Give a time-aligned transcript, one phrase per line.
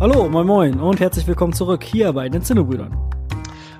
[0.00, 2.96] Hallo, moin moin und herzlich willkommen zurück hier bei den Zinnebrüdern.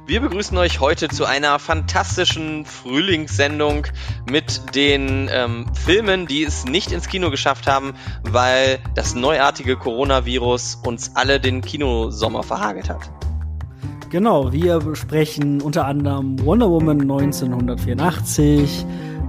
[0.05, 3.87] Wir begrüßen euch heute zu einer fantastischen Frühlingssendung
[4.29, 7.95] mit den ähm, Filmen, die es nicht ins Kino geschafft haben,
[8.25, 13.09] weil das neuartige Coronavirus uns alle den Kinosommer verhagelt hat.
[14.11, 18.85] Genau, wir besprechen unter anderem Wonder Woman 1984.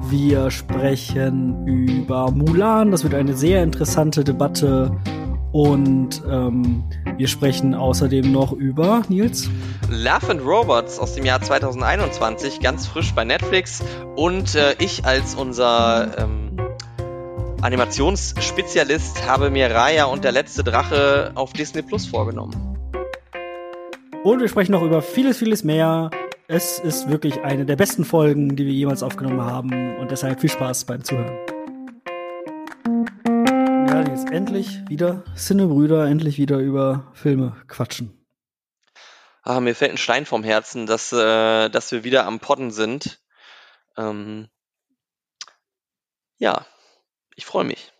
[0.10, 2.90] Wir sprechen über Mulan.
[2.90, 5.00] Das wird eine sehr interessante Debatte.
[5.52, 6.84] Und ähm,
[7.18, 9.50] wir sprechen außerdem noch über Nils.
[9.90, 13.84] Love and Robots aus dem Jahr 2021, ganz frisch bei Netflix.
[14.16, 16.58] Und äh, ich als unser ähm,
[17.62, 22.78] Animationsspezialist habe mir Raya und der letzte Drache auf Disney Plus vorgenommen.
[24.24, 26.12] Und wir sprechen noch über vieles, vieles mehr.
[26.48, 29.98] Es ist wirklich eine der besten Folgen, die wir jemals aufgenommen haben.
[29.98, 31.38] Und deshalb viel Spaß beim Zuhören.
[34.20, 38.12] Jetzt endlich wieder Sinnebrüder, endlich wieder über Filme quatschen.
[39.44, 43.22] Ah, mir fällt ein Stein vom Herzen, dass, äh, dass wir wieder am Podden sind.
[43.96, 44.50] Ähm,
[46.38, 46.66] ja,
[47.38, 47.94] ich freue mich.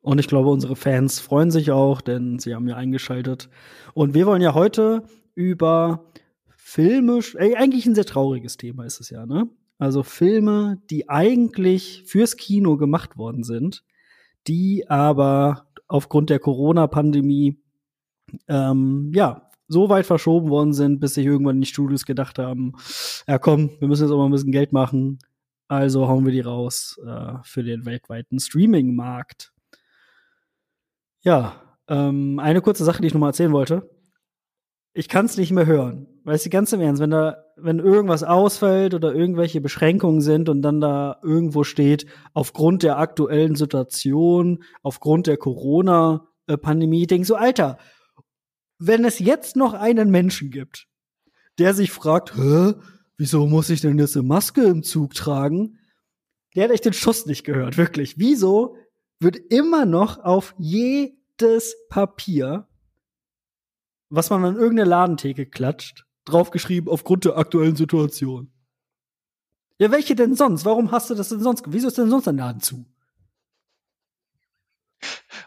[0.00, 3.50] Und ich glaube, unsere Fans freuen sich auch, denn sie haben ja eingeschaltet.
[3.92, 5.02] Und wir wollen ja heute
[5.34, 6.10] über
[6.56, 9.50] Filme, äh, eigentlich ein sehr trauriges Thema ist es ja, ne?
[9.76, 13.84] Also Filme, die eigentlich fürs Kino gemacht worden sind,
[14.46, 17.58] die aber aufgrund der Corona-Pandemie
[18.48, 22.72] ähm, ja so weit verschoben worden sind, bis sich irgendwann die Studios gedacht haben,
[23.26, 25.18] ja komm, wir müssen jetzt auch mal ein bisschen Geld machen,
[25.68, 29.52] also hauen wir die raus äh, für den weltweiten Streaming-Markt.
[31.22, 33.88] Ja, ähm, eine kurze Sache, die ich noch mal erzählen wollte
[34.94, 36.06] ich kann es nicht mehr hören.
[36.24, 40.62] Weißt du, ganz im Ernst, wenn da, wenn irgendwas ausfällt oder irgendwelche Beschränkungen sind und
[40.62, 47.78] dann da irgendwo steht, aufgrund der aktuellen Situation, aufgrund der Corona-Pandemie, denk so, Alter,
[48.78, 50.86] wenn es jetzt noch einen Menschen gibt,
[51.58, 52.74] der sich fragt, hä,
[53.16, 55.78] wieso muss ich denn jetzt eine Maske im Zug tragen?
[56.54, 58.18] Der hat echt den Schuss nicht gehört, wirklich.
[58.18, 58.76] Wieso
[59.20, 62.68] wird immer noch auf jedes Papier
[64.12, 68.52] was man an irgendeine Ladentheke klatscht, draufgeschrieben aufgrund der aktuellen Situation.
[69.78, 70.66] Ja, welche denn sonst?
[70.66, 71.64] Warum hast du das denn sonst?
[71.66, 72.84] Wieso ist denn sonst ein Laden zu?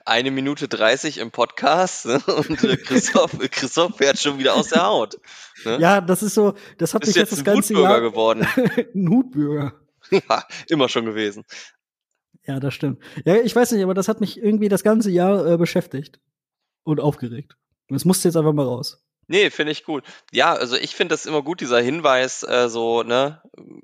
[0.03, 2.19] Eine Minute dreißig im Podcast ne?
[2.25, 5.19] und Christoph, Christoph fährt schon wieder aus der Haut.
[5.63, 5.79] Ne?
[5.79, 8.47] Ja, das ist so, das hat Bist mich jetzt das ganze Hutbürger Jahr geworden.
[8.95, 9.73] ein Hutbürger.
[10.09, 11.45] Ja, immer schon gewesen.
[12.45, 13.01] Ja, das stimmt.
[13.25, 16.19] Ja, ich weiß nicht, aber das hat mich irgendwie das ganze Jahr äh, beschäftigt
[16.83, 17.57] und aufgeregt.
[17.90, 19.01] Es musste jetzt einfach mal raus.
[19.28, 20.03] Nee, finde ich gut.
[20.31, 23.41] Ja, also ich finde das immer gut, dieser Hinweis, äh, so, ne,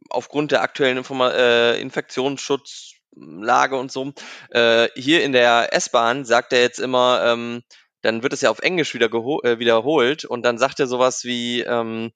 [0.09, 4.13] aufgrund der aktuellen Informa äh, Infektionsschutzlage und so.
[4.51, 7.63] Äh, hier in der S-Bahn sagt er jetzt immer, ähm,
[8.01, 9.07] dann wird es ja auf Englisch wieder
[9.43, 12.11] äh, wiederholt und dann sagt er sowas wie, ähm,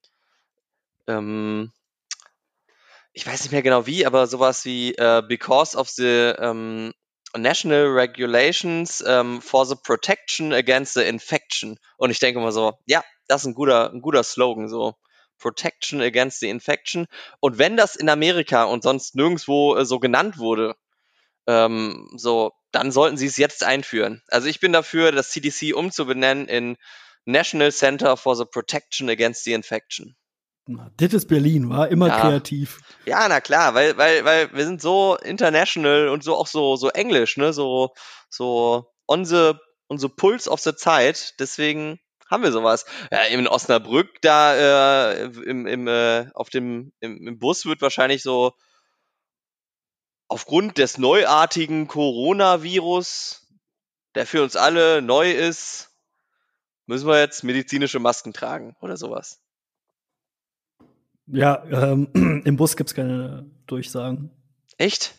[1.07, 1.71] ähm,
[3.13, 6.93] ich weiß nicht mehr genau wie, aber sowas wie, äh, because of the ähm,
[7.37, 11.77] National Regulations um, for the Protection Against the Infection.
[11.97, 14.95] Und ich denke mal so, ja, das ist ein guter, ein guter Slogan, so
[15.39, 17.07] Protection Against the Infection.
[17.39, 20.75] Und wenn das in Amerika und sonst nirgendwo äh, so genannt wurde,
[21.47, 24.23] ähm, so, dann sollten sie es jetzt einführen.
[24.27, 26.77] Also ich bin dafür, das CDC umzubenennen in
[27.25, 30.15] National Center for the Protection Against the Infection.
[30.97, 32.19] Das ist Berlin, war immer Ja.
[32.19, 32.79] kreativ.
[33.05, 36.89] Ja, na klar, weil, weil, weil wir sind so international und so auch so, so
[36.89, 37.93] englisch, ne, so,
[38.29, 39.53] so on the,
[39.89, 41.35] on the pulse of the Zeit.
[41.39, 41.99] Deswegen
[42.31, 42.85] haben wir sowas.
[43.11, 48.23] Ja, in Osnabrück, da äh, im, im, äh, auf dem, im, im Bus wird wahrscheinlich
[48.23, 48.53] so
[50.27, 53.45] aufgrund des neuartigen Coronavirus,
[54.15, 55.91] der für uns alle neu ist,
[56.87, 59.44] müssen wir jetzt medizinische Masken tragen oder sowas.
[61.27, 64.29] Ja, ähm, im Bus gibt's keine Durchsagen.
[64.77, 65.15] Echt?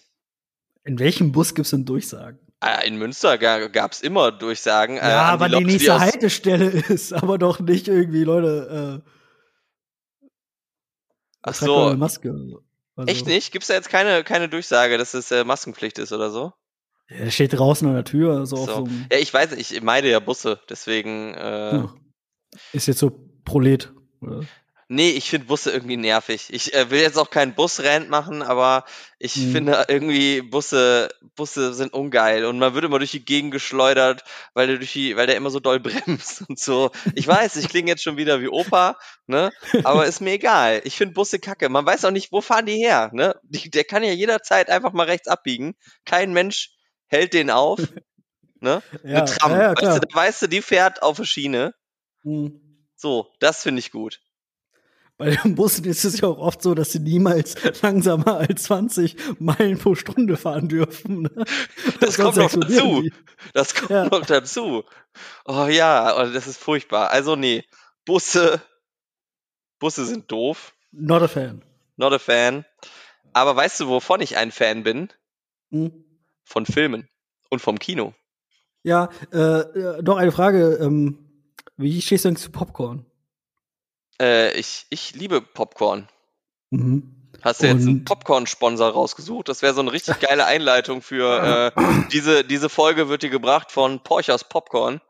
[0.85, 2.39] In welchem Bus gibt's denn Durchsagen?
[2.61, 4.97] Ah, In Münster ga, gab's immer Durchsagen.
[4.97, 9.03] äh, ja, an aber die Loks, nächste aus- Haltestelle ist, aber doch nicht irgendwie, Leute,
[9.05, 9.11] äh,
[11.43, 12.31] Ach so, eine Maske.
[12.97, 13.53] Also, echt nicht?
[13.53, 16.53] Gibt's da jetzt keine, keine Durchsage, dass es äh, Maskenpflicht ist oder so?
[17.09, 18.87] Ja, der steht draußen an der Tür, so, auf So.
[18.87, 21.35] so Ja, ich weiß, ich meide ja Busse, deswegen.
[21.35, 21.91] Äh, Hm.
[22.73, 23.11] ist jetzt so
[23.45, 23.93] Prolet.
[24.21, 24.41] Oder?
[24.89, 26.47] Nee, ich finde Busse irgendwie nervig.
[26.51, 28.85] Ich äh, will jetzt auch keinen Busrand machen, aber
[29.19, 29.51] ich Hm.
[29.51, 34.23] finde irgendwie Busse, Busse sind ungeil und man wird immer durch die Gegend geschleudert,
[34.55, 36.93] weil der durch die, weil der immer so doll bremst und so.
[37.15, 38.97] Ich weiß, ich klinge jetzt schon wieder wie Opa,
[39.27, 39.53] ne?
[39.83, 40.81] Aber ist mir egal.
[40.85, 41.69] Ich finde Busse kacke.
[41.69, 43.35] Man weiß auch nicht, wo fahren die her, ne?
[43.43, 45.75] Die, der kann ja jederzeit einfach mal rechts abbiegen.
[46.05, 46.71] Kein Mensch
[47.09, 47.81] hält den auf.
[48.61, 48.83] Ne?
[49.05, 49.53] Ja, Eine Tram.
[49.53, 51.75] ja, ja, weißt, du, da weißt du, die fährt auf der Schiene.
[52.25, 52.61] Mhm.
[52.95, 54.21] So, das finde ich gut.
[55.19, 59.17] Bei den Bussen ist es ja auch oft so, dass sie niemals langsamer als 20
[59.41, 61.23] Meilen pro Stunde fahren dürfen.
[61.23, 61.31] Ne?
[62.01, 63.01] Das kommt noch dazu.
[63.03, 63.13] die.
[63.55, 64.05] Das kommt Ja.
[64.07, 64.85] noch dazu.
[65.47, 67.11] Oh ja, oh, das ist furchtbar.
[67.11, 67.65] Also nee,
[68.05, 68.61] Busse,
[69.79, 70.75] Busse sind doof.
[70.93, 71.63] Not a fan.
[71.97, 72.67] Not a fan.
[73.33, 75.09] Aber weißt du, wovon ich ein Fan bin?
[75.71, 76.05] Mhm.
[76.45, 77.09] Von Filmen
[77.51, 78.15] und vom Kino.
[78.83, 80.79] Ja, äh, äh, noch eine Frage.
[80.81, 81.19] Ähm,
[81.77, 83.05] wie stehst du eigentlich zu Popcorn?
[84.21, 86.09] Äh, ich, ich liebe Popcorn.
[86.71, 87.13] Mhm.
[87.43, 89.49] Hast du jetzt einen Und- Popcorn-Sponsor rausgesucht?
[89.49, 91.81] Das wäre so eine richtig geile Einleitung für äh,
[92.13, 95.01] diese, diese Folge wird dir gebracht von Porchers Popcorn.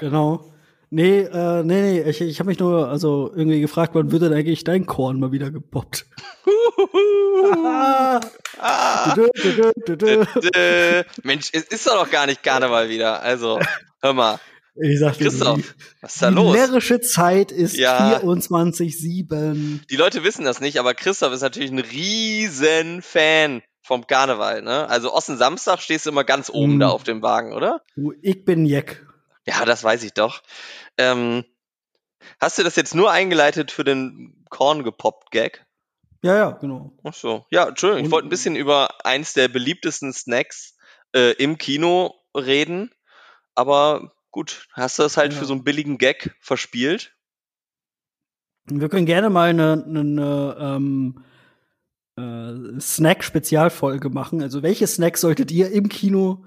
[0.00, 0.52] Genau.
[0.90, 4.32] Nee, äh, nee, nee, ich, ich habe mich nur also irgendwie gefragt, wann wird denn
[4.32, 6.06] eigentlich dein Korn mal wieder gepoppt?
[9.16, 10.24] Dü.
[10.54, 13.22] Dä, Mensch, es ist doch noch gar nicht Karneval wieder.
[13.22, 13.60] Also,
[14.00, 14.38] hör mal,
[14.80, 15.64] Ich sag dir, Christoph, die,
[16.02, 16.54] was ist da die los?
[16.56, 18.18] närrische Zeit ist Ja.
[18.20, 19.86] 24-7.
[19.88, 24.62] Die Leute wissen das nicht, aber Christoph ist natürlich ein riesen Fan vom Karneval.
[24.62, 24.88] Ne?
[24.88, 26.80] Also Osten Samstag stehst du immer ganz oben Mm.
[26.80, 27.82] da auf dem Wagen, oder?
[27.96, 29.06] Du, ich bin Jack.
[29.46, 30.42] Ja, das weiß ich doch.
[30.98, 31.44] Ähm,
[32.40, 35.64] hast du das jetzt nur eingeleitet für den Korn gepoppt Gag?
[36.22, 36.92] Ja, ja, genau.
[37.04, 37.46] Ach so.
[37.50, 40.76] Ja, Entschuldigung, ich wollte ein bisschen über eins der beliebtesten Snacks
[41.14, 42.90] äh, im Kino reden,
[43.54, 45.38] aber gut, hast du das halt Ja.
[45.38, 47.14] für so einen billigen Gag verspielt?
[48.70, 51.24] Wir können gerne mal eine, eine ähm,
[52.18, 54.42] äh, Snack-Spezialfolge machen.
[54.42, 56.44] Also, welche Snacks solltet ihr im Kino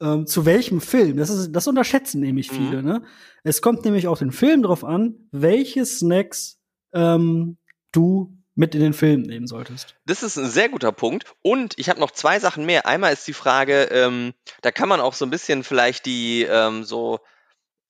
[0.00, 1.16] ähm, zu welchem Film?
[1.16, 2.54] Das, ist, das unterschätzen nämlich Mhm.
[2.56, 2.82] viele.
[2.82, 3.02] Ne?
[3.42, 6.60] Es kommt nämlich auf den Film drauf an, welche Snacks
[6.92, 7.58] ähm,
[7.90, 9.94] du mit in den Film nehmen solltest.
[10.04, 11.32] Das ist ein sehr guter Punkt.
[11.42, 12.86] Und ich habe noch zwei Sachen mehr.
[12.86, 16.82] Einmal ist die Frage, ähm, da kann man auch so ein bisschen vielleicht die ähm,
[16.82, 17.20] so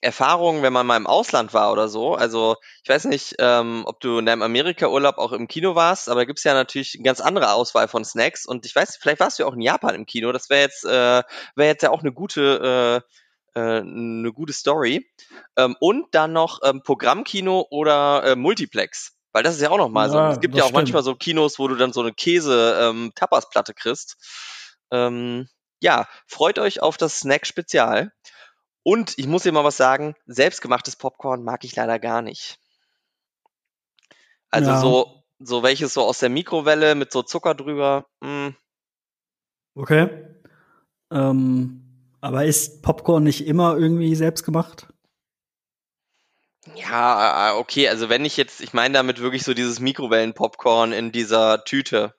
[0.02, 2.14] Erfahrungen, wenn man mal im Ausland war oder so.
[2.14, 6.20] Also ich weiß nicht, ähm, ob du in deinem Amerika-Urlaub auch im Kino warst, aber
[6.20, 8.44] da gibt's ja natürlich eine ganz andere Auswahl von Snacks.
[8.44, 10.32] Und ich weiß, vielleicht warst du ja auch in Japan im Kino.
[10.32, 11.22] Das wäre jetzt, äh,
[11.56, 13.02] wäre jetzt ja auch eine gute,
[13.56, 15.10] äh, äh, eine gute Story.
[15.56, 19.17] Ähm, und dann noch ähm, Programmkino oder äh, Multiplex.
[19.38, 20.16] Weil das ist ja auch noch mal so.
[20.16, 20.78] Ja, Es gibt ja auch stimmt.
[20.78, 24.16] manchmal so Kinos, wo du dann so eine Käse-Tapas-Platte kriegst.
[24.90, 25.48] Ähm,
[25.80, 28.10] ja, freut euch auf das Snack-Spezial.
[28.82, 32.58] Und ich muss dir mal was sagen, selbstgemachtes Popcorn mag ich leider gar nicht.
[34.50, 34.80] Also Ja.
[34.80, 38.06] so, so welches so aus der Mikrowelle mit so Zucker drüber.
[38.20, 38.48] mm,
[39.76, 40.08] Okay.
[41.12, 41.84] Ähm,
[42.20, 44.87] aber ist Popcorn nicht immer irgendwie selbst gemacht?
[46.74, 51.12] Ja, äh, okay, also wenn ich jetzt, ich meine damit wirklich so dieses Mikrowellen-Popcorn in
[51.12, 52.14] dieser Tüte.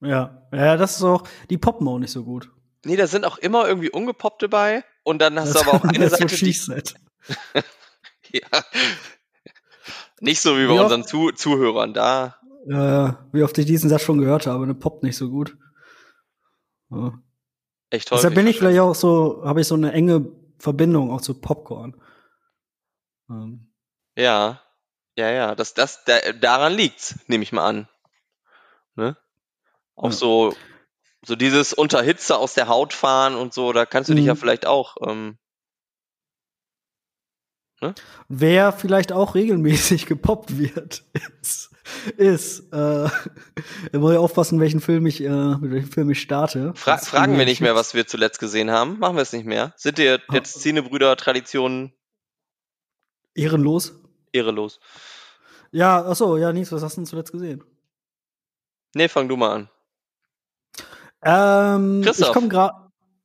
[0.00, 0.46] Ja.
[0.52, 2.50] Ja, das ist auch, die poppen auch nicht so gut.
[2.84, 4.84] Nee, da sind auch immer irgendwie ungepoppte bei.
[5.04, 6.94] Und dann hast du aber auch eine das ist so Seite, die, Schießset.
[8.32, 8.64] ja,
[10.20, 12.36] nicht so wie bei Wie unseren Zu Zuhörern da.
[12.66, 15.56] Ja, wie oft ich diesen Satz schon gehört habe, ne poppt nicht so gut.
[16.90, 17.18] Ja.
[17.90, 18.22] Echt häufig.
[18.22, 22.00] Deshalb bin ich vielleicht auch so, habe ich so eine enge Verbindung auch zu Popcorn.
[23.28, 23.71] Ähm,
[24.16, 24.60] Ja,
[25.16, 27.88] ja, ja, das, das, da, daran liegt's, nehme ich mal an.
[28.94, 29.16] Ne?
[29.94, 30.12] Auch Ja.
[30.12, 30.56] so,
[31.24, 34.34] so dieses unter Hitze aus der Haut fahren und so, da kannst du dich ja
[34.34, 34.38] Mhm.
[34.38, 35.38] vielleicht auch, ähm,
[38.28, 41.04] wer vielleicht auch regelmäßig gepoppt wird,
[41.40, 41.70] ist,
[42.16, 43.08] ist äh,
[43.92, 46.72] da muss ich aufpassen, welchen Film ich, äh, mit welchem Film ich starte.
[46.74, 48.98] fra Das fragen wir nicht mehr, was wir zuletzt gesehen haben.
[48.98, 49.72] Machen wir es nicht mehr.
[49.76, 51.92] Sind dir jetzt Zienebrüder-Traditionen
[53.34, 54.01] Ehrenlos.
[54.32, 54.80] Ehrelos?
[55.70, 57.62] Ja, ach so, ja, Nils, was hast du denn zuletzt gesehen?
[58.94, 59.68] Nee, fang du mal an.
[61.24, 62.32] Ähm, ich Christoph.
[62.32, 62.74] komme gerade,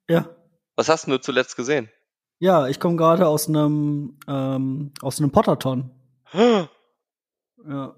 [0.09, 0.29] ja,
[0.75, 1.89] Was hast du zuletzt gesehen?
[2.39, 5.91] ja, ich komme gerade aus einem, ähm, aus einem Potterton.
[7.67, 7.95] Ja,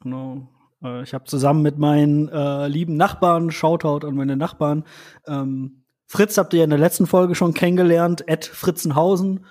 [0.00, 0.48] genau.
[0.82, 4.84] Äh, Ich habe zusammen mit meinen äh, lieben Nachbarn, Shoutout an meine Nachbarn,
[5.26, 9.46] ähm, Fritz habt ihr in der letzten Folge schon kennengelernt, Ed Fritzenhausen.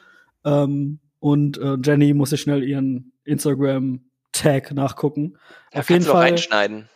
[0.46, 5.38] Ähm, und äh, Jenny muss ich schnell ihren Instagram-Tag nachgucken.
[5.72, 6.24] Ja, Auf jeden auch Fall.
[6.24, 6.90] reinschneiden.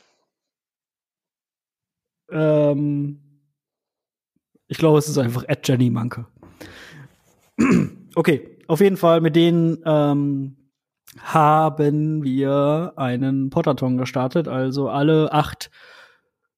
[2.32, 3.22] Ähm,
[4.68, 6.26] ich glaube, es ist einfach Ed Jenny Manke.
[8.16, 10.58] okay, auf jeden Fall mit denen ähm,
[11.20, 15.70] haben wir einen Potterton gestartet, also alle acht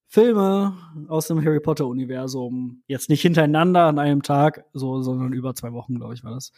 [0.05, 0.77] Filme
[1.09, 5.73] aus dem Harry Potter Universum jetzt nicht hintereinander an einem Tag, so, sondern über zwei
[5.73, 6.53] Wochen, glaube ich, war das,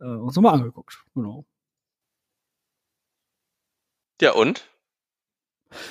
[0.00, 1.04] äh, uns nochmal angeguckt.
[1.14, 1.44] Genau.
[4.20, 4.68] Ja, und?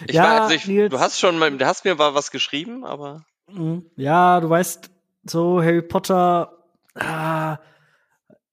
[0.08, 0.92] Ich Ja, weiß nicht, Nils.
[0.92, 3.90] du hast schon mal, du hast mir mal was geschrieben, aber Mhm.
[3.96, 4.90] Ja, du weißt,
[5.24, 6.52] so Harry Potter,
[6.96, 7.60] ah,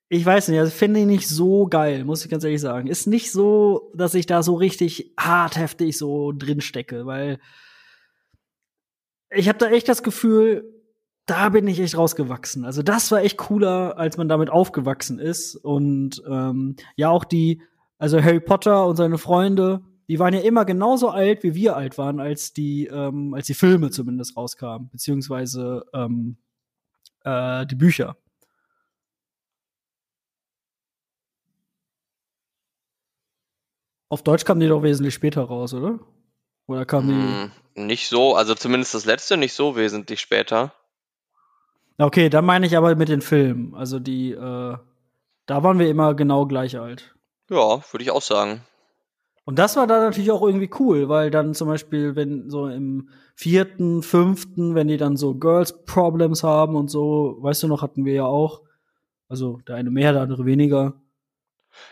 [0.08, 2.86] ich weiß nicht, also finde ich nicht so geil, muss ich ganz ehrlich sagen.
[2.86, 7.40] Ist nicht so, dass ich da so richtig hart heftig so drin stecke, weil
[9.30, 10.73] ich habe da echt das Gefühl,
[11.26, 12.64] da bin ich echt rausgewachsen.
[12.64, 15.56] Also das war echt cooler, als man damit aufgewachsen ist.
[15.56, 17.62] Und ähm, ja, auch die,
[17.98, 21.96] also Harry Potter und seine Freunde, die waren ja immer genauso alt, wie wir alt
[21.96, 26.36] waren, als die, ähm, als die Filme zumindest rauskamen, beziehungsweise ähm,
[27.24, 28.16] äh, die Bücher.
[34.10, 35.98] Auf Deutsch kamen die doch wesentlich später raus, oder?
[36.66, 37.14] Oder kamen die.
[37.80, 40.74] Hm, nicht so, also zumindest das letzte nicht so wesentlich später.
[41.98, 43.74] Okay, dann meine ich aber mit den Filmen.
[43.74, 44.76] Also die, äh,
[45.46, 47.14] da waren wir immer genau gleich alt.
[47.50, 48.62] Ja, würde ich auch sagen.
[49.44, 53.10] Und das war dann natürlich auch irgendwie cool, weil dann zum Beispiel, wenn so im
[53.34, 58.04] vierten, fünften, wenn die dann so Girls Problems haben und so, weißt du noch, hatten
[58.04, 58.62] wir ja auch.
[59.28, 60.94] Also der eine mehr, der andere weniger.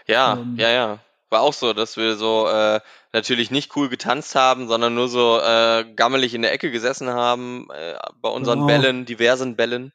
[0.07, 0.99] Ja, ähm, ja, ja.
[1.33, 2.81] War auch so, dass wir so äh,
[3.15, 7.69] natürlich nicht cool getanzt haben, sondern nur so äh, gammelig in der Ecke gesessen haben,
[7.71, 8.67] äh, bei unseren genau.
[8.67, 9.93] Bällen, diversen Bällen.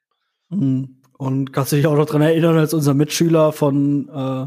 [0.49, 1.01] Mhm.
[1.17, 4.45] Und kannst du dich auch noch dran erinnern, als unser Mitschüler von äh,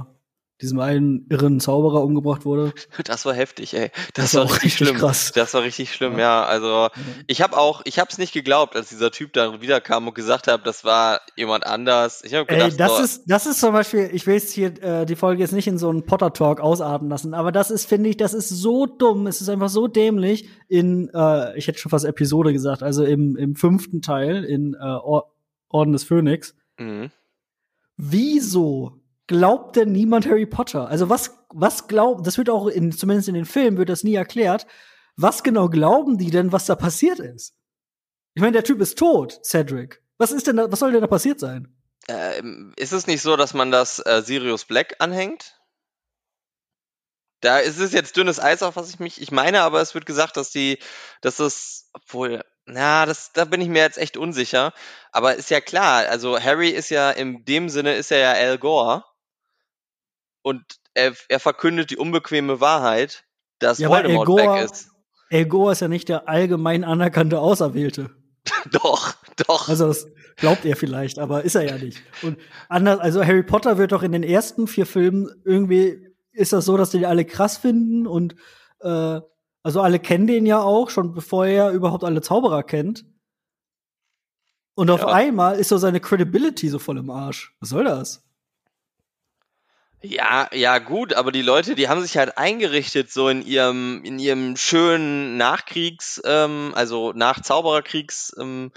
[0.61, 2.73] diesem einen irren Zauberer umgebracht wurde.
[3.05, 3.91] Das war heftig, ey.
[4.15, 4.97] Das, das war, richtig, richtig schlimm.
[4.97, 5.33] Krass.
[5.35, 6.19] Das war richtig schlimm, ja.
[6.19, 6.45] ja.
[6.45, 6.89] Also
[7.27, 10.47] ich habe auch, ich habe es nicht geglaubt, als dieser Typ dann wiederkam und gesagt
[10.47, 12.23] hat, das war jemand anders.
[12.25, 14.83] Ich habe gedacht, ey, das so, ist, das ist zum Beispiel, ich will jetzt hier
[14.83, 17.87] äh, die Folge jetzt nicht in so einen Potter Talk ausarten lassen, aber das ist,
[17.87, 19.27] finde ich, das ist so dumm.
[19.27, 20.49] Es ist einfach so dämlich.
[20.69, 25.27] In, äh, ich hätte schon fast Episode gesagt, also im im fünften Teil in äh,
[25.69, 26.55] Orden des Phönix.
[26.79, 27.11] Mhm.
[27.97, 29.00] Wieso
[29.31, 30.89] glaubt denn niemand Harry Potter?
[30.89, 34.17] Also was, was glaubt, das wird auch in, zumindest in den Filmen wird das nie
[34.17, 34.67] erklärt.
[35.17, 37.55] Was genau glauben die denn, was da passiert ist?
[38.35, 40.03] Ich meine, der Typ ist tot, Cedric.
[40.19, 41.73] Was ist denn da, was soll denn da passiert sein?
[42.09, 45.61] Ähm, ist es nicht so, dass man das äh, Sirius Black anhängt?
[47.41, 50.07] Da ist es jetzt dünnes Eis, auf was ich mich, ich meine, aber es wird
[50.07, 50.81] gesagt, dass die,
[51.21, 54.73] dass es, obwohl, na, das, da bin ich mir jetzt echt unsicher.
[55.13, 58.59] Aber ist ja klar, also Harry ist ja in dem Sinne ist er ja Al
[58.59, 59.05] Gore
[60.43, 60.63] und
[60.95, 63.25] er, er verkündet die unbequeme Wahrheit,
[63.59, 64.91] dass ja, Voldemort Gore, weg ist.
[65.29, 68.11] El Gore ist ja nicht der allgemein anerkannte Auserwählte.
[68.73, 69.15] doch,
[69.47, 69.69] doch.
[69.69, 72.03] Also das glaubt er vielleicht, aber ist er ja nicht.
[72.23, 76.65] Und anders, also Harry Potter wird doch in den ersten vier Filmen irgendwie ist das
[76.65, 78.35] so, dass die alle krass finden und
[78.81, 79.21] äh,
[79.63, 83.05] also alle kennen den ja auch schon bevor er überhaupt alle Zauberer kennt.
[84.75, 85.09] Und auf ja.
[85.09, 87.55] einmal ist so seine Credibility so voll im Arsch.
[87.61, 88.25] Was soll das?
[90.03, 94.19] Ja, ja, gut, aber die Leute, die haben sich halt eingerichtet, so in ihrem, in
[94.19, 98.73] ihrem schönen Nachkriegs, ähm, also Nachzaubererkriegs, ähm,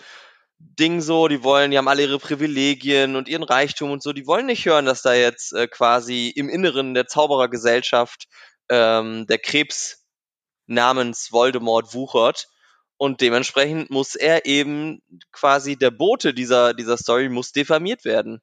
[0.59, 4.27] Ding so, die wollen, die haben alle ihre Privilegien und ihren Reichtum und so, die
[4.27, 8.25] wollen nicht hören, dass da jetzt äh, quasi im Inneren der Zauberergesellschaft
[8.69, 10.05] ähm, der Krebs
[10.67, 12.47] namens Voldemort wuchert.
[12.97, 15.01] Und dementsprechend muss er eben
[15.31, 18.41] quasi der Bote dieser, dieser Story muss diffamiert werden.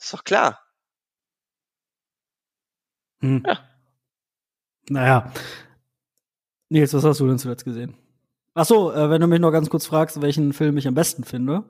[0.00, 0.58] Ist doch klar.
[3.20, 3.42] Hm.
[3.46, 3.58] Ja.
[4.88, 5.32] Naja.
[6.68, 7.94] Nils, was hast du denn zuletzt gesehen?
[8.54, 11.24] Ach so, äh, wenn du mich noch ganz kurz fragst, welchen Film ich am besten
[11.24, 11.64] finde.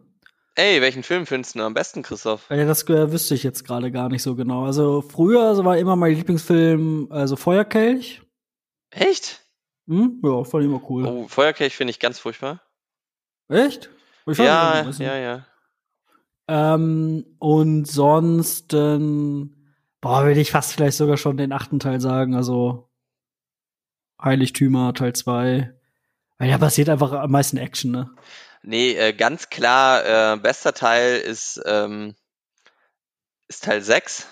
[0.54, 2.48] Ey, welchen Film findest du am besten, Christoph?
[2.50, 4.64] Ja, das äh, wüsste ich jetzt gerade gar nicht so genau.
[4.64, 8.22] Also früher also war immer mein Lieblingsfilm also Feuerkelch.
[8.90, 9.40] Echt?
[9.86, 10.20] Hm?
[10.24, 11.06] Ja, fand ich immer cool.
[11.06, 12.62] Oh, Feuerkelch finde ich ganz furchtbar.
[13.48, 13.90] Echt?
[14.26, 15.46] ja, ja, ja.
[16.48, 19.59] Ähm, und sonst ähm,
[20.00, 22.90] Boah, würde ich fast vielleicht sogar schon den achten Teil sagen, also
[24.22, 25.74] Heiligtümer Teil 2.
[26.38, 28.10] Weil da passiert einfach am meisten Action, ne?
[28.62, 32.14] Nee, äh, ganz klar, äh, bester Teil ist, ähm,
[33.48, 34.26] ist Teil 6.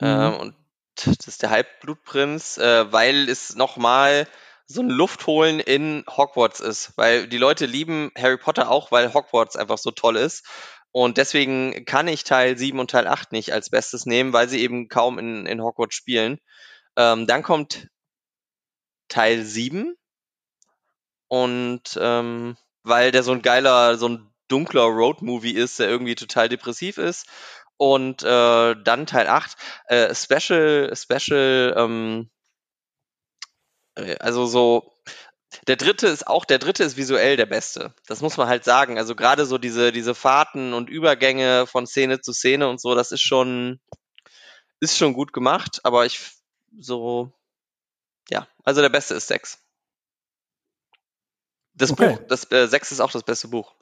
[0.00, 0.06] Mhm.
[0.06, 0.56] Ähm, und
[0.96, 4.26] das ist der Halbblutprinz, äh, weil es nochmal
[4.66, 6.92] so ein Luftholen in Hogwarts ist.
[6.96, 10.44] Weil die Leute lieben Harry Potter auch, weil Hogwarts einfach so toll ist.
[10.92, 14.60] Und deswegen kann ich Teil 7 und Teil 8 nicht als Bestes nehmen, weil sie
[14.60, 16.38] eben kaum in, in Hogwarts spielen.
[16.96, 17.88] Ähm, dann kommt
[19.08, 19.96] Teil 7.
[21.28, 26.48] Und ähm, weil der so ein geiler, so ein dunkler Road-Movie ist, der irgendwie total
[26.48, 27.26] depressiv ist.
[27.76, 29.56] Und äh, dann Teil 8,
[29.86, 32.30] äh, Special, Special, ähm,
[33.94, 34.92] äh, also so
[35.66, 37.94] der dritte ist auch, der dritte ist visuell der beste.
[38.06, 38.98] Das muss man halt sagen.
[38.98, 43.12] Also gerade so diese, diese Fahrten und Übergänge von Szene zu Szene und so, das
[43.12, 43.80] ist schon,
[44.80, 46.20] ist schon gut gemacht, aber ich
[46.78, 47.32] so,
[48.30, 49.58] ja, also der beste ist sechs.
[51.74, 52.16] Das okay.
[52.16, 53.74] Buch, das äh, sechs ist auch das beste Buch.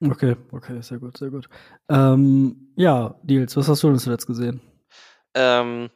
[0.00, 1.48] Okay, okay, sehr gut, sehr gut.
[1.88, 4.60] Ähm, ja, Nils, was hast du denn zuletzt gesehen?
[5.34, 5.90] Ähm,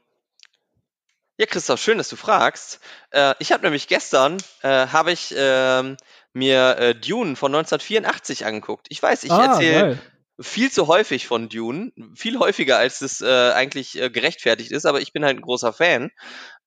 [1.38, 2.80] ja, Christoph, schön, dass du fragst.
[3.10, 5.96] Äh, ich habe nämlich gestern äh, habe ich ähm,
[6.32, 8.86] mir äh, Dune von 1984 angeguckt.
[8.90, 9.98] Ich weiß, ich Ah, erzähle
[10.40, 15.00] viel zu häufig von Dune, viel häufiger als es äh, eigentlich äh, gerechtfertigt ist, aber
[15.00, 16.10] ich bin halt ein großer Fan.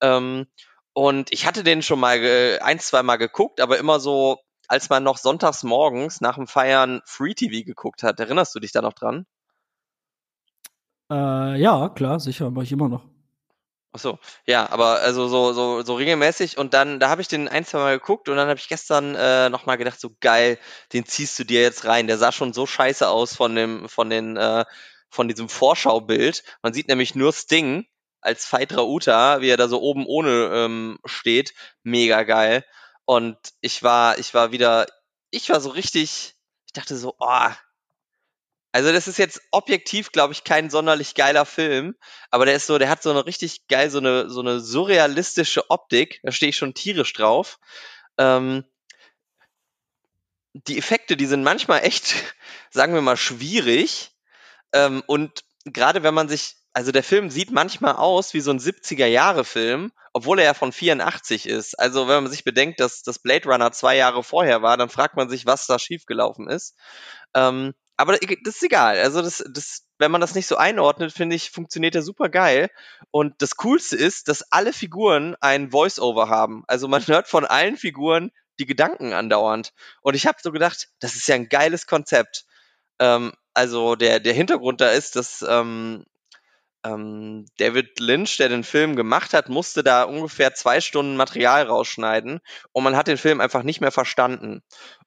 [0.01, 0.47] Ähm,
[0.93, 2.17] und ich hatte den schon mal
[2.61, 7.01] ein, zwei Mal geguckt, aber immer so, als man noch sonntags morgens nach dem Feiern
[7.05, 8.19] Free TV geguckt hat.
[8.19, 9.25] Erinnerst du dich da noch dran?
[11.11, 13.05] Äh, ja, klar, sicher, mache ich immer noch.
[13.95, 17.47] Ach so, ja, aber also so, so, so regelmäßig und dann, da habe ich den
[17.47, 20.59] ein, zwei Mal geguckt und dann habe ich gestern äh, nochmal gedacht, so geil,
[20.91, 22.07] den ziehst du dir jetzt rein.
[22.07, 24.65] Der sah schon so scheiße aus von dem, von den, äh,
[25.09, 26.43] von diesem Vorschaubild.
[26.61, 27.85] Man sieht nämlich nur Sting
[28.19, 31.53] als Veit Rauta, wie er da so oben ohne ähm, steht.
[31.83, 32.65] Mega geil.
[33.05, 34.87] Und ich war, ich war wieder,
[35.31, 36.35] ich war so richtig,
[36.65, 37.49] ich dachte so, oh,
[38.75, 41.95] also das ist jetzt objektiv, glaube ich, kein sonderlich geiler Film,
[42.29, 45.69] aber der ist so, der hat so eine richtig geil, so eine, so eine surrealistische
[45.69, 46.19] Optik.
[46.23, 47.57] Da stehe ich schon tierisch drauf.
[48.17, 48.65] Ähm,
[50.51, 52.15] die Effekte, die sind manchmal echt,
[52.69, 54.11] sagen wir mal, schwierig.
[54.73, 58.59] Ähm, und gerade wenn man sich, also der Film sieht manchmal aus wie so ein
[58.59, 61.79] 70er-Jahre-Film, obwohl er ja von 84 ist.
[61.79, 65.15] Also wenn man sich bedenkt, dass das Blade Runner zwei Jahre vorher war, dann fragt
[65.15, 66.75] man sich, was da schiefgelaufen ist.
[67.33, 68.97] Ähm, aber das ist egal.
[68.99, 72.69] Also das, das, wenn man das nicht so einordnet, finde ich, funktioniert er super geil.
[73.11, 76.63] Und das Coolste ist, dass alle Figuren ein Voice-Over haben.
[76.67, 79.73] Also man hört von allen Figuren die Gedanken andauernd.
[80.01, 82.45] Und ich habe so gedacht, das ist ja ein geiles Konzept.
[82.99, 86.05] Ähm, also der, der Hintergrund da ist, dass ähm,
[86.85, 92.41] ähm, David Lynch, der den Film gemacht hat, musste da ungefähr zwei Stunden Material rausschneiden
[92.71, 94.61] und man hat den Film einfach nicht mehr verstanden.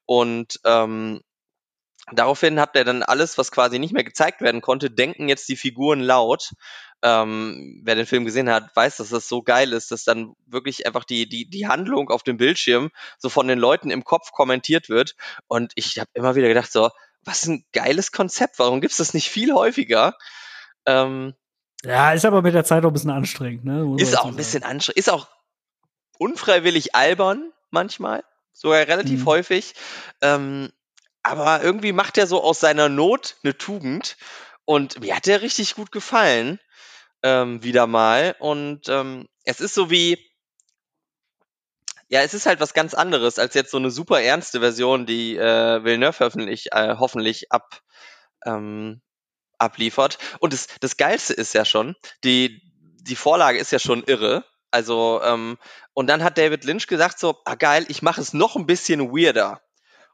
[0.05, 1.21] Und ähm,
[2.13, 5.55] Daraufhin hat er dann alles, was quasi nicht mehr gezeigt werden konnte, denken jetzt die
[5.55, 6.51] Figuren laut.
[7.01, 10.85] Ähm, wer den Film gesehen hat, weiß, dass das so geil ist, dass dann wirklich
[10.85, 14.89] einfach die, die, die Handlung auf dem Bildschirm so von den Leuten im Kopf kommentiert
[14.89, 15.15] wird.
[15.47, 16.89] Und ich habe immer wieder gedacht, so,
[17.23, 20.15] was ein geiles Konzept, warum gibt's das nicht viel häufiger?
[20.85, 21.35] Ähm,
[21.85, 23.95] Ja, ist aber mit der Zeit auch ein bisschen anstrengend, ne?
[23.97, 25.27] Ist auch ein bisschen anstrengend, ist auch
[26.17, 29.25] unfreiwillig albern manchmal, sogar relativ Mhm.
[29.25, 29.73] häufig.
[30.21, 30.69] Ähm,
[31.23, 34.17] aber irgendwie macht er so aus seiner Not eine Tugend.
[34.65, 36.59] Und mir hat der richtig gut gefallen,
[37.23, 38.35] ähm, wieder mal.
[38.39, 40.17] Und ähm, es ist so wie,
[42.07, 45.37] ja, es ist halt was ganz anderes als jetzt so eine super ernste Version, die
[45.37, 47.81] äh, Villeneuve hoffentlich, äh, hoffentlich ab,
[48.45, 49.01] ähm,
[49.57, 50.17] abliefert.
[50.39, 52.61] Und das, das Geilste ist ja schon, die,
[53.01, 54.45] die Vorlage ist ja schon irre.
[54.71, 55.57] Also, ähm,
[55.93, 59.11] und dann hat David Lynch gesagt so, ah geil, ich mache es noch ein bisschen
[59.11, 59.61] weirder.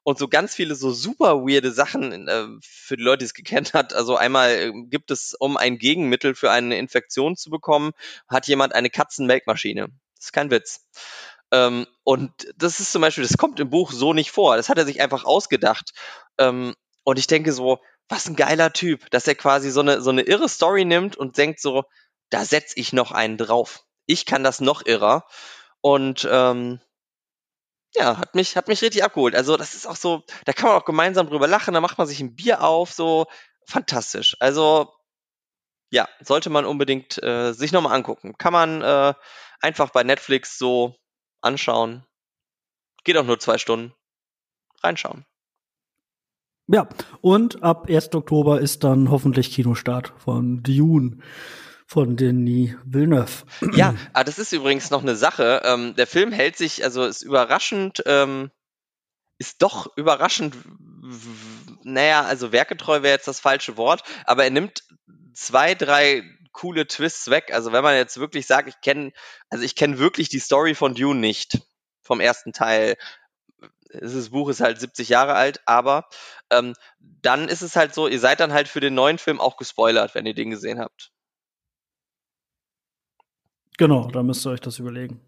[0.06, 3.74] Und so ganz viele so super weirde Sachen äh, für die Leute, die es gekannt
[3.74, 3.92] hat.
[3.92, 7.92] Also einmal äh, gibt es, um ein Gegenmittel für eine Infektion zu bekommen,
[8.28, 9.88] hat jemand eine Katzenmelkmaschine.
[10.16, 10.86] Das ist kein Witz.
[11.52, 14.58] Ähm, und das ist zum Beispiel, das kommt im Buch so nicht vor.
[14.58, 15.92] Das hat er sich einfach ausgedacht.
[16.38, 20.12] Ähm, und ich denke so, was ein geiler Typ, dass er quasi so eine, so
[20.12, 21.84] eine irre Story nimmt und denkt so,
[22.30, 23.84] da setz ich noch einen drauf.
[24.06, 25.26] Ich kann das noch irrer.
[25.82, 26.80] Und ähm,
[27.96, 29.36] ja, hat mich, hat mich richtig abgeholt.
[29.36, 32.08] Also, das ist auch so, da kann man auch gemeinsam drüber lachen, da macht man
[32.08, 33.26] sich ein Bier auf, so
[33.66, 34.38] fantastisch.
[34.40, 34.94] Also,
[35.92, 38.38] ja, sollte man unbedingt äh, sich nochmal angucken.
[38.38, 39.14] Kann man äh,
[39.62, 40.96] einfach bei Netflix so
[41.42, 42.06] anschauen.
[43.04, 43.94] Geht auch nur zwei Stunden.
[44.84, 45.26] Reinschauen.
[46.68, 46.90] Ja,
[47.22, 48.14] und ab 1.
[48.16, 51.20] Oktober ist dann hoffentlich Kinostart von Dune
[51.86, 53.46] von Denis Villeneuve.
[53.74, 55.62] Ja, ah, das ist übrigens noch eine Sache.
[55.64, 58.52] Ähm, der Film hält sich, also ist überraschend, ähm,
[59.38, 60.56] ist doch überraschend,
[61.84, 64.84] naja, also werketreu wäre jetzt das falsche Wort, aber er nimmt
[65.34, 67.52] zwei, drei coole Twists weg.
[67.54, 69.12] Also wenn man jetzt wirklich sagt, ich kenne,
[69.50, 71.60] also ich kenne wirklich die Story von Dune nicht,
[72.02, 72.96] vom ersten Teil.
[73.90, 76.08] Das Buch ist halt 70 Jahre alt, aber
[76.50, 79.58] ähm, dann ist es halt so, ihr seid dann halt für den neuen Film auch
[79.58, 81.12] gespoilert, wenn ihr den gesehen habt.
[83.78, 85.20] Genau, da müsst ihr euch das überlegen.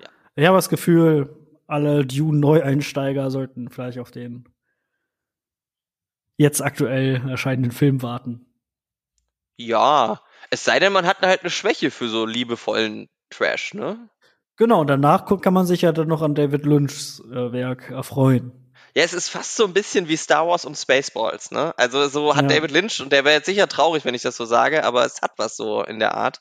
[0.00, 0.08] Ja.
[0.34, 4.48] Ich habe das Gefühl, alle Dune-Neueinsteiger sollten vielleicht auf den
[6.36, 8.46] jetzt aktuell erscheinenden Film warten.
[9.56, 10.20] Ja,
[10.50, 14.10] es sei denn, man hat halt eine Schwäche für so liebevollen Trash, ne?
[14.56, 18.52] Genau, und danach kann man sich ja dann noch an David Lynchs äh, Werk erfreuen.
[18.94, 21.74] Ja, es ist fast so ein bisschen wie Star Wars und Spaceballs, ne?
[21.78, 22.56] Also so hat Ja.
[22.56, 25.20] David Lynch, und der wäre jetzt sicher traurig, wenn ich das so sage, aber es
[25.20, 26.40] hat was so in der Art.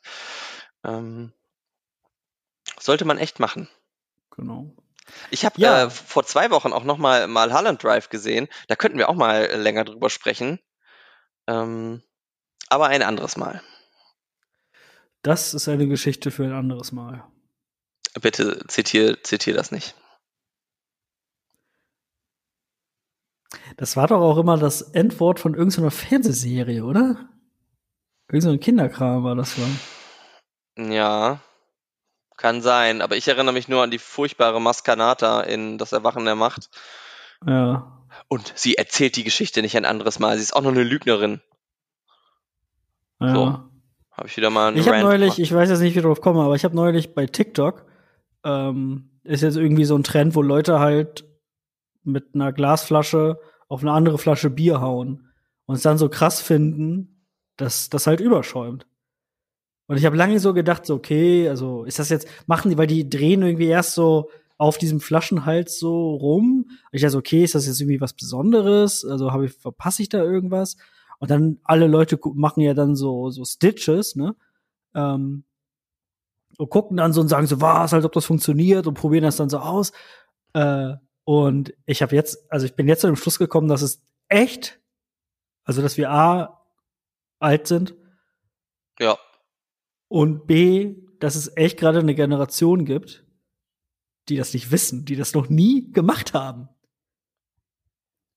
[0.86, 1.34] Ähm,
[2.80, 3.68] sollte man echt machen.
[4.32, 4.72] Genau.
[5.30, 5.86] Ich habe Ja.
[5.86, 8.48] äh, vor zwei Wochen auch noch mal Mulholland Drive gesehen.
[8.68, 10.60] Da könnten wir auch mal äh, länger drüber sprechen.
[11.48, 12.02] Ähm,
[12.70, 13.62] aber ein anderes Mal.
[15.22, 17.24] Das ist eine Geschichte für ein anderes Mal.
[18.22, 19.96] Bitte zitier, zitier das nicht.
[23.78, 27.30] Das war doch auch immer das Endwort von irgendeiner Fernsehserie, oder?
[28.30, 29.80] Irgend so ein Kinderkram war das dann.
[30.78, 31.40] Ja,
[32.38, 33.02] kann sein.
[33.02, 36.70] Aber ich erinnere mich nur an die furchtbare Maskanata in Das Erwachen der Macht.
[37.46, 37.92] Ja.
[38.28, 40.38] Und sie erzählt die Geschichte nicht ein anderes Mal.
[40.38, 41.42] Sie ist auch noch eine Lügnerin.
[43.20, 43.34] ja.
[43.34, 43.60] So.
[44.18, 45.40] Habe ich wieder mal einen Ich habe neulich, gemacht.
[45.40, 47.86] ich weiß jetzt nicht, wie ich drauf komme, aber ich habe neulich bei TikTok
[48.46, 51.26] ähm, ist jetzt irgendwie so ein Trend, wo Leute halt
[52.04, 55.34] mit einer Glasflasche auf eine andere Flasche Bier hauen
[55.66, 58.88] und es dann so krass finden, dass das halt überschäumt.
[59.88, 62.88] Und ich habe lange so gedacht, so okay, also ist das jetzt machen die, weil
[62.88, 66.70] die drehen irgendwie erst so auf diesem Flaschenhals so rum.
[66.92, 69.06] Ich dachte, okay, ist das jetzt irgendwie was Besonderes?
[69.06, 70.78] Also habe ich verpasse ich da irgendwas?
[71.20, 74.36] Und dann alle Leute machen ja dann so so Stitches, ne?
[74.96, 75.44] Ähm,
[76.58, 79.38] und gucken dann so und sagen so, was, als ob das funktioniert und probieren das
[79.38, 79.92] dann so aus.
[80.54, 80.94] Äh,
[81.26, 84.80] und ich habe jetzt, also ich bin jetzt zu dem Schluss gekommen, dass es echt,
[85.66, 86.66] also dass wir A
[87.40, 87.96] alt sind
[89.00, 89.18] Ja.
[90.08, 93.26] Und B, dass es echt gerade eine Generation gibt,
[94.30, 96.70] die das nicht wissen, die das noch nie gemacht haben.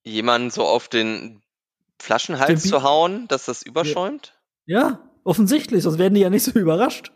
[0.05, 1.43] Jemanden so auf den
[1.99, 4.39] Flaschenhals Den zu hauen, dass das überschäumt?
[4.67, 7.13] Ja, offensichtlich, sonst werden die ja nicht so überrascht.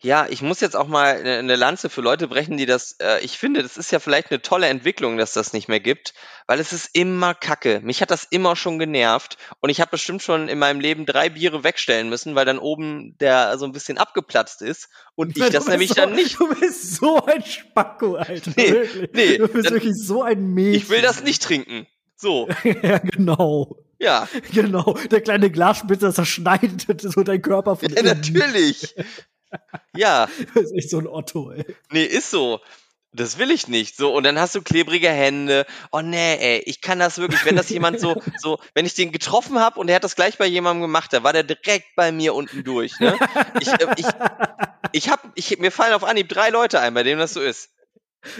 [0.00, 3.18] Ja, ich muss jetzt auch mal eine eine Lanze für Leute brechen, die das, äh,
[3.24, 6.14] ich finde, das ist ja vielleicht eine tolle Entwicklung, dass das nicht mehr gibt,
[6.46, 7.80] weil es ist immer Kacke.
[7.82, 11.28] Mich hat das immer schon genervt und ich habe bestimmt schon in meinem Leben drei
[11.30, 15.50] Biere wegstellen müssen, weil dann oben der so ein bisschen abgeplatzt ist und ich Du
[15.50, 16.36] das nämlich so, dann nicht.
[16.38, 18.52] Du bist so ein Spacko, Alter.
[18.56, 19.10] Nee, wirklich.
[19.14, 20.74] nee, du bist dann- wirklich so ein Mädchen.
[20.80, 21.88] Ich will das nicht trinken.
[22.14, 22.48] So,
[22.82, 23.78] ja, genau.
[23.98, 24.96] ja, Genau.
[25.10, 28.16] Der kleine Glasspitzer zerschneidet so dein Körper von ja innen.
[28.16, 28.94] natürlich.
[29.96, 31.64] Ja, Das ist echt so ein Otto, ey.
[31.90, 32.60] Nee, ist so.
[33.12, 33.96] Das will ich nicht.
[33.96, 35.64] So, und dann hast du klebrige Hände.
[35.92, 39.12] Oh nee, ey, ich kann das wirklich, wenn das jemand so, so, wenn ich den
[39.12, 42.12] getroffen habe und er hat das gleich bei jemandem gemacht, da war der direkt bei
[42.12, 43.00] mir unten durch.
[43.00, 43.18] Ne?
[43.60, 44.06] Ich, äh, ich,
[44.92, 47.70] ich hab, ich, mir fallen auf Anhieb drei Leute ein, bei denen das so ist.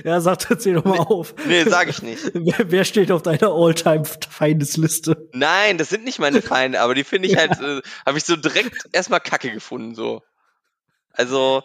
[0.04, 1.34] Ja, sag, erzähl doch mal auf.
[1.46, 2.30] Nee, sag ich nicht.
[2.34, 5.28] Wer, wer steht auf deiner All-Time-Feindesliste?
[5.32, 8.36] Nein, das sind nicht meine Feinde, aber die finde ich halt, äh, habe ich so
[8.36, 10.22] direkt erstmal Kacke gefunden, so.
[11.18, 11.64] Also,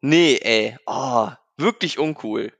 [0.00, 2.52] nee, ey, oh, wirklich uncool.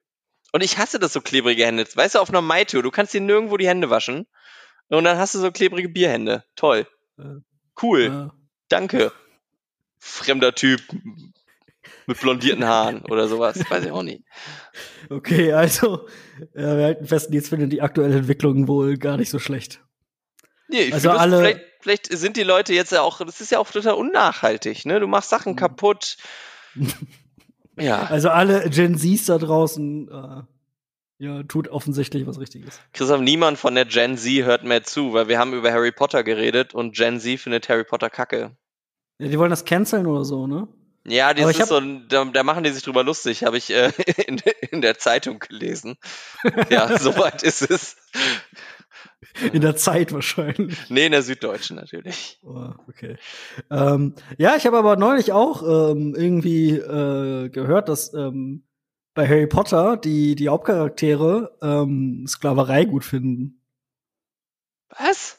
[0.52, 1.84] Und ich hasse das so klebrige Hände.
[1.92, 4.26] Weißt du, auf einer Maitio, du kannst dir nirgendwo die Hände waschen.
[4.88, 6.44] Und dann hast du so klebrige Bierhände.
[6.54, 6.86] Toll.
[7.82, 8.04] Cool.
[8.04, 8.34] Ja.
[8.68, 9.12] Danke.
[9.98, 10.82] Fremder Typ
[12.06, 13.58] mit blondierten Haaren oder sowas.
[13.70, 14.22] Weiß ich auch nicht.
[15.10, 16.06] Okay, also,
[16.54, 19.82] ja, wir halten fest, jetzt findet die aktuelle Entwicklung wohl gar nicht so schlecht.
[20.68, 23.70] Nee, ich Also alle- vielleicht, sind die Leute jetzt ja auch, das ist ja auch
[23.70, 25.00] total unnachhaltig, ne?
[25.00, 25.36] Du machst Mhm.
[25.36, 26.16] Sachen kaputt.
[27.78, 30.42] Ja, Also alle Gen Zs da draußen, äh,
[31.24, 32.80] ja, tut offensichtlich was Richtiges.
[32.92, 36.22] Christoph, niemand von der Gen Z hört mehr zu, weil wir haben über Harry Potter
[36.22, 38.56] geredet und Gen Z findet Harry Potter kacke.
[39.18, 40.68] Ja, die wollen das canceln oder so, ne?
[41.04, 43.90] Ja, das ist so, da, da machen die sich drüber lustig, habe ich äh,
[44.26, 44.38] in,
[44.70, 45.96] in der Zeitung gelesen.
[46.70, 47.96] Ja, soweit ist es.
[49.52, 50.78] In der Zeit wahrscheinlich.
[50.90, 52.38] Nee, in der Süddeutschen natürlich.
[52.42, 53.16] Oh, okay.
[53.70, 58.64] Ähm, ja, ich habe aber neulich auch ähm, irgendwie äh, gehört, dass ähm,
[59.14, 63.60] bei Harry Potter die, die Hauptcharaktere ähm, Sklaverei gut finden.
[64.88, 65.38] Was?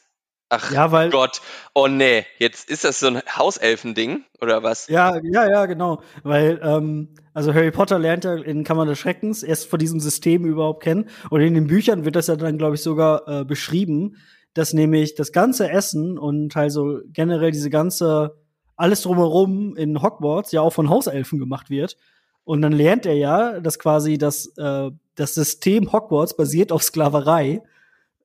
[0.54, 1.10] Ach Ja, weil.
[1.10, 1.40] Gott.
[1.74, 4.88] Oh nee, jetzt ist das so ein Hauselfending oder was?
[4.88, 6.02] Ja, ja, ja, genau.
[6.22, 10.44] Weil, ähm, also Harry Potter lernt ja in Kammer des Schreckens erst von diesem System
[10.44, 11.08] überhaupt kennen.
[11.30, 14.16] Und in den Büchern wird das ja dann, glaube ich, sogar äh, beschrieben,
[14.54, 18.36] dass nämlich das ganze Essen und also generell diese ganze,
[18.76, 21.96] alles drumherum in Hogwarts ja auch von Hauselfen gemacht wird.
[22.44, 27.62] Und dann lernt er ja, dass quasi das, äh, das System Hogwarts basiert auf Sklaverei.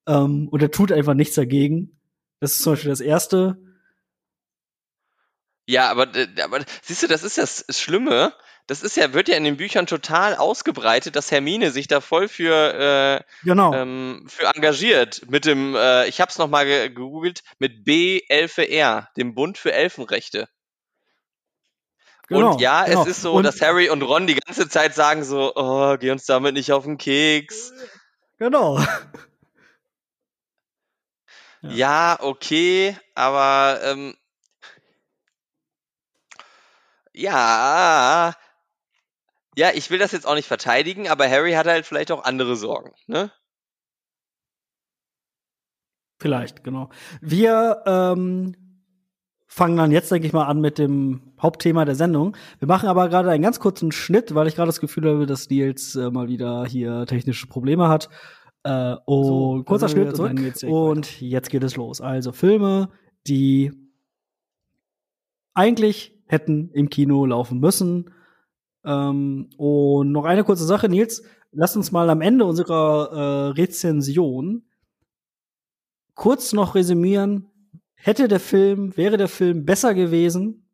[0.08, 1.99] Ähm, und er tut einfach nichts dagegen.
[2.40, 3.58] Das ist zum Beispiel das Erste.
[5.68, 8.34] Ja, aber, äh, aber siehst du, das ist das Schlimme.
[8.68, 12.28] Das ist ja, wird ja in den Büchern total ausgebreitet, dass Hermine sich da voll
[12.28, 13.74] für, Genau.
[13.74, 15.24] äh, ähm, für engagiert.
[15.30, 20.48] Mit dem, äh, ich hab's nochmal ge gegoogelt, mit B11R, dem Bund für Elfenrechte.
[22.28, 23.02] genau und ja, genau.
[23.02, 26.12] es ist so, Und- dass Harry und Ron die ganze Zeit sagen so, oh, geh
[26.12, 27.74] uns damit nicht auf den Keks.
[28.38, 28.80] Genau.
[31.62, 31.70] Ja.
[31.72, 34.16] Ja, okay, aber ähm,
[37.14, 38.34] ja,
[39.56, 42.56] ja, ich will das jetzt auch nicht verteidigen, aber Harry hat halt vielleicht auch andere
[42.56, 43.32] Sorgen, ne?
[46.22, 46.90] Vielleicht, genau.
[47.22, 48.56] Wir ähm,
[49.48, 52.38] fangen dann jetzt, denke ich mal, an mit dem Hauptthema der Sendung.
[52.60, 55.50] Wir machen aber gerade einen ganz kurzen Schnitt, weil ich gerade das Gefühl habe, dass
[55.50, 58.10] Nils äh, mal wieder hier technische Probleme hat.
[58.64, 62.02] Äh, und so, kurzer Schnitt und, jetzt, und jetzt geht es los.
[62.02, 62.90] Also Filme,
[63.28, 63.72] die
[65.54, 68.12] eigentlich hätten im Kino laufen müssen.
[68.84, 74.64] Ähm, und noch eine kurze Sache, Nils, lass uns mal am Ende unserer äh, Rezension
[76.20, 77.50] kurz noch resümieren,
[77.96, 80.68] hätte der Film, wäre der Film besser gewesen,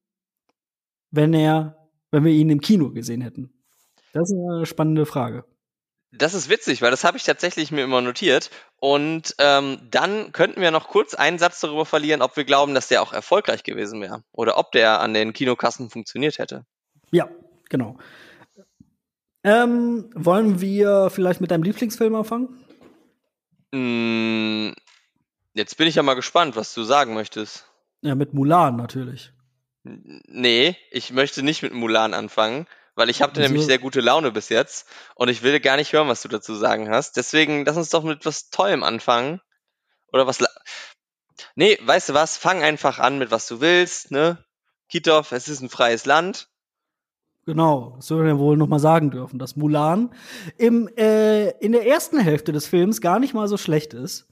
[1.11, 3.53] wenn er, wenn wir ihn im Kino gesehen hätten?
[4.11, 5.45] Das ist eine spannende Frage.
[6.17, 8.49] Das ist witzig, weil das habe ich tatsächlich mir immer notiert.
[8.77, 12.87] Und ähm, dann könnten wir noch kurz einen Satz darüber verlieren, ob wir glauben, dass
[12.87, 16.65] der auch erfolgreich gewesen wäre oder ob der an den Kinokassen funktioniert hätte.
[17.11, 17.29] Ja,
[17.69, 17.97] genau.
[19.43, 22.65] Ähm, wollen wir vielleicht mit deinem Lieblingsfilm anfangen?
[23.71, 24.73] Mm,
[25.55, 27.65] Jetzt bin ich ja mal gespannt, was du sagen möchtest.
[28.01, 29.31] Ja, mit Mulan natürlich.
[29.83, 34.49] Nee, ich möchte nicht mit Mulan anfangen, weil ich habe nämlich sehr gute Laune bis
[34.49, 37.17] jetzt und ich will gar nicht hören, was du dazu sagen hast.
[37.17, 39.41] Deswegen lass uns doch mit was Tollem anfangen.
[40.11, 40.43] Oder was.
[41.55, 42.37] Nee, weißt du was?
[42.37, 44.43] Fang einfach an mit was du willst, ne?
[44.87, 46.49] Kitov, es ist ein freies Land.
[47.45, 50.15] Genau, das soll wir wohl noch mal sagen dürfen, dass Mulan
[50.57, 54.27] im, äh, in der ersten Hälfte des Films gar nicht mal so schlecht ist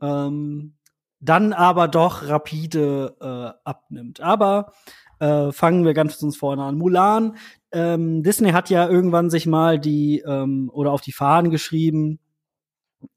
[0.00, 0.74] ähm,
[1.20, 4.20] dann aber doch rapide äh, abnimmt.
[4.20, 4.72] Aber
[5.18, 6.76] äh, fangen wir ganz von vorne an.
[6.76, 7.36] Mulan,
[7.76, 12.18] ähm, Disney hat ja irgendwann sich mal die ähm, oder auf die Fahnen geschrieben,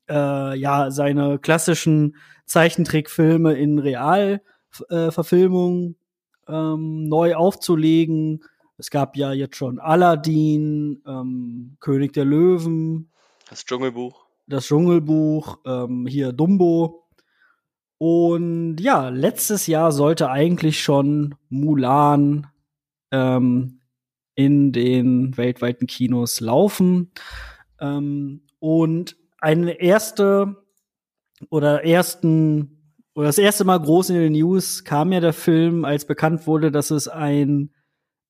[0.09, 5.95] äh, ja, seine klassischen Zeichentrickfilme in Realverfilmung
[6.47, 8.43] äh, ähm, neu aufzulegen.
[8.77, 13.11] Es gab ja jetzt schon Aladdin, ähm, König der Löwen.
[13.49, 17.05] Das Dschungelbuch das Dschungelbuch, ähm, hier Dumbo.
[17.97, 22.47] Und ja, letztes Jahr sollte eigentlich schon Mulan
[23.11, 23.78] ähm,
[24.39, 27.11] in den weltweiten Kinos laufen.
[27.81, 30.55] Ähm, und eine erste
[31.49, 36.05] oder ersten oder das erste Mal groß in den News kam ja der Film, als
[36.05, 37.71] bekannt wurde, dass es ein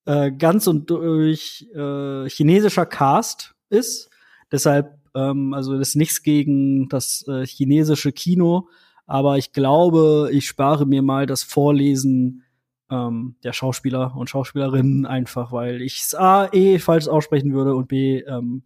[0.05, 4.09] äh, ganz und durch äh, chinesischer Cast ist.
[4.51, 8.67] Deshalb ähm, also das ist nichts gegen das äh, chinesische Kino,
[9.05, 12.45] aber ich glaube, ich spare mir mal das Vorlesen
[12.89, 17.87] ähm, der Schauspieler und Schauspielerinnen einfach, weil ich es A, eh falsch aussprechen würde und
[17.87, 18.63] B, ähm,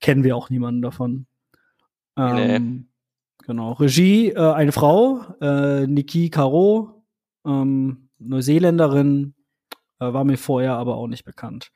[0.00, 1.26] kennen wir auch niemanden davon.
[2.16, 2.84] Ähm, nee.
[3.46, 3.72] Genau.
[3.72, 7.02] Regie, äh, eine Frau, äh, Niki Caro,
[7.44, 9.34] ähm, Neuseeländerin,
[9.98, 11.72] äh, war mir vorher aber auch nicht bekannt.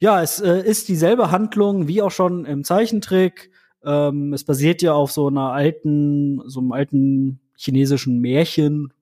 [0.00, 3.50] Ja, es äh, ist dieselbe Handlung wie auch schon im Zeichentrick.
[3.84, 8.92] Ähm, es basiert ja auf so einer alten, so einem alten chinesischen Märchen.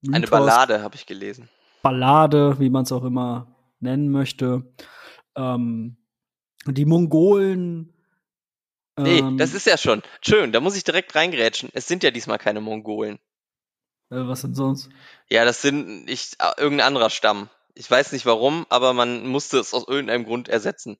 [0.00, 0.14] Mythos.
[0.14, 1.48] Eine Ballade habe ich gelesen.
[1.86, 4.64] Ballade, wie man es auch immer nennen möchte.
[5.36, 5.96] Ähm,
[6.66, 7.94] die Mongolen.
[8.98, 10.02] Nee, ähm, das ist ja schon.
[10.20, 11.68] Schön, da muss ich direkt reingrätschen.
[11.74, 13.20] Es sind ja diesmal keine Mongolen.
[14.10, 14.88] Äh, was sind sonst?
[15.28, 17.50] Ja, das sind ich, äh, irgendein anderer Stamm.
[17.76, 20.98] Ich weiß nicht warum, aber man musste es aus irgendeinem Grund ersetzen.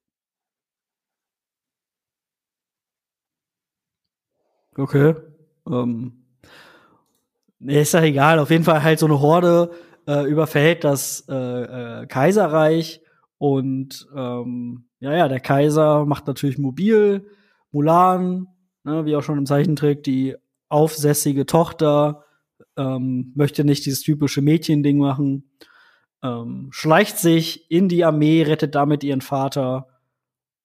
[4.77, 5.17] Okay.
[5.67, 6.25] Ähm.
[7.59, 8.39] Nee, ist ja egal.
[8.39, 9.75] Auf jeden Fall halt so eine Horde
[10.07, 11.35] äh, überfällt das äh,
[12.03, 13.03] äh, Kaiserreich
[13.39, 17.29] und ähm, ja, ja, der Kaiser macht natürlich mobil.
[17.71, 18.47] Mulan,
[18.85, 20.37] ne, wie auch schon im Zeichentrick, die
[20.69, 22.25] aufsässige Tochter
[22.77, 25.45] ähm, möchte nicht dieses typische Mädchending machen
[26.27, 29.89] ähm, schleicht sich in die Armee, rettet damit ihren Vater.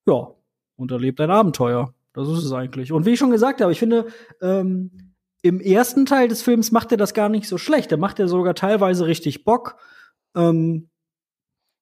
[0.06, 0.28] Ja,
[0.76, 1.94] und erlebt ein Abenteuer.
[2.14, 2.92] Das ist es eigentlich.
[2.92, 4.06] Und wie ich schon gesagt habe, ich finde,
[4.40, 5.11] ähm,
[5.42, 7.90] im ersten Teil des Films macht er das gar nicht so schlecht.
[7.90, 9.76] Da macht er sogar teilweise richtig Bock.
[10.36, 10.88] Ähm,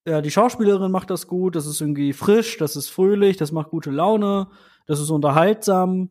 [0.07, 1.55] ja, die Schauspielerin macht das gut.
[1.57, 4.49] Das ist irgendwie frisch, das ist fröhlich, das macht gute Laune,
[4.87, 6.11] das ist unterhaltsam.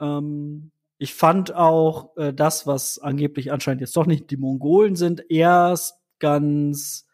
[0.00, 5.28] Ähm, ich fand auch äh, das, was angeblich anscheinend jetzt doch nicht die Mongolen sind,
[5.28, 7.08] erst ganz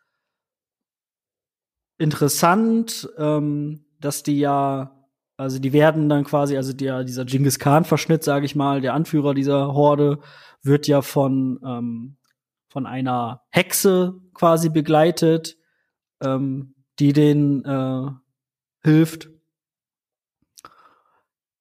[1.97, 5.00] interessant, ähm, dass die ja,
[5.40, 9.33] also die werden dann quasi, also der, dieser Genghis Khan-Verschnitt, sage ich mal, der Anführer
[9.33, 10.18] dieser Horde,
[10.62, 12.16] wird ja von, ähm,
[12.68, 15.57] von einer Hexe quasi begleitet,
[16.22, 18.11] ähm, die den äh,
[18.83, 19.31] hilft.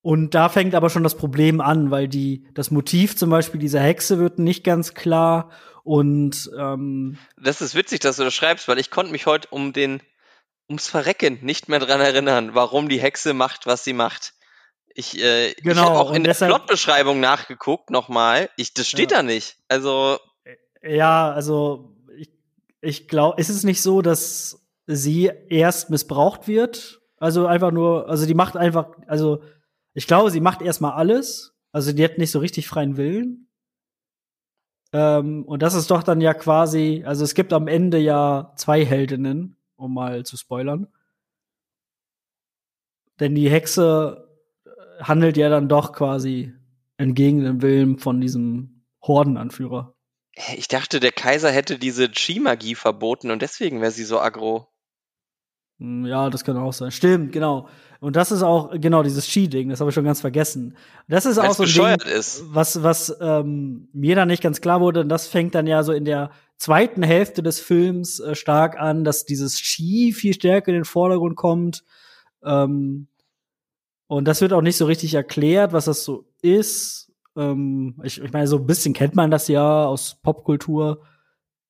[0.01, 3.79] Und da fängt aber schon das Problem an, weil die, das Motiv zum Beispiel dieser
[3.79, 5.51] Hexe wird nicht ganz klar
[5.83, 9.71] und ähm, Das ist witzig, dass du das schreibst, weil ich konnte mich heute um
[9.73, 10.01] den
[10.69, 14.33] ums Verrecken nicht mehr dran erinnern, warum die Hexe macht, was sie macht.
[14.93, 18.49] Ich, äh, Genau, ich habe auch in der Plotbeschreibung nachgeguckt nochmal.
[18.57, 19.17] Ich, das steht Ja.
[19.17, 19.57] da nicht.
[19.67, 20.17] Also,
[20.83, 22.29] Ja, also ich,
[22.81, 27.01] ich glaube, ist es nicht so, dass sie erst missbraucht wird?
[27.17, 29.43] Also einfach nur, also die macht einfach, also
[29.93, 31.53] ich glaube, sie macht erstmal alles.
[31.71, 33.47] Also die hat nicht so richtig freien Willen.
[34.93, 38.83] Ähm, und das ist doch dann ja quasi, also es gibt am Ende ja zwei
[38.85, 40.87] Heldinnen, um mal zu spoilern.
[43.19, 44.27] Denn die Hexe
[44.65, 46.53] äh, handelt ja dann doch quasi
[46.97, 49.95] entgegen dem Willen von diesem Hordenanführer.
[50.55, 54.67] ich dachte, der Kaiser hätte diese Chi-Magie verboten und deswegen wäre sie so aggro.
[55.79, 56.91] Hm, Ja, das kann auch sein.
[56.91, 57.67] Stimmt, genau.
[58.01, 60.77] Und das ist auch, genau, dieses Ski-Ding, das habe ich schon ganz vergessen.
[61.09, 62.43] Das ist Weil auch so ein Ding, ist.
[62.47, 65.01] was, was ähm, mir da nicht ganz klar wurde.
[65.01, 69.03] Und das fängt dann ja so in der zweiten Hälfte des Films äh, stark an,
[69.03, 71.83] dass dieses Ski viel stärker in den Vordergrund kommt.
[72.43, 73.07] Ähm,
[74.07, 77.11] und das wird auch nicht so richtig erklärt, was das so ist.
[77.35, 81.01] Ähm, ich, ich meine, so ein bisschen kennt man das ja aus Popkultur.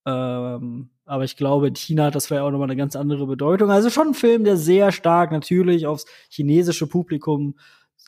[0.06, 3.70] Ähm, aber ich glaube, in China hat das vielleicht auch nochmal eine ganz andere Bedeutung.
[3.70, 7.56] Also schon ein Film, der sehr stark natürlich aufs chinesische Publikum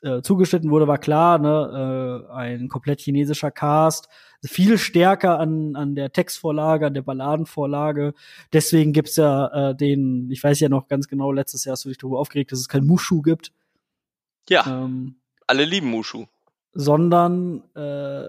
[0.03, 2.27] äh, zugeschnitten wurde, war klar, ne?
[2.31, 4.09] Äh, ein komplett chinesischer Cast.
[4.45, 8.13] Viel stärker an, an der Textvorlage, an der Balladenvorlage.
[8.53, 11.89] Deswegen gibt's ja äh, den, ich weiß ja noch ganz genau, letztes Jahr hast du
[11.91, 13.53] dich darüber aufgeregt, dass es kein Mushu gibt.
[14.49, 16.27] Ja, Ähm, alle lieben Mushu.
[16.73, 18.29] sondern äh,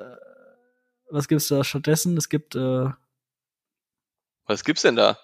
[1.10, 2.15] was gibt's da stattdessen?
[2.17, 2.89] Es gibt äh,
[4.45, 5.17] Was gibt's denn da?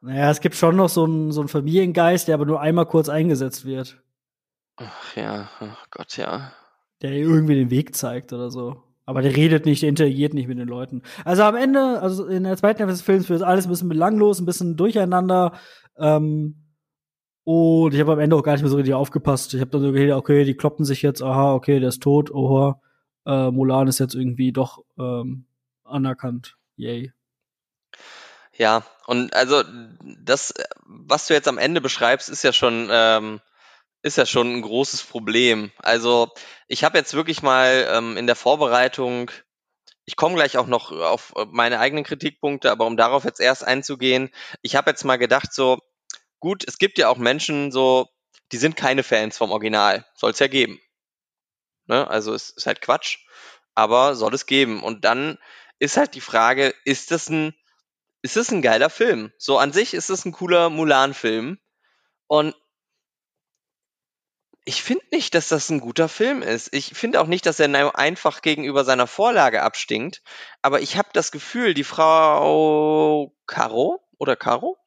[0.00, 3.08] Naja, es gibt schon noch so einen so einen Familiengeist, der aber nur einmal kurz
[3.10, 4.00] eingesetzt wird,
[4.76, 6.52] Ach ja, ach Gott, ja.
[7.02, 8.82] der irgendwie den Weg zeigt oder so.
[9.10, 11.02] Aber der redet nicht, der interagiert nicht mit den Leuten.
[11.24, 14.38] Also am Ende, also in der zweiten Hälfte des Films wird alles ein bisschen belanglos,
[14.38, 15.58] ein bisschen durcheinander.
[15.98, 16.62] Ähm,
[17.42, 19.52] und ich habe am Ende auch gar nicht mehr so richtig aufgepasst.
[19.52, 22.30] Ich habe dann so gedacht, okay, die kloppen sich jetzt, aha, okay, der ist tot,
[22.30, 22.80] oha.
[23.26, 25.46] Äh, Mulan ist jetzt irgendwie doch ähm,
[25.82, 26.56] anerkannt.
[26.76, 27.12] Yay.
[28.56, 29.64] Ja, und also
[30.22, 30.54] das,
[30.86, 33.40] was du jetzt am Ende beschreibst, ist ja schon, ähm,
[34.02, 35.72] ist ja schon ein großes Problem.
[35.78, 36.28] Also
[36.68, 39.30] ich habe jetzt wirklich mal ähm, in der Vorbereitung,
[40.04, 43.64] ich komme gleich auch noch auf äh, meine eigenen Kritikpunkte, aber um darauf jetzt erst
[43.64, 44.30] einzugehen,
[44.62, 45.78] ich habe jetzt mal gedacht, so,
[46.38, 48.08] gut, es gibt ja auch Menschen so,
[48.52, 50.06] die sind keine Fans vom Original.
[50.14, 50.80] Soll es ja geben.
[51.86, 52.08] Ne?
[52.08, 53.18] Also es ist halt Quatsch,
[53.74, 54.82] aber soll es geben.
[54.82, 55.38] Und dann
[55.78, 57.54] ist halt die Frage, ist das ein
[58.22, 59.32] ist es ein geiler Film.
[59.38, 61.58] So an sich ist es ein cooler Mulan-Film.
[62.26, 62.54] Und
[64.64, 66.72] ich finde nicht, dass das ein guter Film ist.
[66.72, 70.22] Ich finde auch nicht, dass er einfach gegenüber seiner Vorlage abstinkt.
[70.62, 74.78] Aber ich habe das Gefühl, die Frau Caro oder Caro?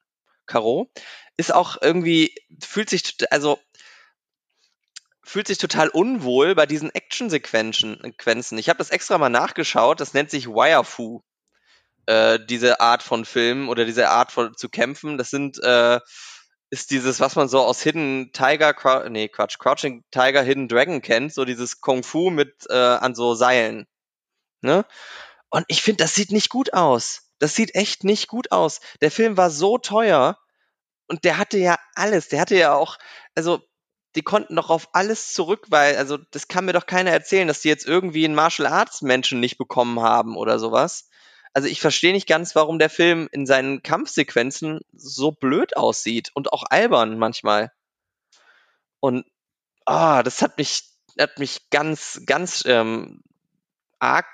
[0.46, 0.92] Caro
[1.38, 3.60] ist auch irgendwie, fühlt sich, also
[5.24, 8.00] fühlt sich total unwohl bei diesen Action-Sequenzen.
[8.04, 8.58] Sequenzen.
[8.58, 10.00] Ich habe das extra mal nachgeschaut.
[10.00, 11.22] Das nennt sich Wirefu
[12.06, 15.18] äh, diese Art von Film oder diese Art von zu kämpfen.
[15.18, 16.00] Das sind äh,
[16.74, 21.32] ist dieses, was man so aus Hidden Tiger, nee, Quatsch, Crouching Tiger, Hidden Dragon kennt,
[21.32, 23.86] so dieses Kung Fu mit äh, an so Seilen.
[24.62, 24.84] Ne?
[25.52, 27.30] Und ich finde, das sieht nicht gut aus.
[27.38, 28.80] Das sieht echt nicht gut aus.
[29.02, 30.40] Der Film war so teuer
[31.08, 32.30] und der hatte ja alles.
[32.30, 32.98] Der hatte ja auch,
[33.36, 33.62] also
[34.16, 37.62] die konnten doch auf alles zurück, weil, also das kann mir doch keiner erzählen, dass
[37.62, 41.08] die jetzt irgendwie einen Martial Arts Menschen nicht bekommen haben oder sowas.
[41.54, 46.52] Also ich verstehe nicht ganz, warum der Film in seinen Kampfsequenzen so blöd aussieht und
[46.52, 47.72] auch albern manchmal.
[49.00, 49.26] Und
[49.86, 50.84] ah, das hat mich,
[51.20, 53.22] hat mich ganz, ganz ähm,
[54.00, 54.26] arg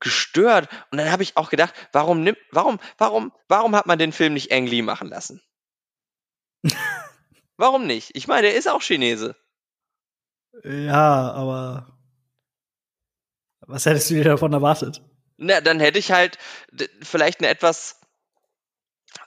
[0.00, 0.68] gestört.
[0.90, 4.34] Und dann habe ich auch gedacht, warum nimmt, warum, warum, warum hat man den Film
[4.34, 5.42] nicht Ang Lee machen lassen?
[7.56, 8.12] warum nicht?
[8.14, 9.36] Ich meine, er ist auch Chinese.
[10.64, 11.98] Ja, aber
[13.60, 15.02] was hättest du dir davon erwartet?
[15.38, 16.38] Na, dann hätte ich halt
[17.02, 18.00] vielleicht eine etwas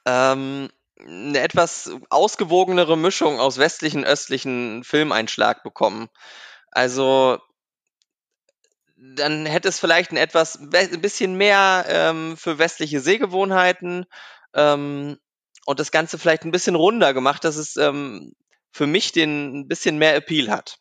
[0.06, 0.70] ähm,
[1.00, 6.10] eine etwas ausgewogenere Mischung aus westlichen, östlichen Filmeinschlag bekommen.
[6.72, 7.40] Also
[8.98, 14.06] dann hätte es vielleicht ein etwas ein bisschen mehr ähm, für westliche Sehgewohnheiten
[14.54, 15.18] ähm,
[15.66, 18.34] und das Ganze vielleicht ein bisschen runder gemacht, dass es ähm,
[18.72, 20.80] für mich den ein bisschen mehr Appeal hat.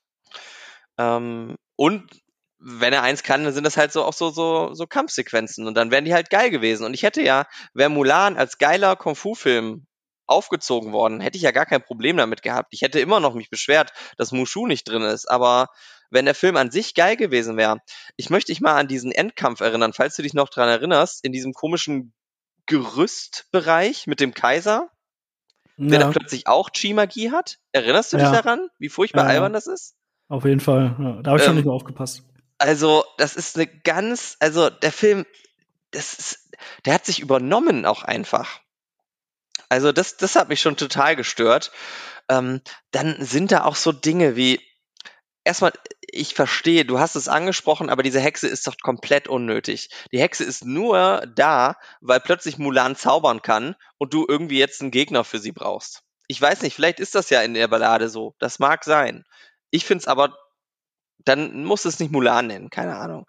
[0.99, 2.11] Ähm, und
[2.59, 5.75] wenn er eins kann, dann sind das halt so auch so, so, so Kampfsequenzen und
[5.75, 6.85] dann wären die halt geil gewesen.
[6.85, 9.87] Und ich hätte ja, wäre Mulan als geiler Kung-Fu-Film
[10.27, 12.69] aufgezogen worden, hätte ich ja gar kein Problem damit gehabt.
[12.73, 15.69] Ich hätte immer noch mich beschwert, dass Mushu nicht drin ist, aber
[16.11, 17.79] wenn der Film an sich geil gewesen wäre,
[18.17, 21.33] ich möchte dich mal an diesen Endkampf erinnern, falls du dich noch dran erinnerst, in
[21.33, 22.13] diesem komischen
[22.67, 24.91] Gerüstbereich mit dem Kaiser.
[25.81, 27.59] der dann plötzlich auch Chi-Magie hat.
[27.71, 29.95] Erinnerst du dich daran, wie furchtbar albern das ist?
[30.29, 30.97] Auf jeden Fall.
[30.99, 32.28] Ja, da habe ich ähm, schon nicht mehr aufgepasst.
[32.59, 35.25] Also, das ist eine ganz, also der Film,
[35.93, 36.51] das ist,
[36.85, 38.61] der hat sich übernommen auch einfach.
[39.69, 41.73] Also das, das hat mich schon total gestört.
[42.29, 44.61] Ähm, dann sind da auch so Dinge wie,
[45.45, 49.91] erstmal, ich verstehe, du hast es angesprochen, aber diese Hexe ist doch komplett unnötig.
[50.13, 54.91] Die Hexe ist nur da, weil plötzlich Mulan zaubern kann und du irgendwie jetzt einen
[54.91, 56.03] Gegner für sie brauchst.
[56.29, 58.35] Ich weiß nicht, vielleicht ist das ja in der Ballade so.
[58.39, 59.25] Das mag sein.
[59.71, 60.37] Ich finde es aber,
[61.25, 63.27] dann muss es nicht Mulan nennen, keine Ahnung.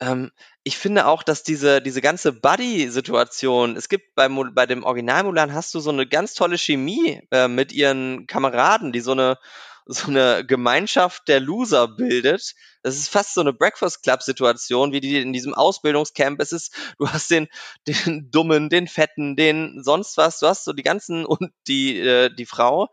[0.00, 0.30] Ähm,
[0.64, 5.54] ich finde auch, dass diese, diese ganze Buddy-Situation, es gibt bei, bei dem Original Mulan
[5.54, 9.38] hast du so eine ganz tolle Chemie äh, mit ihren Kameraden, die so eine,
[9.86, 12.54] so eine Gemeinschaft der Loser bildet.
[12.82, 16.40] Das ist fast so eine Breakfast Club Situation, wie die in diesem Ausbildungscamp.
[16.40, 17.48] Es ist, du hast den,
[17.86, 22.34] den Dummen, den Fetten, den sonst was, du hast so die ganzen und die, äh,
[22.34, 22.88] die Frau,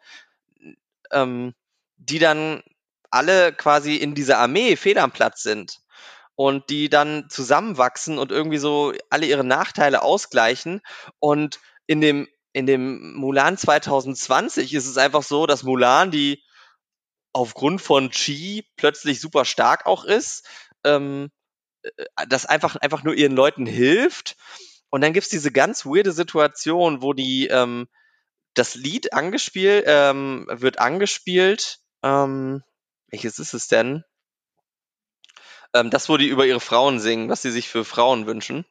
[1.11, 1.53] ähm,
[1.97, 2.63] die dann
[3.11, 5.79] alle quasi in dieser Armee fehl am Platz sind
[6.35, 10.81] und die dann zusammenwachsen und irgendwie so alle ihre Nachteile ausgleichen.
[11.19, 16.41] Und in dem, in dem Mulan 2020 ist es einfach so, dass Mulan, die
[17.33, 20.47] aufgrund von Chi plötzlich super stark auch ist,
[20.85, 21.29] ähm,
[21.83, 21.91] äh,
[22.29, 24.37] das einfach, einfach nur ihren Leuten hilft.
[24.89, 27.87] Und dann gibt's diese ganz weirde Situation, wo die ähm,
[28.53, 31.79] das Lied angespielt, ähm, wird angespielt.
[32.01, 32.63] Ähm,
[33.11, 34.03] welches ist es denn?
[35.73, 38.65] Ähm, das, wo die über ihre Frauen singen, was sie sich für Frauen wünschen.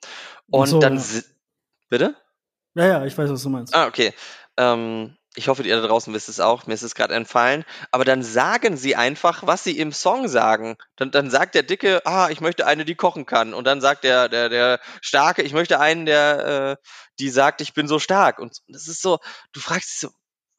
[0.50, 0.96] Und so, dann.
[0.96, 1.02] Ja.
[1.88, 2.16] Bitte?
[2.74, 3.74] Ja, ja, ich weiß, was du meinst.
[3.74, 4.12] Ah, okay.
[4.56, 6.66] Ähm, ich hoffe, ihr da draußen wisst es auch.
[6.66, 7.64] Mir ist es gerade entfallen.
[7.92, 10.76] Aber dann sagen sie einfach, was sie im Song sagen.
[10.96, 13.54] Dann, dann sagt der Dicke, ah, ich möchte eine, die kochen kann.
[13.54, 16.88] Und dann sagt der, der, der Starke, ich möchte einen, der, äh,
[17.20, 18.40] die sagt, ich bin so stark.
[18.40, 19.18] Und das ist so,
[19.52, 20.10] du fragst dich so,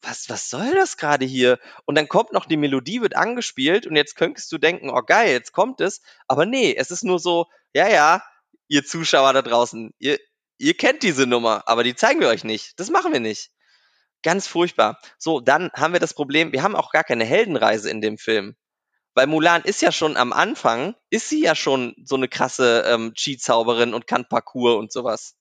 [0.02, 1.60] was, was soll das gerade hier?
[1.86, 5.32] Und dann kommt noch die Melodie, wird angespielt und jetzt könntest du denken, oh geil,
[5.32, 6.02] jetzt kommt es.
[6.28, 8.24] Aber nee, es ist nur so, ja, ja,
[8.68, 10.20] ihr Zuschauer da draußen, ihr,
[10.58, 12.80] ihr kennt diese Nummer, aber die zeigen wir euch nicht.
[12.80, 13.52] Das machen wir nicht.
[14.24, 15.00] Ganz furchtbar.
[15.18, 18.56] So, dann haben wir das Problem, wir haben auch gar keine Heldenreise in dem Film.
[19.16, 23.14] Weil Mulan ist ja schon am Anfang, ist sie ja schon so eine krasse ähm,
[23.14, 25.36] Chi-Zauberin und kann Parkour und sowas.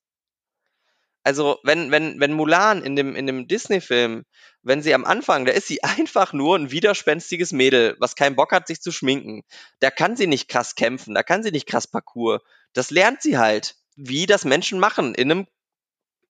[1.29, 4.25] Also, wenn, wenn, wenn Mulan in dem, in dem Disney-Film,
[4.63, 8.51] wenn sie am Anfang, da ist sie einfach nur ein widerspenstiges Mädel, was keinen Bock
[8.51, 9.43] hat, sich zu schminken.
[9.81, 12.41] Da kann sie nicht krass kämpfen, da kann sie nicht krass Parcours.
[12.73, 15.47] Das lernt sie halt, wie das Menschen machen in einem,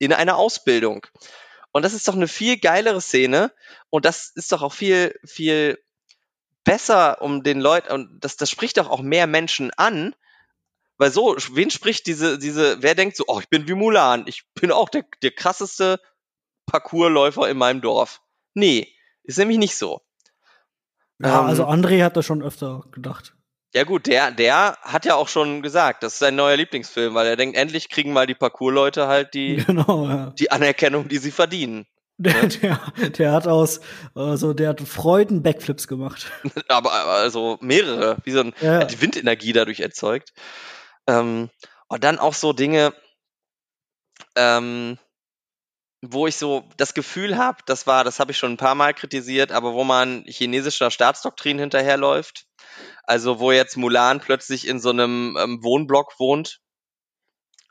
[0.00, 1.06] in einer Ausbildung.
[1.70, 3.52] Und das ist doch eine viel geilere Szene
[3.90, 5.78] und das ist doch auch viel, viel
[6.64, 10.16] besser um den Leuten, und das, das spricht doch auch mehr Menschen an,
[10.98, 14.42] weil so, wen spricht diese, diese, wer denkt so, oh, ich bin wie Mulan, ich
[14.54, 16.00] bin auch der, der krasseste
[16.66, 18.20] Parkourläufer in meinem Dorf.
[18.54, 18.92] Nee,
[19.22, 20.02] ist nämlich nicht so.
[21.20, 23.34] Ja, ähm, also André hat das schon öfter gedacht.
[23.74, 27.26] Ja gut, der, der hat ja auch schon gesagt, das ist sein neuer Lieblingsfilm, weil
[27.26, 30.30] er denkt, endlich kriegen mal die Parkourleute halt die, genau, ja.
[30.38, 31.86] die Anerkennung, die sie verdienen.
[32.20, 32.48] Der, ne?
[32.48, 33.78] der, der hat aus,
[34.12, 36.32] also der hat Freuden Backflips gemacht.
[36.68, 38.82] Aber also mehrere, wie so ein, ja.
[38.82, 40.32] die Windenergie dadurch erzeugt.
[41.08, 41.50] Ähm,
[41.88, 42.94] und dann auch so Dinge,
[44.36, 44.98] ähm,
[46.02, 48.94] wo ich so das Gefühl habe, das war, das habe ich schon ein paar Mal
[48.94, 52.46] kritisiert, aber wo man chinesischer Staatsdoktrin hinterherläuft.
[53.02, 56.60] Also wo jetzt Mulan plötzlich in so einem ähm, Wohnblock wohnt.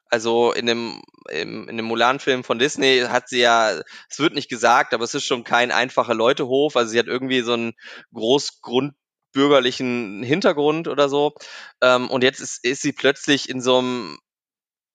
[0.09, 3.71] Also in dem, im, in dem Mulan-Film von Disney hat sie ja,
[4.09, 6.75] es wird nicht gesagt, aber es ist schon kein einfacher Leutehof.
[6.75, 7.73] Also sie hat irgendwie so einen
[8.13, 8.95] Großgrund
[9.34, 11.34] bürgerlichen Hintergrund oder so.
[11.82, 14.17] Ähm, und jetzt ist, ist sie plötzlich in so einem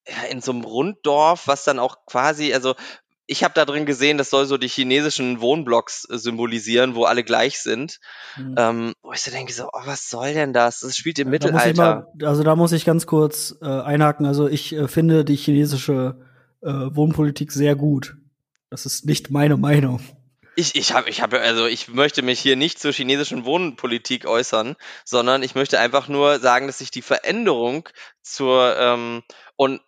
[0.09, 2.75] ja, in so einem Runddorf, was dann auch quasi, also
[3.27, 7.23] ich habe da drin gesehen, das soll so die chinesischen Wohnblocks äh, symbolisieren, wo alle
[7.23, 8.01] gleich sind.
[8.37, 8.55] Mhm.
[8.59, 10.81] Ähm, wo ich so denke, so, oh, was soll denn das?
[10.81, 12.09] Das spielt im ja, Mittelalter.
[12.17, 14.27] Mal, also da muss ich ganz kurz äh, einhaken.
[14.27, 16.21] Also ich äh, finde die chinesische
[16.63, 18.17] äh, Wohnpolitik sehr gut.
[18.71, 20.01] Das ist nicht meine Meinung.
[20.55, 24.77] Ich, ich habe, ich habe, also ich möchte mich hier nicht zur chinesischen Wohnpolitik äußern,
[25.05, 27.89] sondern ich möchte einfach nur sagen, dass sich die Veränderung
[28.23, 29.23] zur ähm,
[29.57, 29.81] und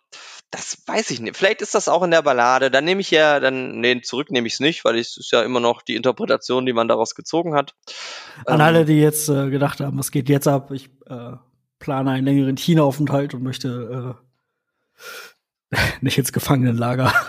[0.51, 1.35] das weiß ich nicht.
[1.35, 2.71] Vielleicht ist das auch in der Ballade.
[2.71, 5.41] Dann nehme ich ja, dann, nee, zurück nehme ich es nicht, weil es ist ja
[5.41, 7.75] immer noch die Interpretation, die man daraus gezogen hat.
[8.45, 10.71] An ähm, alle, die jetzt äh, gedacht haben, was geht jetzt ab?
[10.71, 11.33] Ich äh,
[11.79, 14.15] plane einen längeren China-Aufenthalt und möchte
[15.73, 17.13] äh, nicht ins Gefangenenlager.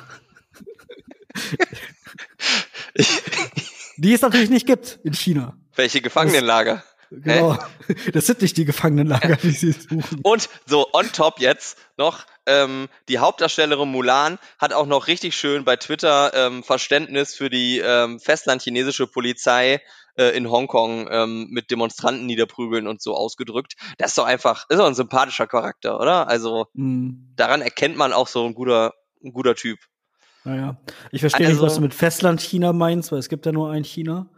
[3.97, 5.57] die es natürlich nicht gibt in China.
[5.75, 6.83] Welche Gefangenenlager?
[7.11, 7.57] Genau.
[8.13, 10.21] Das sind nicht die Gefangenenlager, die sie suchen.
[10.23, 15.65] Und so on top jetzt noch, ähm, die Hauptdarstellerin Mulan hat auch noch richtig schön
[15.65, 19.81] bei Twitter ähm, Verständnis für die ähm, festlandchinesische Polizei
[20.17, 23.75] äh, in Hongkong ähm, mit Demonstranten niederprügeln und so ausgedrückt.
[23.99, 26.29] Das ist doch einfach, ist doch ein sympathischer Charakter, oder?
[26.29, 27.33] Also Hm.
[27.37, 28.95] daran erkennt man auch so ein guter,
[29.25, 29.79] ein guter Typ.
[30.47, 30.77] Naja.
[31.11, 33.71] Ich verstehe nicht, Also- was du mit Festland China meinst, weil es gibt ja nur
[33.71, 34.29] ein China.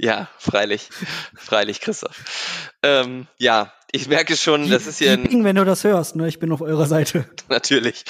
[0.00, 0.90] Ja, freilich,
[1.34, 2.70] freilich, Christoph.
[2.84, 6.28] Ähm, ja, ich merke schon, das ist hier ein, wenn du das hörst, ne?
[6.28, 7.28] Ich bin auf eurer Seite.
[7.48, 8.04] natürlich.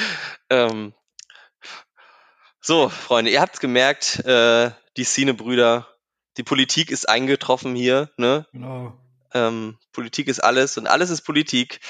[0.51, 0.93] Ähm,
[2.61, 5.89] so, Freunde, ihr habt's gemerkt, äh, die Szene-Brüder,
[6.37, 8.47] die Politik ist eingetroffen hier, ne?
[8.53, 8.93] Genau.
[9.33, 11.81] Ähm, Politik ist alles und alles ist Politik.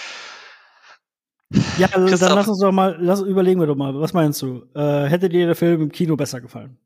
[1.78, 4.66] Ja, also dann lass uns doch mal, lass, überlegen wir doch mal, was meinst du?
[4.74, 6.78] Äh, hätte dir der Film im Kino besser gefallen?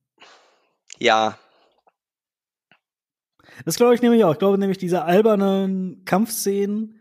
[0.99, 1.39] Ja,
[3.65, 4.33] Das glaube ich nämlich auch.
[4.33, 6.99] Ich glaube nämlich, diese albernen Kampfszenen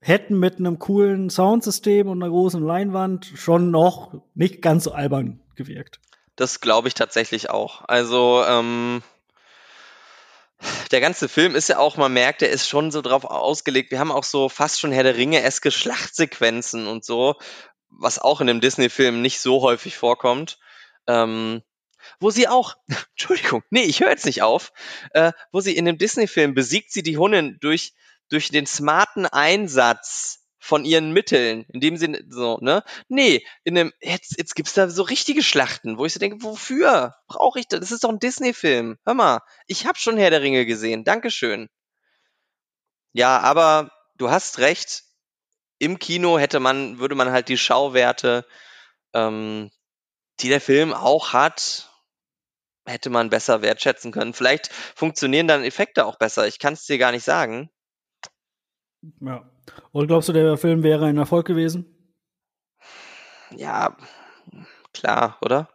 [0.00, 5.40] hätten mit einem coolen Soundsystem und einer großen Leinwand schon noch nicht ganz so albern
[5.56, 6.00] gewirkt.
[6.36, 7.82] das glaube ich tatsächlich auch.
[7.86, 9.02] Also, ähm,
[10.90, 13.90] der ganze Film ist ja auch, man merkt, der ist schon so drauf ausgelegt.
[13.90, 17.36] Wir haben auch so fast schon Herr der Ringe-eske Schlachtsequenzen und so,
[17.88, 20.58] was auch in einem Disney-Film nicht so häufig vorkommt.
[21.06, 21.62] Ähm,
[22.18, 22.76] wo sie auch,
[23.10, 24.72] Entschuldigung, nee, ich höre jetzt nicht auf,
[25.12, 27.94] äh, wo sie in dem Disney-Film besiegt sie die Hunden durch,
[28.28, 32.84] durch den smarten Einsatz von ihren Mitteln, indem sie so, ne?
[33.08, 37.16] Nee, in dem, jetzt, jetzt gibt's da so richtige Schlachten, wo ich so denke, wofür?
[37.26, 37.80] Brauche ich das?
[37.80, 38.98] Das ist doch ein Disney-Film.
[39.04, 41.02] Hör mal, ich habe schon Herr der Ringe gesehen.
[41.04, 41.68] Dankeschön.
[43.12, 45.02] Ja, aber du hast recht.
[45.78, 48.46] Im Kino hätte man, würde man halt die Schauwerte,
[49.14, 49.70] ähm,
[50.40, 51.90] die der Film auch hat,
[52.86, 54.34] hätte man besser wertschätzen können.
[54.34, 56.46] Vielleicht funktionieren dann Effekte auch besser.
[56.46, 57.70] Ich kann es dir gar nicht sagen.
[59.20, 59.44] Ja.
[59.92, 61.86] Und glaubst du, der Film wäre ein Erfolg gewesen?
[63.56, 63.96] Ja,
[64.94, 65.68] klar, oder?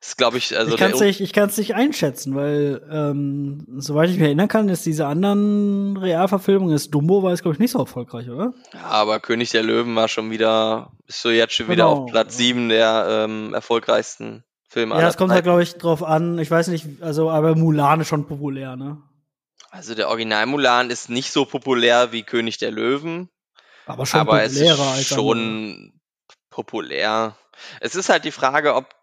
[0.00, 3.64] Das ist, glaube ich, also ich kann es nicht, ich kann's nicht einschätzen, weil, ähm,
[3.78, 7.58] soweit ich mich erinnern kann, ist diese anderen Realverfilmungen, ist Dumbo war jetzt, glaube ich,
[7.58, 8.52] nicht so erfolgreich, oder?
[8.74, 12.02] Ja, aber König der Löwen war schon wieder, ist so jetzt schon wieder Genau.
[12.04, 16.38] auf Platz sieben der ähm, erfolgreichsten Filme Ja, es kommt halt, glaube ich, drauf an.
[16.38, 18.98] Ich weiß nicht, also, aber Mulan ist schon populär, ne?
[19.74, 23.28] Also der Original Mulan ist nicht so populär wie König der Löwen,
[23.86, 26.00] Aber schon aber es populärer ist als schon
[26.48, 27.36] populär.
[27.80, 28.94] Es ist halt die Frage, ob,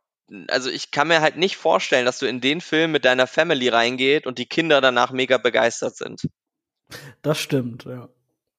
[0.47, 3.67] also ich kann mir halt nicht vorstellen, dass du in den Film mit deiner Family
[3.67, 6.21] reingeht und die Kinder danach mega begeistert sind.
[7.21, 8.07] Das stimmt, ja.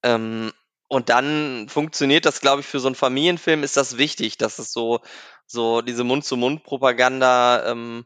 [0.03, 0.53] Ähm,
[0.89, 4.71] und dann funktioniert das, glaube ich, für so einen Familienfilm ist das wichtig, dass es
[4.71, 5.01] so,
[5.47, 8.05] so diese Mund-zu-Mund-Propaganda, ähm,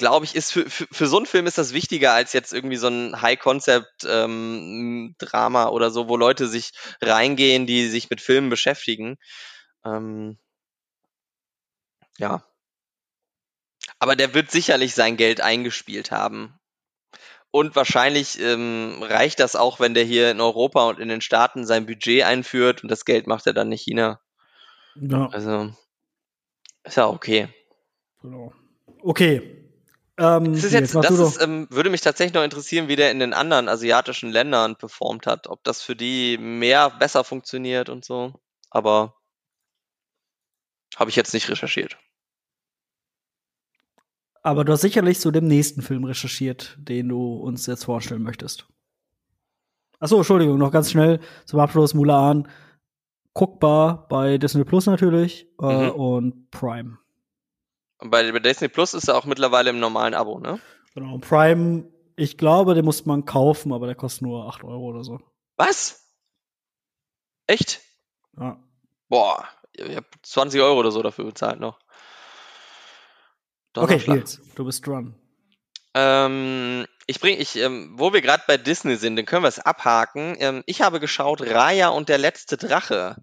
[0.00, 2.78] glaube ich, ist für, für, für so einen Film ist das wichtiger als jetzt irgendwie
[2.78, 9.18] so ein High-Concept-Drama oder so, wo Leute sich reingehen, die sich mit Filmen beschäftigen.
[9.84, 10.36] Ähm,
[12.18, 12.44] ja.
[13.98, 16.58] Aber der wird sicherlich sein Geld eingespielt haben.
[17.50, 21.66] Und wahrscheinlich ähm, reicht das auch, wenn der hier in Europa und in den Staaten
[21.66, 24.20] sein Budget einführt und das Geld macht er dann in China.
[24.94, 25.74] Ja, Also
[26.84, 27.48] ist ja okay.
[28.22, 28.54] genau.
[29.02, 29.59] Okay.
[30.20, 33.10] Ähm, Das ist jetzt mach das ist, ähm, würde mich tatsächlich noch interessieren, wie der
[33.10, 38.04] in den anderen asiatischen Ländern performt hat, ob das für die mehr besser funktioniert und
[38.04, 38.34] so.
[38.68, 39.16] Aber
[40.96, 41.96] habe ich jetzt nicht recherchiert.
[44.42, 48.66] Aber du hast sicherlich zu dem nächsten Film recherchiert, den du uns jetzt vorstellen möchtest.
[49.98, 52.48] Achso, Entschuldigung, noch ganz schnell zum Abschluss Mulan.
[53.34, 55.90] Guckbar bei Disney Plus natürlich äh, Mhm.
[55.92, 56.98] und Prime.
[58.00, 60.58] Und bei, bei Disney Plus ist er auch mittlerweile im normalen Abo, ne?
[60.94, 61.84] Genau, Prime,
[62.16, 65.20] ich glaube, den muss man kaufen, aber der kostet nur 8 Euro oder so.
[65.56, 66.06] Was?
[67.46, 67.80] Echt?
[68.38, 68.62] Ja.
[69.08, 71.78] Boah, ich habe 20 Euro oder so dafür bezahlt noch.
[73.76, 74.02] Okay.
[74.06, 75.14] Nils, du bist dran.
[75.94, 79.58] Ähm, ich bring, ich, ähm, wo wir gerade bei Disney sind, dann können wir es
[79.58, 80.36] abhaken.
[80.38, 83.16] Ähm, ich habe geschaut Raya und der letzte Drache.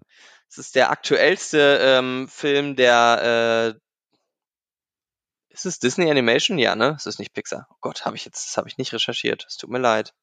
[0.48, 3.74] Das ist der aktuellste ähm, Film der.
[3.76, 3.87] Äh,
[5.48, 6.58] ist es Disney Animation?
[6.58, 6.94] Ja, ne?
[6.96, 7.66] Es ist nicht Pixar.
[7.70, 9.44] Oh Gott, habe ich jetzt, das habe ich nicht recherchiert.
[9.48, 10.14] Es tut mir leid.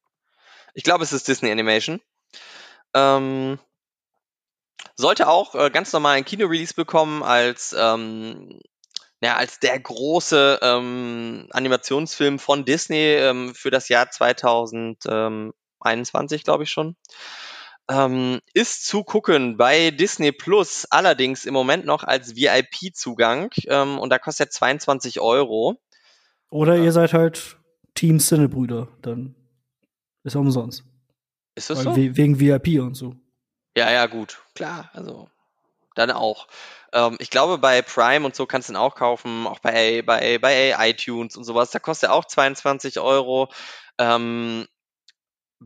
[0.74, 2.00] Ich glaube, es ist Disney Animation.
[2.94, 3.58] Ähm,
[4.94, 8.60] sollte auch äh, ganz normal ein Kino-Release bekommen als ähm,
[9.22, 16.70] ja, als der große ähm, Animationsfilm von Disney ähm, für das Jahr 2021, glaube ich
[16.70, 16.96] schon.
[17.88, 24.10] Ähm, ist zu gucken bei Disney Plus, allerdings im Moment noch als VIP-Zugang ähm, und
[24.10, 25.76] da kostet er 22 Euro.
[26.50, 26.84] Oder ja.
[26.84, 27.58] ihr seid halt
[27.94, 29.36] Team Cinebrüder, dann
[30.24, 30.84] ist auch umsonst.
[31.54, 32.16] Ist das Weil so?
[32.16, 33.14] wegen VIP und so.
[33.76, 35.28] Ja, ja, gut, klar, also
[35.94, 36.46] dann auch.
[36.92, 40.38] Ähm, ich glaube, bei Prime und so kannst du ihn auch kaufen, auch bei, bei,
[40.38, 41.70] bei iTunes und sowas.
[41.70, 43.48] Da kostet er auch 22 Euro.
[43.98, 44.66] Ähm,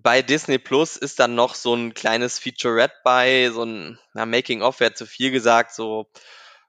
[0.03, 4.81] bei Disney Plus ist dann noch so ein kleines Featurette bei, so ein na, Making-of
[4.81, 6.07] wäre zu viel gesagt, so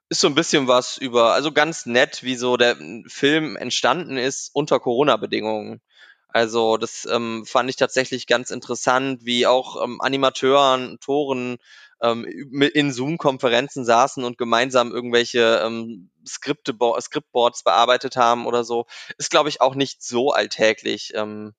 [0.08, 2.76] ist so ein bisschen was über, also ganz nett, wie so der
[3.06, 5.80] Film entstanden ist unter Corona-Bedingungen.
[6.28, 11.58] Also das ähm, fand ich tatsächlich ganz interessant, wie auch ähm, Animateuren, Toren
[12.02, 18.86] ähm, in Zoom-Konferenzen saßen und gemeinsam irgendwelche ähm, Skripte, Skriptboards bearbeitet haben oder so.
[19.18, 21.54] Ist, glaube ich, auch nicht so alltäglich ähm,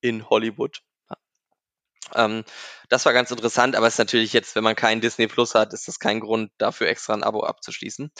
[0.00, 0.82] in Hollywood.
[2.14, 2.44] Ähm,
[2.88, 5.72] das war ganz interessant, aber es ist natürlich jetzt, wenn man keinen Disney Plus hat,
[5.72, 8.10] ist das kein Grund dafür extra ein Abo abzuschließen.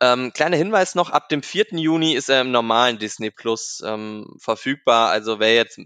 [0.00, 1.78] Ähm, kleiner Hinweis noch, ab dem 4.
[1.78, 5.10] Juni ist er im normalen Disney Plus ähm, verfügbar.
[5.10, 5.80] Also wer jetzt,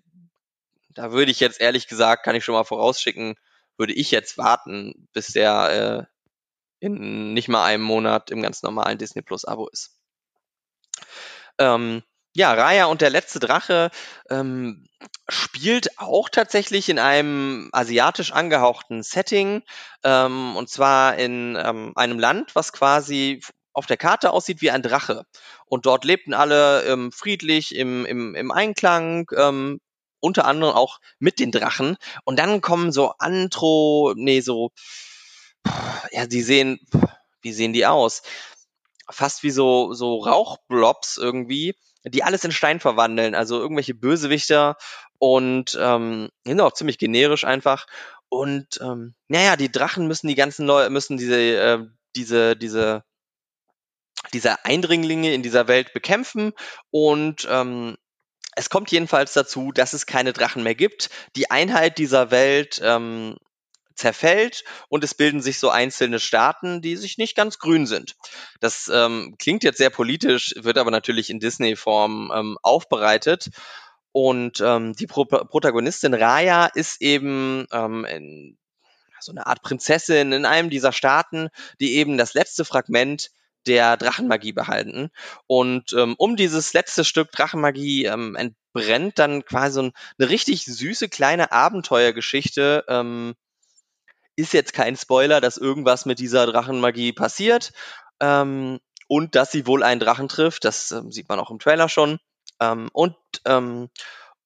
[0.90, 3.34] da würde ich jetzt ehrlich gesagt, kann ich schon mal vorausschicken,
[3.76, 6.09] würde ich jetzt warten, bis der
[6.80, 9.99] äh, in nicht mal einem Monat im ganz normalen Disney Plus Abo ist.
[11.59, 12.03] Ähm,
[12.39, 13.91] ja, Raya und der letzte Drache
[14.30, 14.86] ähm,
[15.28, 19.64] spielt auch tatsächlich in einem asiatisch angehauchten Setting,
[20.05, 23.41] ähm, und zwar in ähm, einem Land, was quasi
[23.72, 25.24] auf der Karte aussieht wie ein Drache.
[25.66, 29.80] Und dort lebten alle ähm, friedlich im, im, im Einklang, ähm,
[30.20, 31.97] unter anderem auch mit den Drachen.
[32.22, 34.70] Und dann kommen so Antro, nee, so,
[36.12, 36.78] ja, die sehen,
[37.43, 38.22] wie sehen die aus?
[39.11, 41.74] Fast wie so, so Rauchblobs irgendwie,
[42.11, 43.35] die alles in Stein verwandeln.
[43.35, 44.77] Also irgendwelche Bösewichter
[45.19, 46.29] und ähm,
[46.61, 47.87] auch ziemlich generisch einfach.
[48.29, 51.79] Und ähm, naja, die Drachen müssen die ganzen Leute, müssen diese, äh,
[52.15, 53.05] diese, diese,
[54.33, 56.53] diese Eindringlinge in dieser Welt bekämpfen
[56.91, 57.97] und ähm,
[58.59, 61.11] es kommt jedenfalls dazu, dass es keine Drachen mehr gibt.
[61.37, 63.37] Die Einheit dieser Welt ähm,
[63.99, 68.16] zerfällt und es bilden sich so einzelne Staaten, die sich nicht ganz grün sind.
[68.61, 73.49] Das ähm, klingt jetzt sehr politisch, wird aber natürlich in Disney-Form ähm, aufbereitet.
[74.12, 78.59] Und ähm, die Pro Protagonistin Raya ist eben ähm, in,
[79.20, 81.49] so eine Art Prinzessin in einem dieser Staaten,
[81.80, 83.30] die eben das letzte Fragment
[83.66, 85.11] der Drachenmagie behalten.
[85.46, 91.09] Und ähm, um dieses letzte Stück Drachenmagie ähm, entbrennt dann quasi so eine richtig süße
[91.09, 92.84] kleine Abenteuergeschichte.
[92.88, 93.34] Ähm,
[94.39, 97.72] ist jetzt kein Spoiler, dass irgendwas mit dieser Drachenmagie passiert.
[98.20, 98.78] Ähm,
[99.11, 100.64] und dass sie wohl einen Drachen trifft.
[100.64, 102.18] Das ähm, sieht man auch im Trailer schon.
[102.61, 103.16] Ähm, und
[103.47, 103.89] ähm,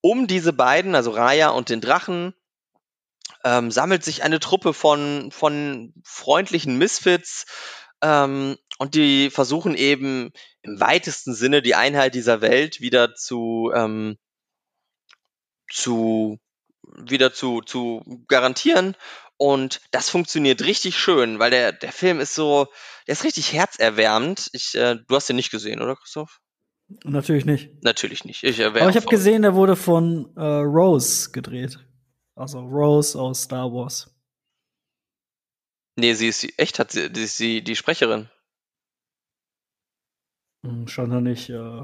[0.00, 2.34] um diese beiden, also Raya und den Drachen,
[3.44, 7.46] ähm, sammelt sich eine Truppe von, von freundlichen Misfits,
[8.02, 10.32] ähm, und die versuchen eben
[10.62, 14.18] im weitesten Sinne die Einheit dieser Welt wieder zu, ähm,
[15.70, 16.38] zu
[16.82, 18.96] wieder zu, zu garantieren.
[19.42, 22.68] Und das funktioniert richtig schön, weil der, der Film ist so,
[23.08, 24.48] der ist richtig herzerwärmend.
[24.52, 26.40] Ich, äh, du hast den nicht gesehen, oder Christoph?
[27.02, 27.82] Natürlich nicht.
[27.82, 28.44] Natürlich nicht.
[28.44, 31.80] Ich, äh, Aber ich habe gesehen, der wurde von äh, Rose gedreht.
[32.36, 34.14] Also Rose aus Star Wars.
[35.96, 38.30] Nee, sie ist echt, hat sie, die ist die, Sprecherin.
[40.64, 41.50] Hm, stand da nicht.
[41.50, 41.80] Äh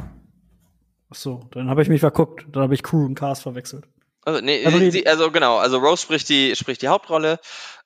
[1.10, 2.46] Achso, dann habe ich mich verguckt.
[2.52, 3.88] Dann habe ich Crew und Cast verwechselt.
[4.28, 7.40] Also, nee, also, sie, also genau, also Rose spricht die, spricht die Hauptrolle.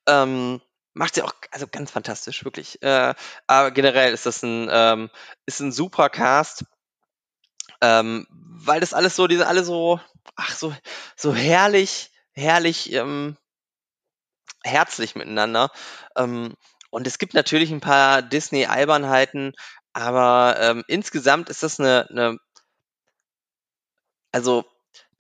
[0.09, 0.61] Ähm,
[0.93, 2.82] macht sie auch also ganz fantastisch, wirklich.
[2.82, 3.14] Äh,
[3.47, 5.09] aber generell ist das ein, ähm,
[5.47, 6.64] ist ein super Cast.
[7.80, 10.01] Ähm, weil das alles so, die sind alle so,
[10.34, 10.74] ach, so,
[11.14, 13.36] so herrlich, herrlich ähm,
[14.64, 15.70] herzlich miteinander.
[16.16, 16.55] Ähm,
[16.90, 19.53] und es gibt natürlich ein paar Disney-Albernheiten,
[19.93, 22.38] aber ähm, insgesamt ist das eine, eine
[24.32, 24.64] also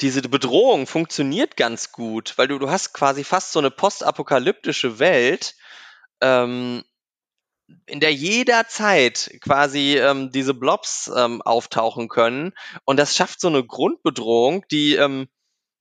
[0.02, 5.54] diese Bedrohung funktioniert ganz gut, weil du, du hast quasi fast so eine postapokalyptische Welt,
[6.20, 6.82] ähm,
[7.86, 12.52] in der jederzeit quasi ähm, diese Blobs ähm, auftauchen können.
[12.84, 15.28] Und das schafft so eine Grundbedrohung, die ähm,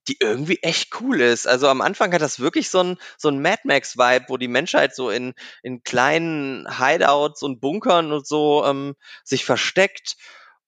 [0.08, 1.46] die irgendwie echt cool ist.
[1.46, 4.96] Also am Anfang hat das wirklich so ein, so ein Mad Max-Vibe, wo die Menschheit
[4.96, 10.16] so in, in kleinen Hideouts und Bunkern und so ähm, sich versteckt.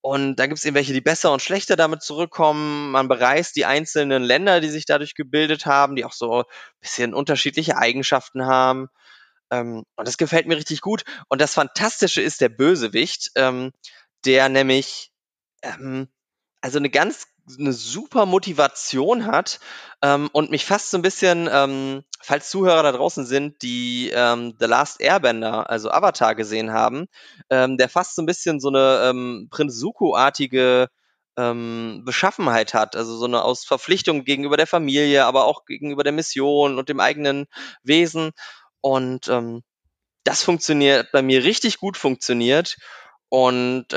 [0.05, 2.91] Und da gibt es irgendwelche, die besser und schlechter damit zurückkommen.
[2.91, 6.43] Man bereist die einzelnen Länder, die sich dadurch gebildet haben, die auch so ein
[6.79, 8.89] bisschen unterschiedliche Eigenschaften haben.
[9.49, 11.05] Ähm, und das gefällt mir richtig gut.
[11.27, 13.71] Und das Fantastische ist der Bösewicht, ähm,
[14.25, 15.09] der nämlich
[15.63, 16.07] ähm,
[16.61, 17.25] also eine ganz
[17.59, 19.59] eine super Motivation hat
[20.01, 24.55] ähm, und mich fast so ein bisschen, ähm, falls Zuhörer da draußen sind, die ähm,
[24.59, 27.07] The Last Airbender, also Avatar gesehen haben,
[27.49, 30.87] ähm, der fast so ein bisschen so eine ähm, Prinz Zuko-artige
[31.37, 36.13] ähm, Beschaffenheit hat, also so eine aus Verpflichtung gegenüber der Familie, aber auch gegenüber der
[36.13, 37.45] Mission und dem eigenen
[37.83, 38.31] Wesen.
[38.81, 39.31] Und
[40.23, 42.77] das funktioniert bei mir richtig gut funktioniert.
[43.29, 43.87] Und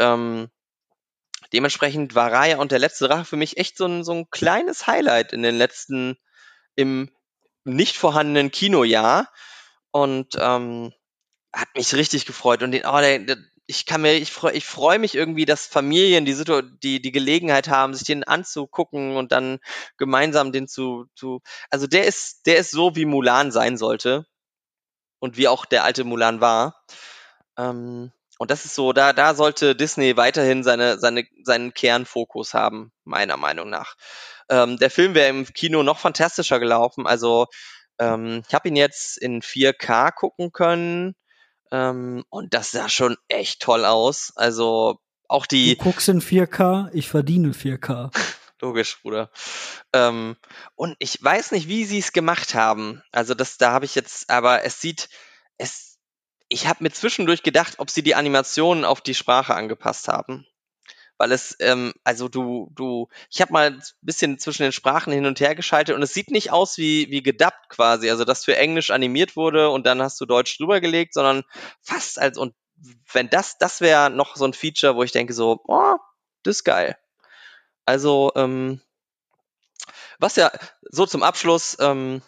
[1.53, 4.87] dementsprechend war Raya und der letzte Drache für mich echt so ein, so ein kleines
[4.87, 6.17] Highlight in den letzten,
[6.77, 7.11] im
[7.65, 9.31] nicht vorhandenen Kinojahr.
[9.91, 10.93] Und ähm,
[11.53, 12.63] hat mich richtig gefreut.
[12.63, 13.37] Und den, oh, der, der,
[13.67, 16.35] ich kann mir, ich freue ich freu mich irgendwie, dass Familien die,
[16.83, 19.59] die, die Gelegenheit haben, sich den anzugucken und dann
[19.97, 21.41] gemeinsam den zu, zu,
[21.71, 24.27] also der ist, der ist so, wie Mulan sein sollte.
[25.21, 26.85] Und wie auch der alte Mulan war.
[27.57, 32.93] Ähm, und das ist so, da, da sollte Disney weiterhin seine, seine, seinen Kernfokus haben,
[33.05, 33.97] meiner Meinung nach.
[34.49, 37.07] Ähm, der Film wäre im Kino noch fantastischer gelaufen.
[37.07, 37.47] Also
[37.99, 41.17] ähm, ich habe ihn jetzt in 4K gucken können
[41.73, 44.33] ähm, und das sah schon echt toll aus.
[44.37, 45.77] Also auch die.
[45.77, 48.11] Du guckst in 4K, ich verdiene 4K.
[48.61, 49.31] Logisch, Bruder.
[49.93, 50.37] Ähm,
[50.75, 53.03] und ich weiß nicht, wie sie es gemacht haben.
[53.13, 55.09] Also das, da habe ich jetzt, aber es sieht,
[55.59, 55.88] es,
[56.49, 60.47] ich habe mir zwischendurch gedacht, ob sie die Animationen auf die Sprache angepasst haben
[61.19, 65.27] weil es, ähm, also du, du, ich habe mal ein bisschen zwischen den Sprachen hin
[65.27, 68.57] und her geschaltet und es sieht nicht aus wie, wie gedubbt quasi, also dass für
[68.57, 71.43] Englisch animiert wurde und dann hast du Deutsch drüber gelegt, sondern
[71.83, 72.55] fast als, und
[73.13, 75.97] wenn das, das wäre noch so ein Feature, wo ich denke so, oh,
[76.45, 76.97] das ist geil.
[77.85, 78.81] Also, ähm,
[80.21, 82.23] was ja, so zum Abschluss, ähm,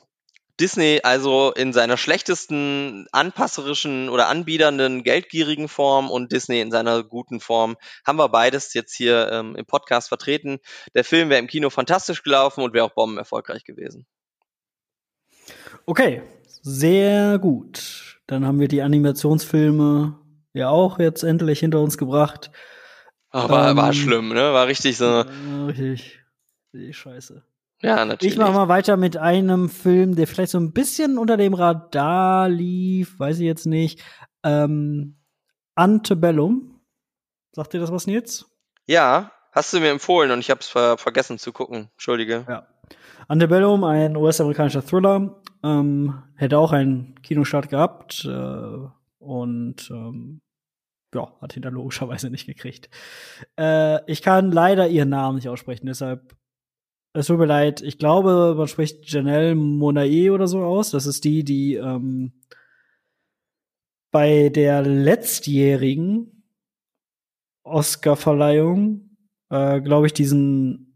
[0.61, 7.41] Disney also in seiner schlechtesten anpasserischen oder anbiedernden geldgierigen Form und Disney in seiner guten
[7.41, 10.59] Form haben wir beides jetzt hier ähm, im Podcast vertreten.
[10.95, 14.07] Der Film wäre im Kino fantastisch gelaufen und wäre auch bomben erfolgreich gewesen.
[15.87, 16.23] Okay,
[16.63, 18.21] sehr gut.
[18.27, 20.19] Dann haben wir die Animationsfilme
[20.53, 22.51] ja auch jetzt endlich hinter uns gebracht.
[23.31, 24.53] Ach, war, ähm, war schlimm, ne?
[24.53, 25.25] War richtig so.
[25.67, 26.21] Richtig,
[26.75, 27.43] richtig scheiße.
[27.83, 28.35] Ja, natürlich.
[28.35, 32.49] Ich mache mal weiter mit einem Film, der vielleicht so ein bisschen unter dem Radar
[32.49, 34.03] lief, weiß ich jetzt nicht.
[34.45, 35.17] Ähm,
[35.75, 36.81] Antebellum.
[37.53, 38.47] Sagt dir das was, Nils?
[38.87, 41.89] Ja, hast du mir empfohlen und ich habe es ver vergessen zu gucken.
[41.93, 42.45] Entschuldige.
[42.49, 42.67] Ja.
[43.29, 50.41] Antebellum, ein US-amerikanischer Thriller, ähm, hätte auch einen Kinostart gehabt äh, und ähm,
[51.15, 52.91] ja, hat ihn dann logischerweise nicht gekriegt.
[53.59, 56.37] Äh, ich kann leider ihren Namen nicht aussprechen, deshalb
[57.13, 60.91] es tut mir leid, ich glaube, man spricht Janelle Monae oder so aus.
[60.91, 62.33] Das ist die, die ähm,
[64.13, 66.45] bei der letztjährigen
[67.65, 69.17] Oscar-Verleihung,
[69.51, 70.91] äh, glaube ich, diesen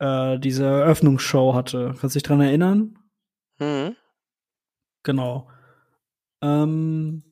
[0.00, 1.94] äh, diese Eröffnungsshow hatte.
[2.00, 2.98] Kannst du dich dran erinnern?
[3.58, 3.96] Mhm.
[5.02, 5.48] Genau.
[6.42, 7.22] Ähm,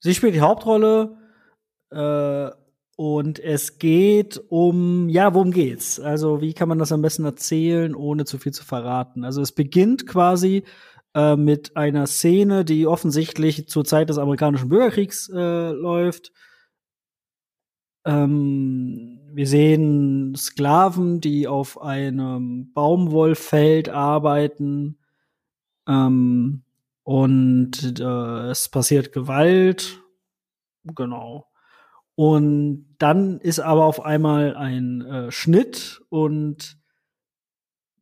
[0.00, 1.16] sie spielt die Hauptrolle.
[1.90, 2.50] Äh,
[2.96, 6.00] und es geht um, ja, worum geht's?
[6.00, 9.24] Also, wie kann man das am besten erzählen, ohne zu viel zu verraten?
[9.24, 10.64] Also, es beginnt quasi
[11.14, 16.32] äh, mit einer Szene, die offensichtlich zur Zeit des amerikanischen Bürgerkriegs äh, läuft.
[18.06, 24.98] Ähm, wir sehen Sklaven, die auf einem Baumwollfeld arbeiten.
[25.86, 26.62] Ähm,
[27.02, 30.02] und äh, es passiert Gewalt.
[30.84, 31.46] Genau.
[32.16, 36.78] Und dann ist aber auf einmal ein äh, Schnitt und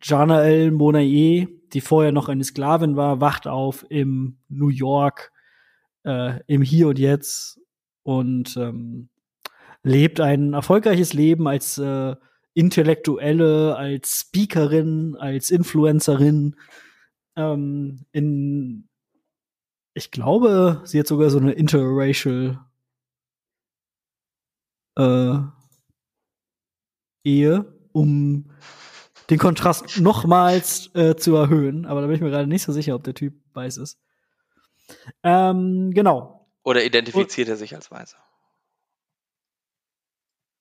[0.01, 5.33] Jana El Monaye, die vorher noch eine Sklavin war, wacht auf im New York,
[6.05, 7.61] äh, im Hier und Jetzt
[8.05, 9.09] und ähm,
[9.83, 12.15] lebt ein erfolgreiches Leben als äh,
[12.55, 16.55] Intellektuelle, als Speakerin, als Influencerin.
[17.35, 18.89] Ähm, in,
[19.93, 22.61] ich glaube, sie hat sogar so eine interracial
[24.97, 25.39] äh,
[27.25, 28.51] Ehe, um
[29.31, 31.87] den Kontrast nochmals äh, zu erhöhen.
[31.87, 33.99] Aber da bin ich mir gerade nicht so sicher, ob der Typ weiß ist.
[35.23, 36.49] Ähm, genau.
[36.63, 38.19] Oder identifiziert er sich als Weißer?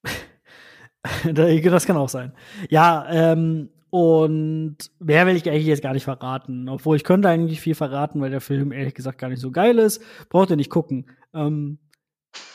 [1.34, 2.34] das kann auch sein.
[2.70, 6.68] Ja, ähm, und mehr will ich eigentlich jetzt gar nicht verraten.
[6.70, 9.78] Obwohl ich könnte eigentlich viel verraten, weil der Film ehrlich gesagt gar nicht so geil
[9.78, 10.02] ist.
[10.30, 11.06] Braucht ihr nicht gucken.
[11.34, 11.78] Ähm,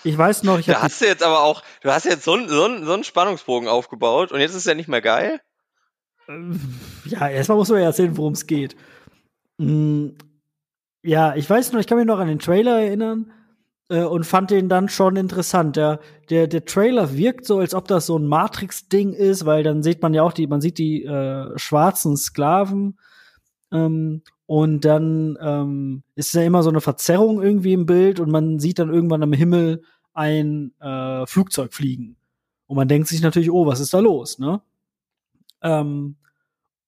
[0.04, 2.48] ich weiß noch, ich Da hast du jetzt aber auch, du hast jetzt so, einen
[2.48, 5.40] so, so einen Spannungsbogen aufgebaut und jetzt ist er nicht mehr geil?
[7.04, 8.76] Ja, erstmal muss man ja erzählen, worum es geht.
[9.58, 10.16] Hm,
[11.02, 13.32] ja, ich weiß noch, ich kann mich noch an den Trailer erinnern
[13.88, 15.76] äh, und fand den dann schon interessant.
[15.76, 19.82] Der, der, der Trailer wirkt so, als ob das so ein Matrix-Ding ist, weil dann
[19.82, 22.98] sieht man ja auch die, man sieht die äh, schwarzen Sklaven
[23.72, 28.58] ähm, und dann ähm, ist ja immer so eine Verzerrung irgendwie im Bild und man
[28.58, 29.82] sieht dann irgendwann am Himmel
[30.14, 32.16] ein äh, Flugzeug fliegen.
[32.66, 34.62] Und man denkt sich natürlich, oh, was ist da los, ne?
[35.60, 36.16] Ähm,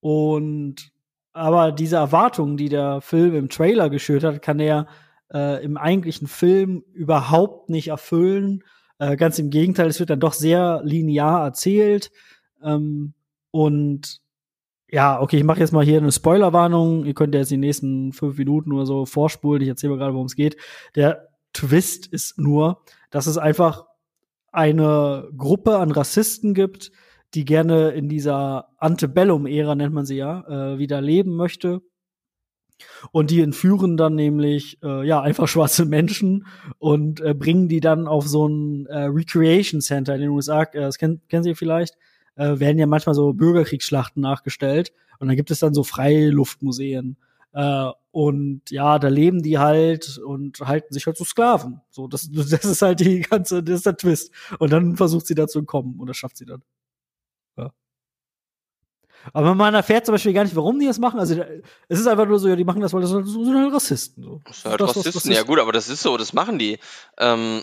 [0.00, 0.90] und
[1.34, 4.86] aber diese Erwartungen, die der Film im Trailer geschürt hat, kann er
[5.30, 8.64] äh, im eigentlichen Film überhaupt nicht erfüllen.
[8.98, 12.10] Äh, ganz im Gegenteil, es wird dann doch sehr linear erzählt.
[12.62, 13.12] Ähm,
[13.50, 14.22] und
[14.92, 17.04] ja, okay, ich mache jetzt mal hier eine Spoilerwarnung.
[17.04, 19.62] Ihr könnt ja jetzt die nächsten fünf Minuten oder so vorspulen.
[19.62, 20.56] Ich erzähle mal gerade, worum es geht.
[20.94, 23.86] Der Twist ist nur, dass es einfach
[24.52, 26.90] eine Gruppe an Rassisten gibt,
[27.34, 31.82] die gerne in dieser Antebellum-Ära, nennt man sie ja, äh, wieder leben möchte.
[33.12, 36.46] Und die entführen dann nämlich äh, ja einfach schwarze Menschen
[36.78, 40.62] und äh, bringen die dann auf so ein äh, Recreation Center in den USA.
[40.62, 41.96] Äh, das kennen, kennen Sie vielleicht.
[42.40, 44.94] Äh, werden ja manchmal so Bürgerkriegsschlachten nachgestellt.
[45.18, 47.18] Und dann gibt es dann so Freiluftmuseen.
[47.52, 51.82] Äh, und ja, da leben die halt und halten sich halt zu Sklaven.
[51.90, 54.32] So, das, das ist halt die ganze, das ist der Twist.
[54.58, 56.62] Und dann versucht sie da zu entkommen und das schafft sie dann.
[57.58, 57.74] Ja.
[59.34, 61.20] Aber man erfährt zum Beispiel gar nicht, warum die das machen.
[61.20, 61.44] Also
[61.88, 64.24] es ist einfach nur so, ja, die machen das, weil das sind halt Rassisten.
[64.24, 64.40] So.
[64.46, 66.78] Das sind halt das, Rassisten, ja gut, aber das ist so, das machen die.
[67.18, 67.62] Ähm,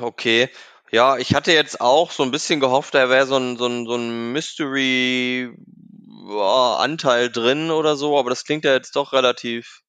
[0.00, 0.48] okay.
[0.94, 3.86] Ja, ich hatte jetzt auch so ein bisschen gehofft, da wäre so ein, so ein,
[3.86, 9.80] so ein Mystery-Anteil drin oder so, aber das klingt ja jetzt doch relativ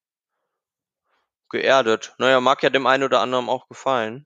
[1.49, 2.13] geerdet.
[2.19, 4.25] Naja, mag ja dem einen oder anderen auch gefallen.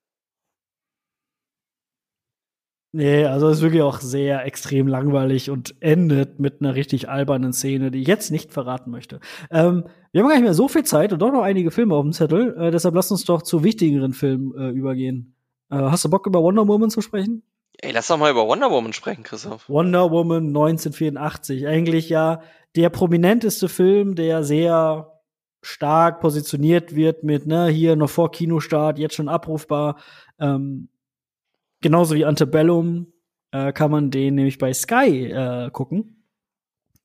[2.94, 7.54] Nee, also es ist wirklich auch sehr extrem langweilig und endet mit einer richtig albernen
[7.54, 9.20] Szene, die ich jetzt nicht verraten möchte.
[9.52, 12.04] Ähm, wir haben gar nicht mehr so viel Zeit und doch noch einige Filme auf
[12.04, 15.37] dem Zettel, äh, deshalb lass uns doch zu wichtigeren Filmen äh, übergehen.
[15.70, 17.43] Äh, hast du Bock über Wonder Woman zu sprechen?
[17.80, 19.70] Ey, lass doch mal über Wonder Woman sprechen, Christoph.
[19.70, 22.41] Wonder Woman 1984, eigentlich ja
[22.76, 25.22] der prominenteste Film, der sehr
[25.61, 29.99] stark positioniert wird mit, ne, hier noch vor Kinostart, jetzt schon abrufbar.
[30.39, 30.89] Ähm,
[31.82, 33.13] genauso wie Antebellum
[33.51, 36.24] äh, kann man den nämlich bei Sky äh, gucken,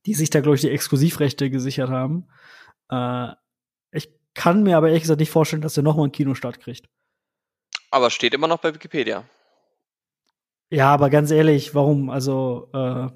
[0.06, 2.28] die sich da, glaube ich, die Exklusivrechte gesichert haben.
[2.90, 3.32] Äh,
[3.90, 6.88] ich kann mir aber ehrlich gesagt nicht vorstellen, dass er nochmal einen Kinostart kriegt.
[7.92, 9.24] Aber steht immer noch bei Wikipedia.
[10.70, 12.08] Ja, aber ganz ehrlich, warum?
[12.08, 13.08] Also, äh,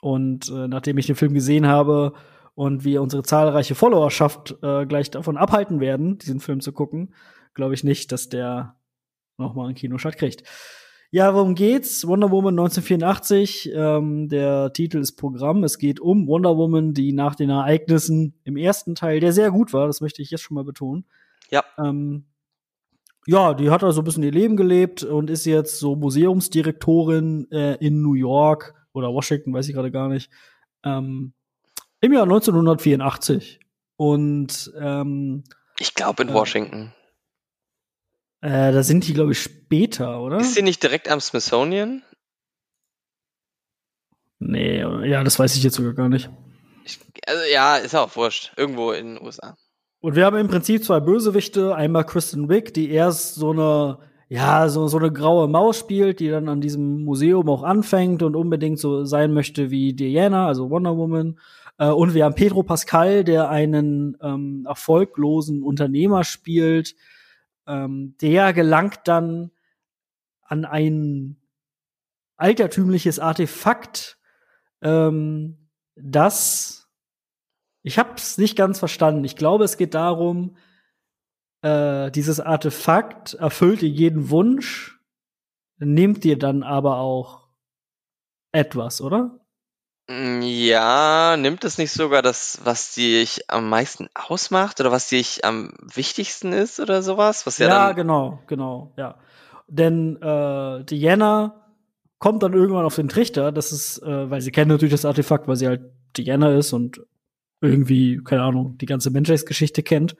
[0.00, 2.14] und äh, nachdem ich den Film gesehen habe
[2.54, 7.14] und wir unsere zahlreiche Followerschaft äh, gleich davon abhalten werden, diesen Film zu gucken,
[7.52, 8.76] glaube ich nicht, dass der
[9.36, 10.42] nochmal einen Kinostart kriegt.
[11.10, 12.06] Ja, worum geht's?
[12.06, 13.72] Wonder Woman 1984.
[13.74, 15.64] Ähm, der Titel ist Programm.
[15.64, 19.74] Es geht um Wonder Woman, die nach den Ereignissen im ersten Teil, der sehr gut
[19.74, 21.04] war, das möchte ich jetzt schon mal betonen.
[21.50, 21.62] Ja.
[21.78, 22.24] Ähm,
[23.26, 27.74] ja, die hat also ein bisschen ihr Leben gelebt und ist jetzt so Museumsdirektorin äh,
[27.84, 30.30] in New York oder Washington, weiß ich gerade gar nicht.
[30.84, 31.32] Ähm,
[32.00, 33.60] Im Jahr 1984.
[33.96, 35.44] Und ähm,
[35.78, 36.92] ich glaube in äh, Washington.
[38.42, 40.38] Äh, da sind die, glaube ich, später, oder?
[40.38, 42.02] Ist sie nicht direkt am Smithsonian?
[44.38, 46.30] Nee, ja, das weiß ich jetzt sogar gar nicht.
[46.84, 48.52] Ich, also, ja, ist auch wurscht.
[48.56, 49.56] Irgendwo in den USA.
[50.06, 51.74] Und wir haben im Prinzip zwei Bösewichte.
[51.74, 53.98] Einmal Kristen Wick, die erst so eine,
[54.28, 58.36] ja, so, so eine graue Maus spielt, die dann an diesem Museum auch anfängt und
[58.36, 61.40] unbedingt so sein möchte wie Diana, also Wonder Woman.
[61.78, 66.94] Äh, und wir haben Pedro Pascal, der einen ähm, erfolglosen Unternehmer spielt.
[67.66, 69.50] Ähm, der gelangt dann
[70.44, 71.36] an ein
[72.36, 74.18] altertümliches Artefakt,
[74.82, 76.85] ähm, das
[77.86, 79.22] ich habe es nicht ganz verstanden.
[79.22, 80.56] Ich glaube, es geht darum,
[81.62, 84.98] äh, dieses Artefakt erfüllt dir jeden Wunsch,
[85.78, 87.46] nimmt dir dann aber auch
[88.50, 89.38] etwas, oder?
[90.08, 95.44] Mm, ja, nimmt es nicht sogar das, was dich am meisten ausmacht oder was dich
[95.44, 97.46] am wichtigsten ist oder sowas?
[97.46, 99.14] Was ja, ja genau, genau, ja.
[99.68, 101.64] Denn äh, Diana
[102.18, 105.46] kommt dann irgendwann auf den Trichter, das ist, äh, weil sie kennt natürlich das Artefakt,
[105.46, 105.82] weil sie halt
[106.16, 107.00] Diana ist und
[107.60, 110.16] irgendwie, keine Ahnung, die ganze Menschheitsgeschichte kennt.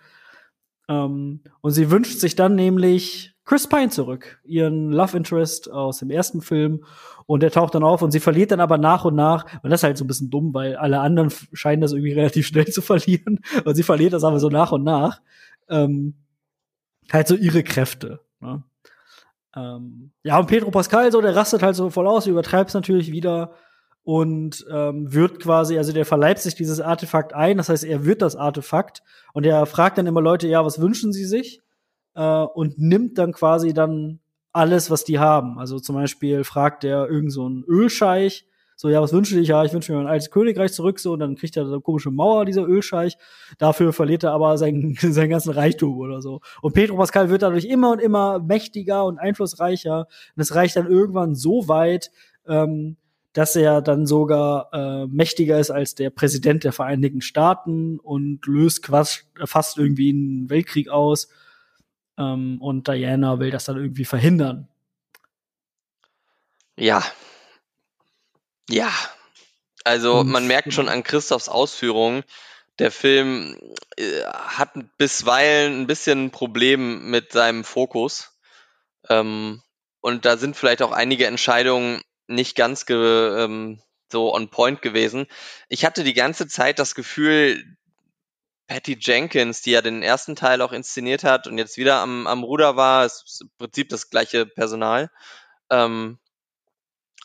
[0.88, 6.10] Ähm, und sie wünscht sich dann nämlich Chris Pine zurück, ihren Love Interest aus dem
[6.10, 6.84] ersten Film.
[7.26, 9.44] Und der taucht dann auf und sie verliert dann aber nach und nach.
[9.62, 12.46] Und das ist halt so ein bisschen dumm, weil alle anderen scheinen das irgendwie relativ
[12.46, 13.40] schnell zu verlieren.
[13.64, 15.20] Und sie verliert das aber so nach und nach.
[15.68, 16.14] Ähm,
[17.12, 18.20] halt so ihre Kräfte.
[18.40, 18.62] Ne?
[19.54, 23.10] Ähm, ja, und Pedro Pascal, so, der rastet halt so voll aus, übertreibt es natürlich
[23.10, 23.52] wieder
[24.06, 28.22] und ähm, wird quasi, also der verleibt sich dieses Artefakt ein, das heißt, er wird
[28.22, 29.02] das Artefakt
[29.32, 31.60] und er fragt dann immer Leute, ja, was wünschen sie sich?
[32.14, 34.20] Äh, und nimmt dann quasi dann
[34.52, 35.58] alles, was die haben.
[35.58, 38.46] Also zum Beispiel fragt er irgend so einen Ölscheich,
[38.76, 39.48] So, ja, was wünsche ich?
[39.48, 42.10] Ja, ich wünsche mir ein altes Königreich zurück, so, und dann kriegt er eine komische
[42.10, 43.16] Mauer, dieser Ölscheich.
[43.58, 46.40] Dafür verliert er aber seinen, seinen ganzen Reichtum oder so.
[46.60, 50.00] Und Pedro Pascal wird dadurch immer und immer mächtiger und einflussreicher.
[50.36, 52.10] Und es reicht dann irgendwann so weit,
[52.46, 52.98] ähm,
[53.36, 58.82] dass er dann sogar äh, mächtiger ist als der Präsident der Vereinigten Staaten und löst
[58.82, 61.28] quasi fast irgendwie einen Weltkrieg aus.
[62.16, 64.68] Ähm, und Diana will das dann irgendwie verhindern.
[66.78, 67.04] Ja.
[68.70, 68.90] Ja.
[69.84, 72.24] Also und, man merkt schon an Christophs Ausführungen,
[72.78, 73.58] der Film
[73.98, 78.32] äh, hat bisweilen ein bisschen ein Problem mit seinem Fokus.
[79.10, 79.60] Ähm,
[80.00, 85.26] und da sind vielleicht auch einige Entscheidungen nicht ganz ge, ähm, so on point gewesen.
[85.68, 87.76] Ich hatte die ganze Zeit das Gefühl,
[88.66, 92.42] Patty Jenkins, die ja den ersten Teil auch inszeniert hat und jetzt wieder am, am
[92.42, 95.10] Ruder war, ist im Prinzip das gleiche Personal,
[95.70, 96.18] ähm,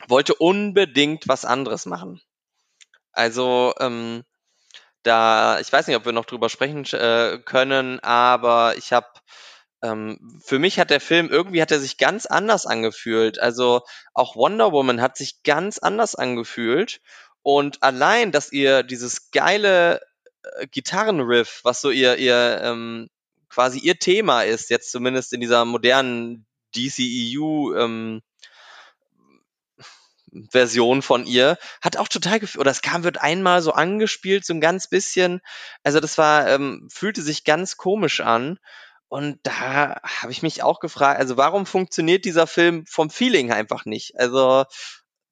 [0.08, 2.22] wollte unbedingt was anderes machen.
[3.12, 4.24] Also ähm,
[5.04, 9.08] da, ich weiß nicht, ob wir noch drüber sprechen äh, können, aber ich habe
[9.82, 13.40] ähm, für mich hat der Film irgendwie hat er sich ganz anders angefühlt.
[13.40, 13.82] Also
[14.14, 17.02] auch Wonder Woman hat sich ganz anders angefühlt.
[17.44, 20.02] Und allein, dass ihr dieses geile
[20.44, 23.10] äh, Gitarrenriff, was so ihr, ihr ähm,
[23.50, 28.22] quasi ihr Thema ist, jetzt zumindest in dieser modernen DCEU ähm,
[30.50, 34.54] Version von ihr, hat auch total gefühlt, oder es kam, wird einmal so angespielt, so
[34.54, 35.42] ein ganz bisschen.
[35.84, 38.58] Also das war, ähm, fühlte sich ganz komisch an.
[39.12, 43.84] Und da habe ich mich auch gefragt, also warum funktioniert dieser Film vom Feeling einfach
[43.84, 44.18] nicht?
[44.18, 44.64] Also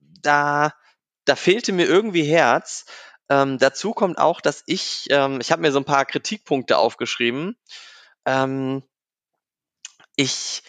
[0.02, 0.74] da,
[1.24, 2.84] da fehlte mir irgendwie Herz.
[3.30, 7.56] Ähm, dazu kommt auch, dass ich, ähm, ich habe mir so ein paar Kritikpunkte aufgeschrieben.
[8.26, 8.84] Ähm,
[10.18, 10.62] ich,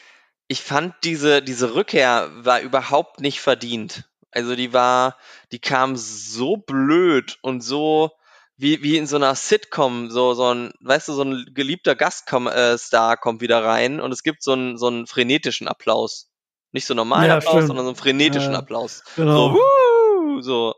[0.46, 4.08] ich fand diese, diese Rückkehr war überhaupt nicht verdient.
[4.30, 5.18] Also die war,
[5.50, 8.12] die kam so blöd und so,
[8.60, 13.12] wie, wie in so einer Sitcom, so, so ein, weißt du, so ein geliebter Gaststar
[13.12, 16.30] äh, kommt wieder rein und es gibt so einen, so einen frenetischen Applaus.
[16.72, 17.68] Nicht so normalen ja, Applaus, stimmt.
[17.68, 19.02] sondern so einen frenetischen ja, Applaus.
[19.16, 19.48] Genau.
[19.48, 20.74] So, wuh, so.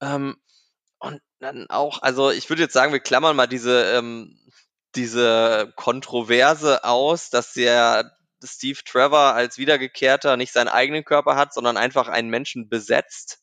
[0.00, 0.36] Ähm,
[0.98, 4.38] und dann auch, also ich würde jetzt sagen, wir klammern mal diese, ähm,
[4.94, 8.12] diese Kontroverse aus, dass der
[8.42, 13.39] Steve Trevor als Wiedergekehrter nicht seinen eigenen Körper hat, sondern einfach einen Menschen besetzt.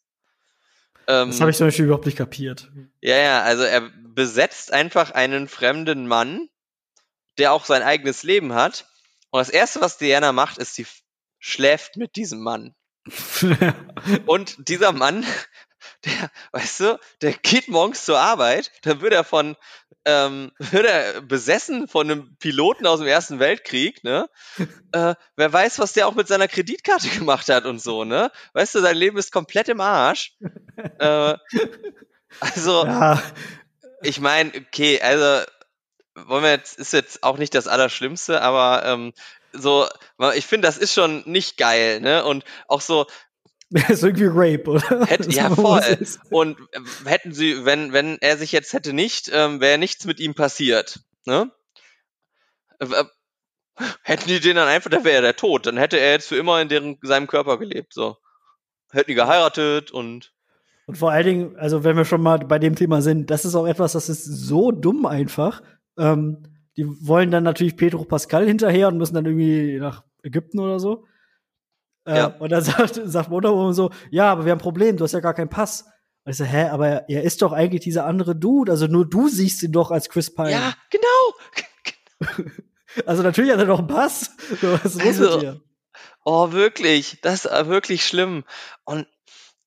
[1.08, 2.72] Ähm, das habe ich zum Beispiel überhaupt nicht kapiert.
[3.01, 6.49] Ja, ja, also er besetzt einfach einen fremden Mann,
[7.38, 8.88] der auch sein eigenes Leben hat.
[9.30, 10.86] Und das Erste, was Diana macht, ist, sie
[11.39, 12.76] schläft mit diesem Mann.
[14.26, 15.26] und dieser Mann,
[16.06, 19.56] der, weißt du, der geht morgens zur Arbeit, dann wird er von,
[20.06, 24.30] ähm, wird er besessen von einem Piloten aus dem Ersten Weltkrieg, ne?
[24.94, 28.32] Äh, wer weiß, was der auch mit seiner Kreditkarte gemacht hat und so, ne?
[28.54, 30.34] Weißt du, sein Leben ist komplett im Arsch.
[31.00, 31.36] äh,
[32.40, 33.22] also, ja.
[34.02, 35.46] ich meine, okay, also
[36.16, 39.14] wollen wir jetzt, ist jetzt auch nicht das Allerschlimmste, aber ähm,
[39.54, 39.88] so,
[40.36, 42.24] ich finde, das ist schon nicht geil, ne?
[42.24, 43.08] Und auch so,
[43.70, 45.05] das ist irgendwie Rape, oder?
[45.05, 45.82] Hätte, ja, voll.
[46.30, 50.20] Und äh, hätten sie, wenn, wenn er sich jetzt hätte nicht, ähm, wäre nichts mit
[50.20, 51.51] ihm passiert, ne?
[52.80, 53.03] Äh, äh,
[54.01, 55.65] hätten die den dann einfach, da wäre er der tot.
[55.65, 58.18] Dann hätte er jetzt für immer in deren, seinem Körper gelebt, so.
[58.91, 60.34] Hätten die geheiratet und.
[60.86, 63.55] Und vor allen Dingen, also wenn wir schon mal bei dem Thema sind, das ist
[63.55, 65.61] auch etwas, das ist so dumm einfach.
[65.97, 66.43] Ähm,
[66.78, 71.05] die wollen dann natürlich Pedro Pascal hinterher und müssen dann irgendwie nach Ägypten oder so.
[72.08, 72.26] Äh, ja.
[72.39, 75.20] Und dann sagt, sagt Wonder so, ja, aber wir haben ein Problem, du hast ja
[75.20, 75.86] gar keinen Pass.
[76.24, 79.28] Und ich so, hä, aber er, ist doch eigentlich dieser andere Dude, also nur du
[79.28, 80.51] siehst ihn doch als Chris Pine.
[80.51, 82.41] Ja, genau.
[83.05, 84.32] also natürlich hat er doch einen Pass.
[84.62, 85.62] Was ist also, mit dir?
[86.24, 88.43] Oh, wirklich, das ist wirklich schlimm.
[88.84, 89.08] Und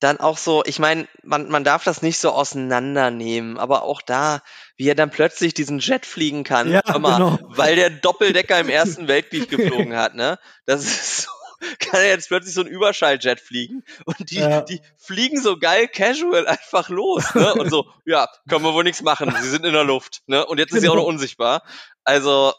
[0.01, 4.41] dann auch so, ich meine, man, man darf das nicht so auseinandernehmen, aber auch da,
[4.75, 7.39] wie er dann plötzlich diesen Jet fliegen kann, ja, immer, genau.
[7.55, 10.39] weil der Doppeldecker im Ersten Weltkrieg geflogen hat, ne?
[10.65, 11.30] Das ist so,
[11.79, 14.61] kann er jetzt plötzlich so ein Überschalljet fliegen und die, ja.
[14.61, 17.53] die fliegen so geil casual einfach los, ne?
[17.53, 20.45] Und so, ja, können wir wohl nichts machen, sie sind in der Luft, ne?
[20.45, 21.13] Und jetzt ist sie auch noch genau.
[21.13, 21.63] unsichtbar.
[22.03, 22.53] Also,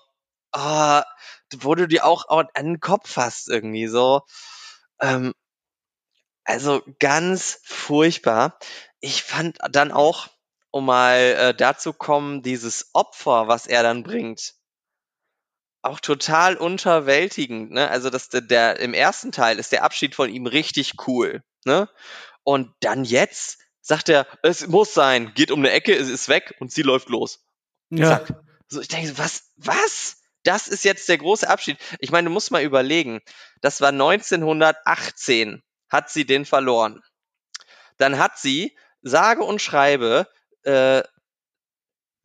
[0.53, 1.05] ah,
[1.57, 4.23] wo du dir auch an den Kopf fasst irgendwie so.
[5.01, 5.35] Ähm,
[6.45, 8.59] also ganz furchtbar.
[9.01, 10.29] Ich fand dann auch,
[10.71, 14.55] um mal äh, dazu kommen, dieses Opfer, was er dann bringt,
[15.83, 17.73] auch total unterwältigend.
[17.73, 17.89] Ne?
[17.89, 21.43] Also das, der, der im ersten Teil ist der Abschied von ihm richtig cool.
[21.65, 21.89] Ne?
[22.45, 26.55] Und dann jetzt sagt er, es muss sein, geht um eine Ecke, es ist weg
[26.61, 27.45] und sie läuft los.
[27.91, 28.25] Ja.
[28.25, 28.41] Zack.
[28.69, 30.23] So, ich denke, was, was?
[30.45, 31.79] Das ist jetzt der große Abschied.
[31.99, 33.21] Ich meine, du musst mal überlegen,
[33.61, 37.03] das war 1918 hat sie den verloren.
[37.99, 40.27] dann hat sie, sage und schreibe,
[40.63, 41.03] äh,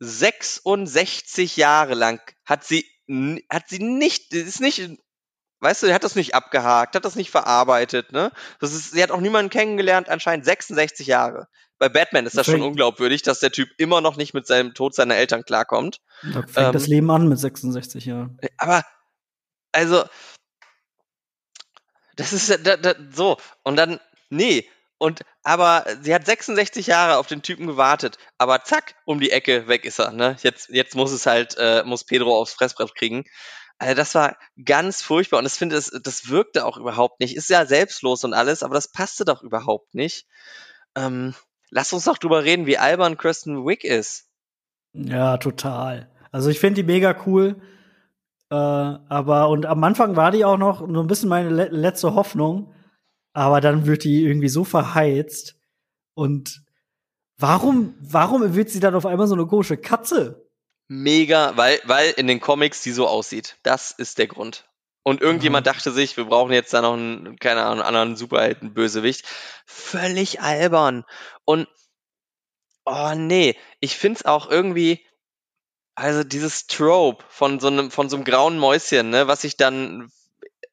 [0.00, 4.90] 66 Jahre lang hat sie, hat sie nicht, ist nicht,
[5.60, 8.32] weißt du, hat das nicht abgehakt, hat das nicht verarbeitet, ne?
[8.60, 11.48] Das ist, sie hat auch niemanden kennengelernt, anscheinend 66 Jahre.
[11.78, 14.94] Bei Batman ist das schon unglaubwürdig, dass der Typ immer noch nicht mit seinem Tod
[14.94, 16.00] seiner Eltern klarkommt.
[16.22, 18.38] Da fängt ähm, das Leben an mit 66 Jahren.
[18.56, 18.84] Aber,
[19.70, 20.04] also,
[22.16, 23.36] das ist da, da, so.
[23.62, 24.68] Und dann, nee,
[24.98, 29.68] und aber sie hat 66 Jahre auf den Typen gewartet, aber zack, um die Ecke
[29.68, 30.12] weg ist er.
[30.12, 30.36] Ne?
[30.42, 33.24] Jetzt, jetzt muss es halt, äh, muss Pedro aufs Fressbrett kriegen.
[33.78, 37.36] Also das war ganz furchtbar und ich finde, das, das wirkte auch überhaupt nicht.
[37.36, 40.26] Ist ja selbstlos und alles, aber das passte doch überhaupt nicht.
[40.96, 41.34] Ähm,
[41.70, 44.26] lass uns doch drüber reden, wie albern Kristen Wick ist.
[44.94, 46.10] Ja, total.
[46.32, 47.62] Also ich finde die mega cool.
[48.50, 52.14] Äh, aber und am Anfang war die auch noch so ein bisschen meine le letzte
[52.14, 52.74] Hoffnung
[53.38, 55.54] aber dann wird die irgendwie so verheizt.
[56.14, 56.64] Und
[57.36, 60.44] warum, warum wird sie dann auf einmal so eine komische Katze?
[60.88, 63.56] Mega, weil, weil in den Comics die so aussieht.
[63.62, 64.68] Das ist der Grund.
[65.04, 65.70] Und irgendjemand mhm.
[65.70, 69.24] dachte sich, wir brauchen jetzt da noch einen, keine Ahnung, anderen Superhelden-Bösewicht.
[69.66, 71.04] Völlig albern.
[71.44, 71.68] Und,
[72.84, 75.06] oh nee, ich find's auch irgendwie,
[75.94, 80.10] also dieses Trope von so einem, von so einem grauen Mäuschen, ne, was sich dann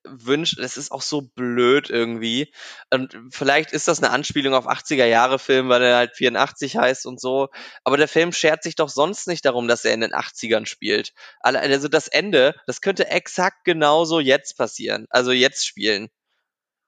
[0.08, 2.54] wünscht, das ist auch so blöd irgendwie.
[2.92, 7.06] Und vielleicht ist das eine Anspielung auf 80er Jahre Film, weil er halt 84 heißt
[7.06, 7.50] und so.
[7.84, 11.14] Aber der Film schert sich doch sonst nicht darum, dass er in den 80ern spielt.
[11.42, 15.06] Also das Ende, das könnte exakt genauso jetzt passieren.
[15.10, 16.10] Also jetzt spielen.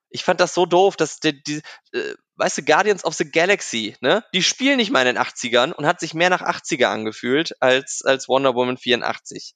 [0.10, 1.62] Ich fand das so doof, dass die, die
[1.92, 4.24] äh, weißt du, Guardians of the Galaxy, ne?
[4.34, 8.04] Die spielen nicht mal in den 80ern und hat sich mehr nach 80er angefühlt als,
[8.06, 9.56] als Wonder Woman 84.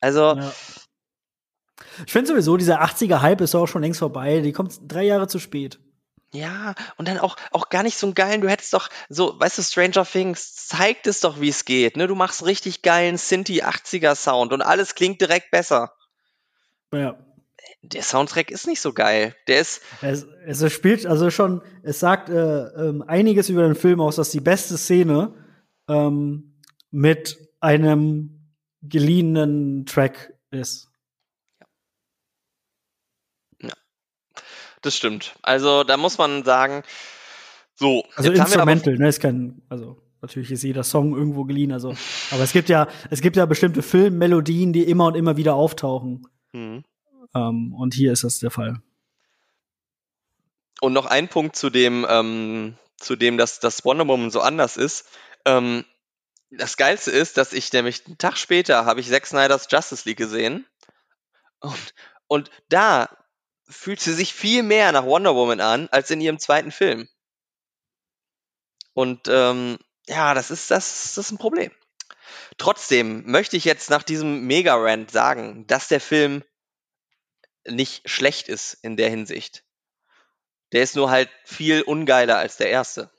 [0.00, 0.54] Also, ja.
[2.06, 4.40] Ich finde sowieso, dieser 80er-Hype ist auch schon längst vorbei.
[4.40, 5.78] Die kommt drei Jahre zu spät.
[6.32, 9.58] Ja, und dann auch, auch gar nicht so einen geilen, du hättest doch, so, weißt
[9.58, 12.06] du, Stranger Things zeigt es doch, wie es geht, ne?
[12.06, 15.94] Du machst richtig geilen Sinti 80er Sound und alles klingt direkt besser.
[16.92, 17.16] Ja.
[17.80, 19.34] Der Soundtrack ist nicht so geil.
[19.46, 19.80] Der ist.
[20.02, 24.30] Es, es spielt also schon, es sagt äh, ähm, einiges über den Film aus, dass
[24.30, 25.34] die beste Szene
[25.88, 30.88] ähm, mit einem geliehenen Track ist.
[34.82, 35.34] Das stimmt.
[35.42, 36.82] Also da muss man sagen,
[37.74, 38.04] so.
[38.16, 41.94] Also Instrumental, ne, ist kein, also natürlich ist jeder Song irgendwo geliehen, also,
[42.30, 46.26] aber es gibt ja, es gibt ja bestimmte Filmmelodien, die immer und immer wieder auftauchen.
[46.52, 46.84] Mhm.
[47.34, 48.80] Ähm, und hier ist das der Fall.
[50.80, 54.76] Und noch ein Punkt zu dem, ähm, zu dem, dass das Wonder Woman so anders
[54.76, 55.06] ist.
[55.44, 55.84] Ähm,
[56.50, 60.18] das Geilste ist, dass ich nämlich einen Tag später habe ich Zack Snyder's Justice League
[60.18, 60.66] gesehen.
[61.60, 61.94] Und,
[62.28, 63.08] und da
[63.68, 67.08] fühlt sie sich viel mehr nach Wonder Woman an als in ihrem zweiten Film.
[68.94, 71.70] Und ähm, ja, das ist, das, das ist ein Problem.
[72.56, 76.42] Trotzdem möchte ich jetzt nach diesem Mega-Rant sagen, dass der Film
[77.66, 79.64] nicht schlecht ist in der Hinsicht.
[80.72, 83.10] Der ist nur halt viel ungeiler als der erste.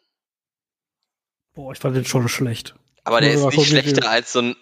[1.53, 2.75] Boah, ich fand den schon schlecht.
[3.03, 4.55] Aber der ist nicht schlechter als so ein,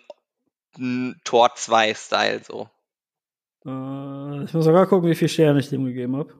[0.78, 2.70] ein Tor 2 Style so.
[3.68, 6.34] Äh, ich muss sogar gucken, wie viele Sterne ich dem gegeben habe.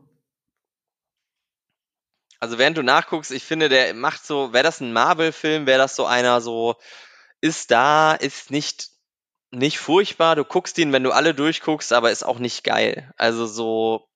[2.40, 5.96] Also während du nachguckst, ich finde, der macht so, wäre das ein Marvel-Film, wäre das
[5.96, 6.76] so einer so,
[7.42, 8.92] ist da, ist nicht,
[9.52, 13.12] nicht furchtbar, du guckst ihn, wenn du alle durchguckst, aber ist auch nicht geil.
[13.18, 14.08] Also so,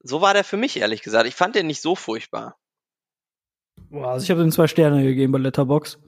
[0.00, 1.28] so war der für mich, ehrlich gesagt.
[1.28, 2.58] Ich fand den nicht so furchtbar.
[3.88, 5.98] Boah, also ich habe ihm zwei Sterne gegeben bei Letterbox.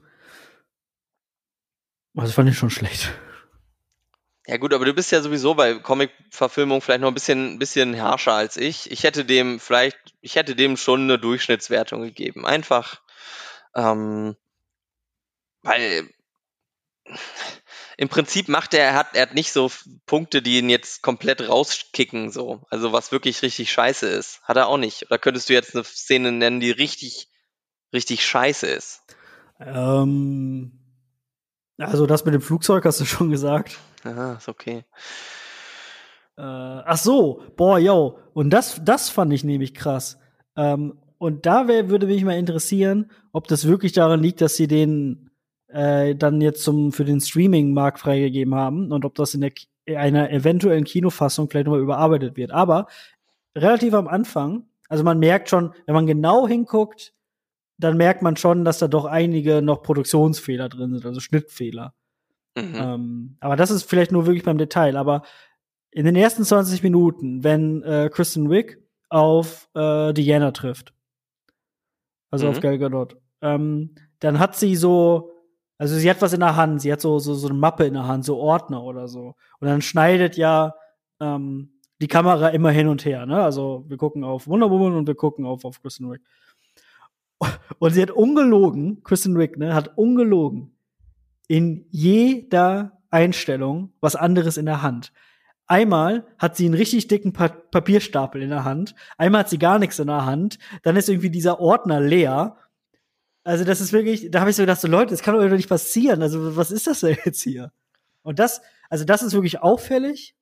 [2.15, 3.13] Also fand ich schon schlecht.
[4.49, 8.01] Ja gut, aber du bist ja sowieso bei Comic-Verfilmung vielleicht noch ein bisschen, ein bisschen
[8.01, 8.89] harscher als ich.
[8.89, 12.47] Ich hätte dem vielleicht, ich hätte dem schon eine Durchschnittswertung gegeben.
[12.47, 12.99] Einfach,
[13.75, 14.35] ähm,
[15.61, 16.09] weil
[17.97, 19.69] im Prinzip macht er, er hat, er hat nicht so
[20.07, 22.63] Punkte, die ihn jetzt komplett rauskicken, so.
[22.71, 24.41] Also was wirklich richtig scheiße ist.
[24.41, 25.05] Hat er auch nicht.
[25.05, 27.27] Oder könntest du jetzt eine Szene nennen, die richtig,
[27.93, 29.03] richtig scheiße ist?
[29.59, 30.78] Ähm,
[31.87, 33.79] also das mit dem Flugzeug hast du schon gesagt.
[34.03, 34.83] Aha, ist okay.
[36.37, 38.19] Äh, ach so, boah, yo.
[38.33, 40.17] Und das, das fand ich nämlich krass.
[40.55, 44.67] Ähm, und da wär, würde mich mal interessieren, ob das wirklich daran liegt, dass sie
[44.67, 45.29] den
[45.67, 49.51] äh, dann jetzt zum, für den Streaming-Markt freigegeben haben und ob das in der,
[49.97, 52.51] einer eventuellen Kinofassung vielleicht nochmal überarbeitet wird.
[52.51, 52.87] Aber
[53.55, 57.13] relativ am Anfang, also man merkt schon, wenn man genau hinguckt,
[57.79, 61.93] dann merkt man schon, dass da doch einige noch Produktionsfehler drin sind, also Schnittfehler.
[62.55, 62.75] Mhm.
[62.75, 64.97] Ähm, aber das ist vielleicht nur wirklich beim Detail.
[64.97, 65.23] Aber
[65.91, 70.93] in den ersten 20 Minuten, wenn äh, Kristen Wick auf äh, Diana trifft,
[72.31, 72.51] also mhm.
[72.51, 73.17] auf Gal Gadot.
[73.41, 75.31] Ähm, dann hat sie so,
[75.77, 77.93] also sie hat was in der Hand, sie hat so, so, so eine Mappe in
[77.93, 79.35] der Hand, so Ordner oder so.
[79.59, 80.75] Und dann schneidet ja
[81.21, 83.41] ähm, die Kamera immer hin und her, ne?
[83.41, 86.21] Also wir gucken auf Wonder Woman und wir gucken auf, auf Kristen Wick.
[87.79, 90.75] Und sie hat ungelogen, Kristen Wick, ne, hat ungelogen
[91.49, 95.11] in jeder Einstellung was anderes in der Hand.
[95.65, 99.79] Einmal hat sie einen richtig dicken pa Papierstapel in der Hand, einmal hat sie gar
[99.79, 102.57] nichts in der Hand, dann ist irgendwie dieser Ordner leer.
[103.43, 105.69] Also das ist wirklich, da habe ich so gedacht, so Leute, das kann doch nicht
[105.69, 106.21] passieren.
[106.21, 107.71] Also was ist das denn jetzt hier?
[108.21, 110.35] Und das, also das ist wirklich auffällig.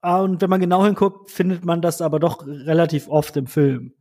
[0.00, 3.95] Ah, und wenn man genau hinguckt, findet man das aber doch relativ oft im Film.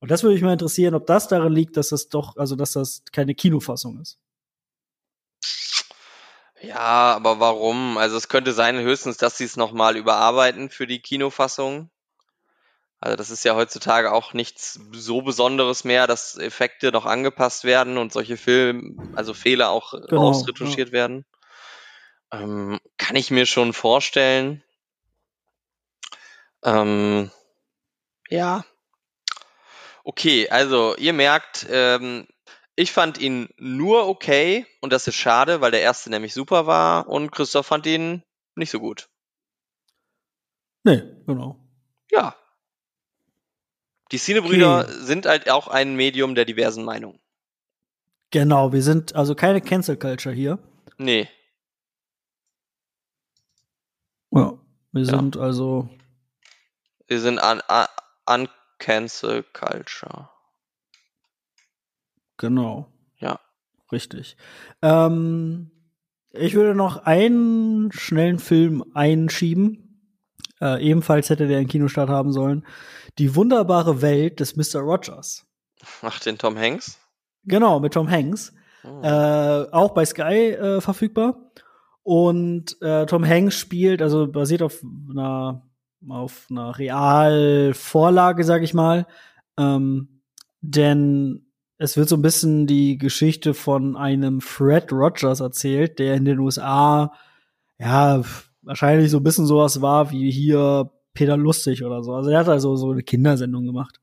[0.00, 2.72] Und das würde mich mal interessieren, ob das daran liegt, dass das doch, also dass
[2.72, 4.18] das keine Kinofassung ist.
[6.62, 7.96] Ja, aber warum?
[7.96, 11.90] Also es könnte sein höchstens, dass sie es noch mal überarbeiten für die Kinofassung.
[12.98, 17.96] Also das ist ja heutzutage auch nichts so Besonderes mehr, dass Effekte noch angepasst werden
[17.96, 20.92] und solche Film, also Fehler auch Genau, ausretuschiert ja.
[20.92, 21.24] werden.
[22.30, 24.62] Ähm, kann ich mir schon vorstellen.
[26.62, 27.30] Ähm,
[28.28, 28.64] ja.
[30.10, 32.26] Okay, also ihr merkt, ähm,
[32.74, 37.08] ich fand ihn nur okay und das ist schade, weil der erste nämlich super war
[37.08, 38.24] und Christoph fand ihn
[38.56, 39.08] nicht so gut.
[40.82, 41.60] Nee, genau.
[42.10, 42.34] Ja.
[44.10, 44.92] Die Cinebrüder Okay.
[44.98, 47.20] sind halt auch ein Medium der diversen Meinungen.
[48.32, 50.58] Genau, wir sind also keine Cancel Culture hier.
[50.98, 51.28] Nee.
[54.32, 54.58] Ja.
[54.90, 55.18] Wir Ja.
[55.18, 55.88] sind also
[57.06, 57.86] Wir sind an, an,
[58.24, 58.48] an
[58.80, 60.28] Cancel Culture.
[62.36, 62.88] Genau.
[63.18, 63.38] Ja.
[63.92, 64.36] Richtig.
[64.82, 65.70] Ähm,
[66.32, 69.86] ich würde noch einen schnellen Film einschieben.
[70.60, 72.66] Äh, ebenfalls hätte der einen Kinostart haben sollen.
[73.18, 74.80] Die wunderbare Welt des Mr.
[74.80, 75.46] Rogers.
[76.02, 76.98] Ach, den Tom Hanks?
[77.44, 78.52] Genau, mit Tom Hanks.
[78.82, 79.02] Hm.
[79.02, 81.52] Äh, auch bei Sky äh, verfügbar.
[82.02, 85.69] Und äh, Tom Hanks spielt, also basiert auf einer,
[86.08, 89.06] auf einer Realvorlage, sag ich mal.
[89.58, 90.22] Ähm,
[90.60, 91.46] denn
[91.78, 96.38] es wird so ein bisschen die Geschichte von einem Fred Rogers erzählt, der in den
[96.38, 97.12] USA,
[97.78, 98.22] ja,
[98.62, 102.14] wahrscheinlich so ein bisschen sowas war wie hier Peter Lustig oder so.
[102.14, 104.00] Also er hat also so eine Kindersendung gemacht.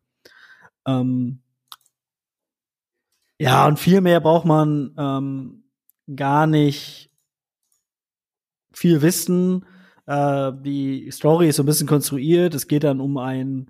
[0.85, 1.41] Ähm,
[3.39, 5.63] ja, und viel mehr braucht man ähm,
[6.15, 7.11] gar nicht
[8.73, 9.65] viel wissen.
[10.07, 12.55] Äh, die Story ist so ein bisschen konstruiert.
[12.55, 13.69] Es geht dann um einen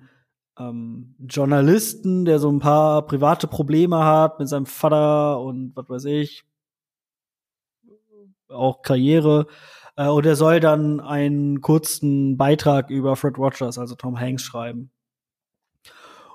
[0.57, 6.05] ähm, Journalisten, der so ein paar private Probleme hat mit seinem Vater und was weiß
[6.05, 6.45] ich,
[8.49, 9.47] auch Karriere.
[9.95, 14.91] Äh, und er soll dann einen kurzen Beitrag über Fred Rogers, also Tom Hanks, schreiben.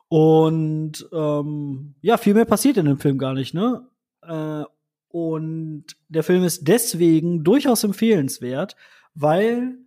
[0.08, 3.88] Und ähm, ja, viel mehr passiert in dem Film gar nicht, ne?
[4.22, 4.64] Äh,
[5.08, 8.76] und der Film ist deswegen durchaus empfehlenswert,
[9.14, 9.78] weil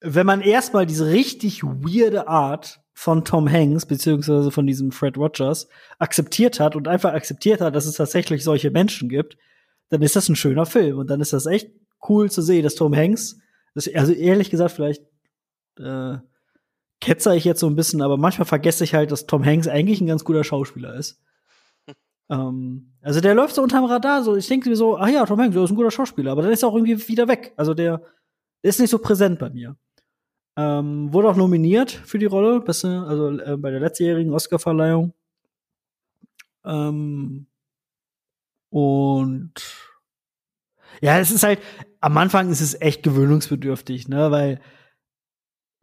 [0.00, 5.68] wenn man erstmal diese richtig weirde Art von Tom Hanks beziehungsweise von diesem Fred Rogers
[5.98, 9.36] akzeptiert hat und einfach akzeptiert hat, dass es tatsächlich solche Menschen gibt,
[9.88, 11.70] dann ist das ein schöner Film und dann ist das echt
[12.08, 13.38] cool zu sehen, dass Tom Hanks,
[13.74, 15.02] das, also ehrlich gesagt vielleicht
[15.78, 16.18] äh,
[17.00, 20.00] ketzer ich jetzt so ein bisschen, aber manchmal vergesse ich halt, dass Tom Hanks eigentlich
[20.00, 21.20] ein ganz guter Schauspieler ist.
[22.30, 25.40] ähm, also der läuft so unterm Radar, so ich denke mir so, ach ja, Tom
[25.40, 27.54] Hanks, der ist ein guter Schauspieler, aber dann ist er auch irgendwie wieder weg.
[27.56, 28.02] Also der,
[28.62, 29.76] der ist nicht so präsent bei mir.
[30.60, 35.14] Ähm, wurde auch nominiert für die Rolle, beste, also äh, bei der letztjährigen Oscarverleihung.
[36.66, 37.46] Ähm,
[38.68, 39.54] und
[41.00, 41.60] ja, es ist halt,
[42.00, 44.60] am Anfang ist es echt gewöhnungsbedürftig, ne, weil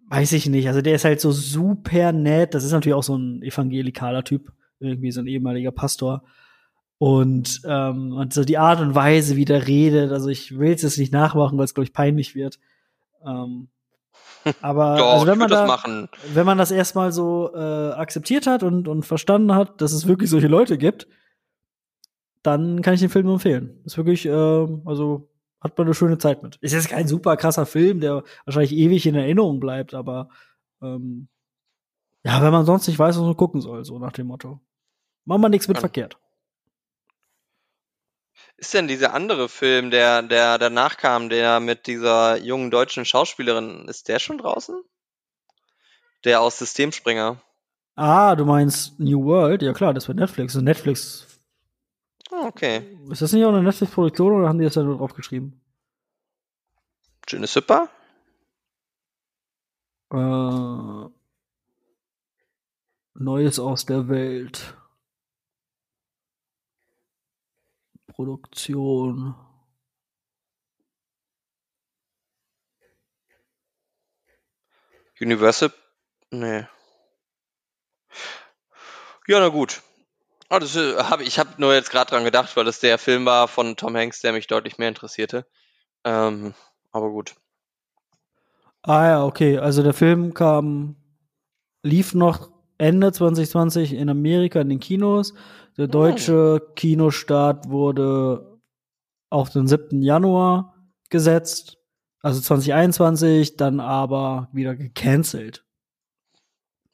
[0.10, 3.18] weiß ich nicht, also der ist halt so super nett, das ist natürlich auch so
[3.18, 6.24] ein evangelikaler Typ, irgendwie so ein ehemaliger Pastor.
[7.00, 10.84] Und, ähm, und so die Art und Weise, wie der redet, also ich will es
[10.84, 12.60] jetzt nicht nachmachen, weil es, glaube ich, peinlich wird.
[13.26, 13.70] Ähm,
[14.62, 18.88] aber Doch, also wenn man da, wenn man das erstmal so äh, akzeptiert hat und,
[18.88, 21.08] und verstanden hat, dass es wirklich solche Leute gibt,
[22.44, 23.82] dann kann ich den Film nur empfehlen.
[23.86, 25.30] Ist wirklich, äh, also
[25.60, 26.58] hat man eine schöne Zeit mit.
[26.62, 30.30] Ist jetzt kein super krasser Film, der wahrscheinlich ewig in Erinnerung bleibt, aber
[30.82, 31.28] ähm,
[32.24, 34.60] ja, wenn man sonst nicht weiß, was man gucken soll, so nach dem Motto.
[35.26, 35.82] Machen wir nichts mit Ja.
[35.82, 36.18] verkehrt.
[38.58, 43.88] Ist denn dieser andere Film, der, der danach kam, der mit dieser jungen deutschen Schauspielerin,
[43.88, 44.82] ist der schon draußen?
[46.26, 47.40] Der aus Systemspringer.
[47.96, 49.62] Ah, du meinst New World?
[49.62, 50.56] Ja klar, das war Netflix.
[50.56, 51.40] Und Netflix,
[52.32, 52.98] Ah, Okay.
[53.10, 55.62] ist das nicht auch eine Netflix-Produktion oder haben die das da nur draufgeschrieben?
[57.30, 57.90] Je ne sais pas.
[60.12, 61.10] Äh,
[63.16, 64.77] Neues aus der Welt.
[68.18, 69.36] Produktion.
[75.22, 75.72] Universal?
[76.32, 76.66] Nee.
[79.28, 79.84] Ja, na gut.
[80.50, 83.26] Ah, das äh, hab, ich habe nur jetzt gerade dran gedacht, weil das der Film
[83.26, 85.46] war von Tom Hanks, der mich deutlich mehr interessierte.
[86.04, 86.56] Ähm,
[86.92, 87.36] aber gut.
[88.82, 89.60] Ah ja, okay.
[89.60, 90.96] Also der Film kam,
[91.84, 92.50] lief noch
[92.80, 95.36] Ende 2020 in Amerika in den Kinos.
[95.78, 96.74] Der deutsche oh.
[96.76, 98.60] Kinostart wurde
[99.30, 100.02] auf den 7.
[100.02, 100.76] Januar
[101.10, 101.78] gesetzt.
[102.22, 105.64] Also 2021, dann aber wieder gecancelt.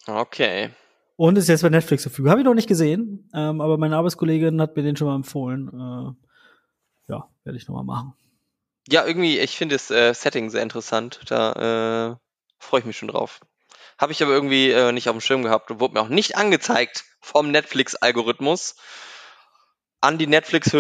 [0.05, 0.71] Okay.
[1.15, 2.31] Und ist jetzt bei Netflix verfügbar.
[2.31, 5.69] Habe ich noch nicht gesehen, ähm, aber meine Arbeitskollegin hat mir den schon mal empfohlen.
[5.69, 8.13] Äh, ja, werde ich noch mal machen.
[8.89, 11.21] Ja, irgendwie, ich finde das äh, Setting sehr interessant.
[11.27, 12.15] Da äh,
[12.59, 13.39] freue ich mich schon drauf.
[13.97, 16.35] Habe ich aber irgendwie äh, nicht auf dem Schirm gehabt und wurde mir auch nicht
[16.35, 18.75] angezeigt vom Netflix-Algorithmus.
[20.01, 20.73] An die Netflix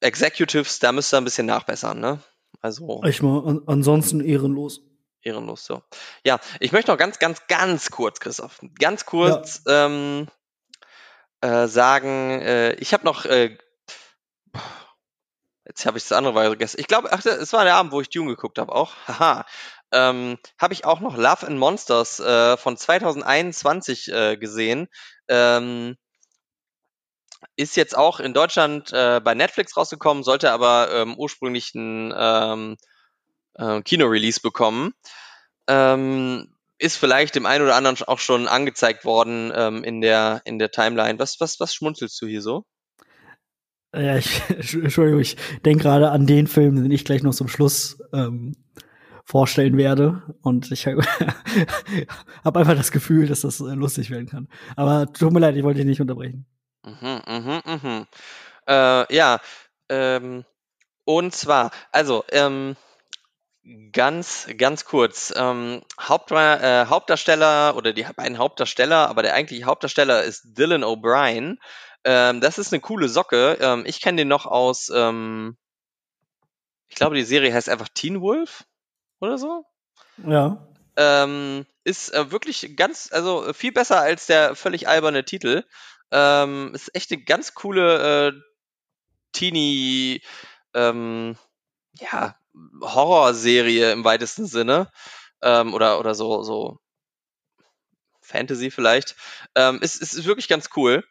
[0.00, 2.20] Executives, da müsst ihr ein bisschen nachbessern, ne?
[2.60, 3.02] Also.
[3.04, 4.80] Ich mal, an, ansonsten ehrenlos.
[5.22, 5.82] Ehrenlos, so.
[6.24, 9.86] Ja, ich möchte noch ganz, ganz, ganz kurz, Christoph, ganz kurz ja.
[9.86, 10.28] ähm,
[11.40, 13.56] äh, sagen, äh, ich habe noch, äh,
[15.64, 16.78] jetzt habe ich das andere vergessen.
[16.78, 18.92] Ich glaube, ach, es war der Abend, wo ich Dune geguckt habe, auch.
[19.08, 19.44] Haha.
[19.92, 24.88] Ähm, habe ich auch noch Love and Monsters äh, von 2021 äh, gesehen.
[25.28, 25.96] Ähm,
[27.56, 32.76] ist jetzt auch in Deutschland äh, bei Netflix rausgekommen, sollte aber ähm, ursprünglich ein ähm,
[33.54, 34.92] äh, Kino-Release bekommen.
[35.68, 40.58] Ähm, ist vielleicht dem einen oder anderen auch schon angezeigt worden ähm, in der in
[40.58, 41.18] der Timeline.
[41.18, 42.64] Was was was schmunzelst du hier so?
[43.94, 47.98] Ja, ich, Entschuldigung, ich denke gerade an den Film, den ich gleich noch zum Schluss
[48.12, 48.56] ähm,
[49.26, 50.22] vorstellen werde.
[50.40, 51.02] Und ich habe
[52.44, 54.48] hab einfach das Gefühl, dass das äh, lustig werden kann.
[54.76, 56.46] Aber tut mir leid, ich wollte dich nicht unterbrechen.
[56.84, 58.06] Mhm, mhm, mhm.
[58.68, 59.40] Äh, ja,
[59.88, 60.44] ähm,
[61.04, 62.76] und zwar, also, ähm,
[63.90, 65.34] Ganz, ganz kurz.
[65.36, 71.56] Ähm, Haupt, äh, Hauptdarsteller oder die beiden Hauptdarsteller, aber der eigentliche Hauptdarsteller ist Dylan O'Brien.
[72.04, 73.58] Ähm, das ist eine coole Socke.
[73.60, 75.56] Ähm, ich kenne den noch aus, ähm,
[76.86, 78.64] ich glaube, die Serie heißt einfach Teen Wolf
[79.20, 79.64] oder so.
[80.18, 80.66] Ja.
[80.96, 85.64] Ähm, ist äh, wirklich ganz, also viel besser als der völlig alberne Titel.
[86.10, 88.32] Ähm, ist echt eine ganz coole äh,
[89.32, 90.22] Teenie,
[90.74, 91.36] ähm,
[91.98, 92.36] ja,
[92.80, 94.90] Horrorserie im weitesten Sinne.
[95.42, 96.78] Ähm, oder, oder so, so
[98.22, 99.16] Fantasy vielleicht.
[99.54, 101.04] Ähm, ist, ist wirklich ganz cool.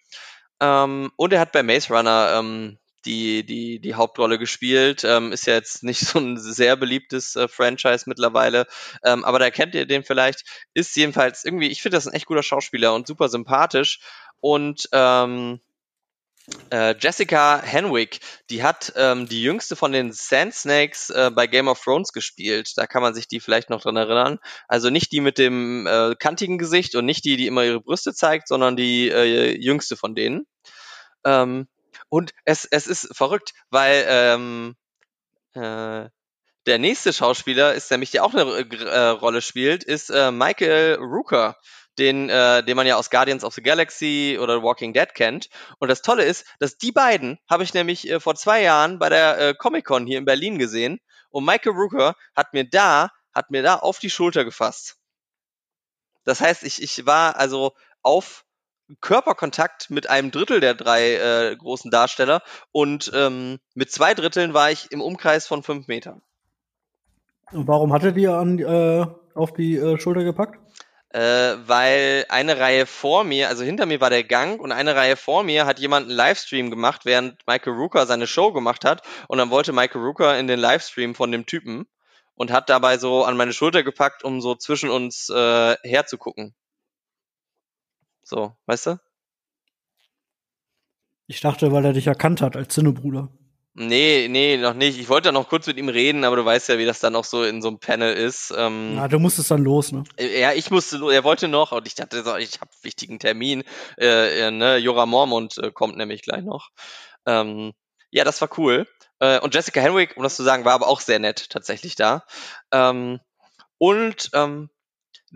[0.60, 5.04] Ähm, und er hat bei Maze Runner ähm, die, die, die Hauptrolle gespielt.
[5.04, 8.68] Ähm, ist ja jetzt nicht so ein sehr beliebtes äh, Franchise mittlerweile,
[9.04, 10.44] ähm, aber da kennt ihr den vielleicht.
[10.74, 14.00] Ist jedenfalls irgendwie, ich finde das ein echt guter Schauspieler und super sympathisch.
[14.40, 15.60] Und ähm,
[16.72, 18.20] äh, Jessica Henwick,
[18.50, 22.74] die hat ähm, die jüngste von den Sand Snakes äh, bei Game of Thrones gespielt.
[22.76, 24.38] Da kann man sich die vielleicht noch dran erinnern.
[24.68, 28.14] Also nicht die mit dem äh, kantigen Gesicht und nicht die, die immer ihre Brüste
[28.14, 30.46] zeigt, sondern die äh, jüngste von denen.
[31.24, 31.68] Ähm,
[32.16, 34.76] und es, es ist verrückt, weil ähm,
[35.54, 36.08] äh,
[36.66, 41.58] der nächste Schauspieler ist nämlich, der auch eine äh, Rolle spielt, ist äh, Michael Rooker
[41.98, 45.50] den, äh, den man ja aus Guardians of the Galaxy oder Walking Dead kennt.
[45.80, 49.10] Und das Tolle ist, dass die beiden habe ich nämlich äh, vor zwei Jahren bei
[49.10, 51.02] der äh, Comic Con hier in Berlin gesehen.
[51.32, 54.96] Und Michael Rooker hat mir da, hat mir da auf die Schulter gefasst.
[56.24, 58.46] Das heißt, ich, ich war also auf
[59.02, 62.42] Körperkontakt mit einem Drittel der drei äh, großen Darsteller
[62.72, 66.22] und ähm, mit zwei Dritteln war ich im Umkreis von fünf Metern.
[67.52, 70.60] Und warum hattet ihr an, äh, auf die äh, Schulter gepackt?
[71.16, 75.16] äh, weil eine Reihe vor mir, also hinter mir war der Gang und eine Reihe
[75.16, 79.38] vor mir hat jemand einen Livestream gemacht, während Michael Rooker seine Show gemacht hat und
[79.38, 81.88] dann wollte Michael Rooker in den Livestream von dem Typen
[82.36, 86.54] und hat dabei so an meine Schulter gepackt, um so zwischen uns äh, herzugucken.
[88.26, 89.00] So, weißt du?
[91.28, 93.30] Ich dachte, weil er dich erkannt hat als Zinnebruder.
[93.76, 95.00] Nee, nee, noch nicht.
[95.00, 97.26] Ich wollte noch kurz mit ihm reden, aber du weißt ja, wie das dann auch
[97.26, 98.52] so in so einem Panel ist.
[98.58, 100.06] Ähm, Na, du musstest dann los, ne?
[100.18, 103.64] Äh, ja, ich musste, er wollte noch und ich dachte, ich habe wichtigen Termin.
[104.00, 104.78] Äh, äh, ne?
[104.78, 106.70] Jora Mormont äh, kommt nämlich gleich noch.
[107.28, 107.74] Ähm,
[108.10, 108.88] ja, das war cool.
[109.42, 112.26] Und Jessica Henwick, um das zu sagen, war aber auch sehr nett tatsächlich da.
[112.72, 113.22] Ähm,
[113.78, 114.70] und ähm,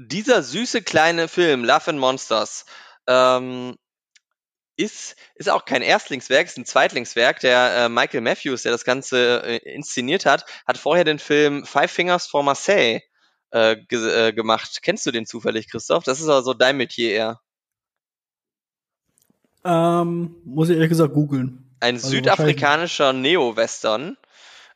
[0.08, 2.66] dieser süße kleine Film, Love and Monsters,
[3.08, 3.76] ähm,
[4.78, 7.42] ist, ist auch kein Erstlingswerk, ist ein Zweitlingswerk.
[7.42, 11.92] Der äh, Michael Matthews, der das Ganze äh, inszeniert hat, hat vorher den Film Five
[11.92, 13.02] Fingers for Marseille
[13.52, 14.80] äh, ge äh, gemacht.
[14.82, 16.06] Kennst du den zufällig, Christoph?
[16.06, 17.42] Das ist also dein Metier eher.
[19.66, 21.76] Ähm, muss ich ehrlich gesagt googeln.
[21.82, 24.16] Ein Also südafrikanischer Neo-Western.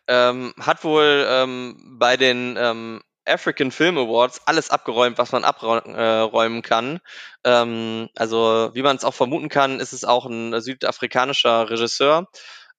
[0.08, 6.62] Ähm, hat wohl ähm, bei den ähm, African Film Awards alles abgeräumt, was man abräumen
[6.62, 7.00] kann.
[7.44, 12.28] Ähm, also, wie man es auch vermuten kann, ist es auch ein südafrikanischer Regisseur.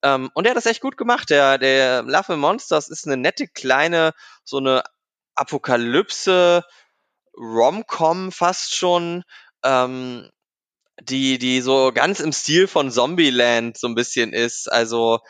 [0.02, 1.30] Ähm, und der hat das echt gut gemacht.
[1.30, 4.12] Der, der Love Monsters ist eine nette kleine,
[4.44, 4.82] so eine
[5.34, 6.62] Apokalypse,
[7.36, 9.24] Rom-Com fast schon,
[9.64, 10.30] ähm,
[11.00, 14.70] die, die so ganz im Stil von Zombieland so ein bisschen ist.
[14.70, 15.20] Also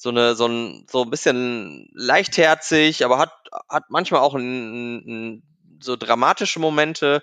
[0.00, 3.32] so eine, so ein, so ein bisschen leichtherzig, aber hat,
[3.68, 5.42] hat manchmal auch ein, ein,
[5.80, 7.20] so dramatische Momente.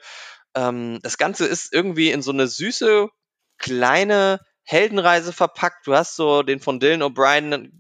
[0.56, 3.08] Ähm, das Ganze ist irgendwie in so eine süße,
[3.60, 5.88] kleine Heldenreise verpackt.
[5.88, 7.72] Du hast so den von Dylan O'Brien,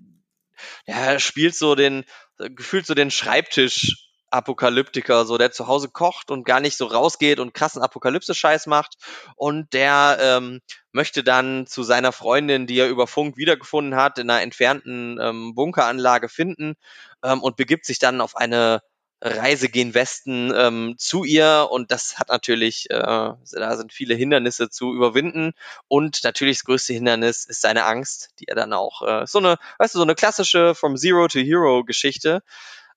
[0.87, 2.05] der spielt so den,
[2.37, 4.04] gefühlt so den Schreibtisch
[4.35, 8.95] Apokalyptiker, so der zu Hause kocht und gar nicht so rausgeht und krassen Apokalypse-Scheiß macht.
[9.35, 14.29] Und der ähm, möchte dann zu seiner Freundin, die er über Funk wiedergefunden hat, in
[14.29, 16.75] einer entfernten ähm, Bunkeranlage finden
[17.23, 18.81] ähm, und begibt sich dann auf eine
[19.21, 24.69] Reise gen Westen ähm, zu ihr und das hat natürlich, äh, da sind viele Hindernisse
[24.69, 25.53] zu überwinden
[25.87, 29.57] und natürlich das größte Hindernis ist seine Angst, die er dann auch, äh, so eine,
[29.79, 32.43] weißt du, so eine klassische From Zero to Hero Geschichte.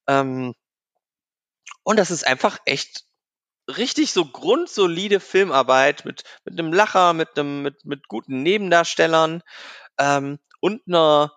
[0.06, 0.54] Ähm,
[1.88, 3.04] und das ist einfach echt
[3.66, 9.42] richtig so grundsolide Filmarbeit mit, mit einem Lacher, mit einem, mit, mit guten Nebendarstellern
[9.98, 11.32] ähm, und einer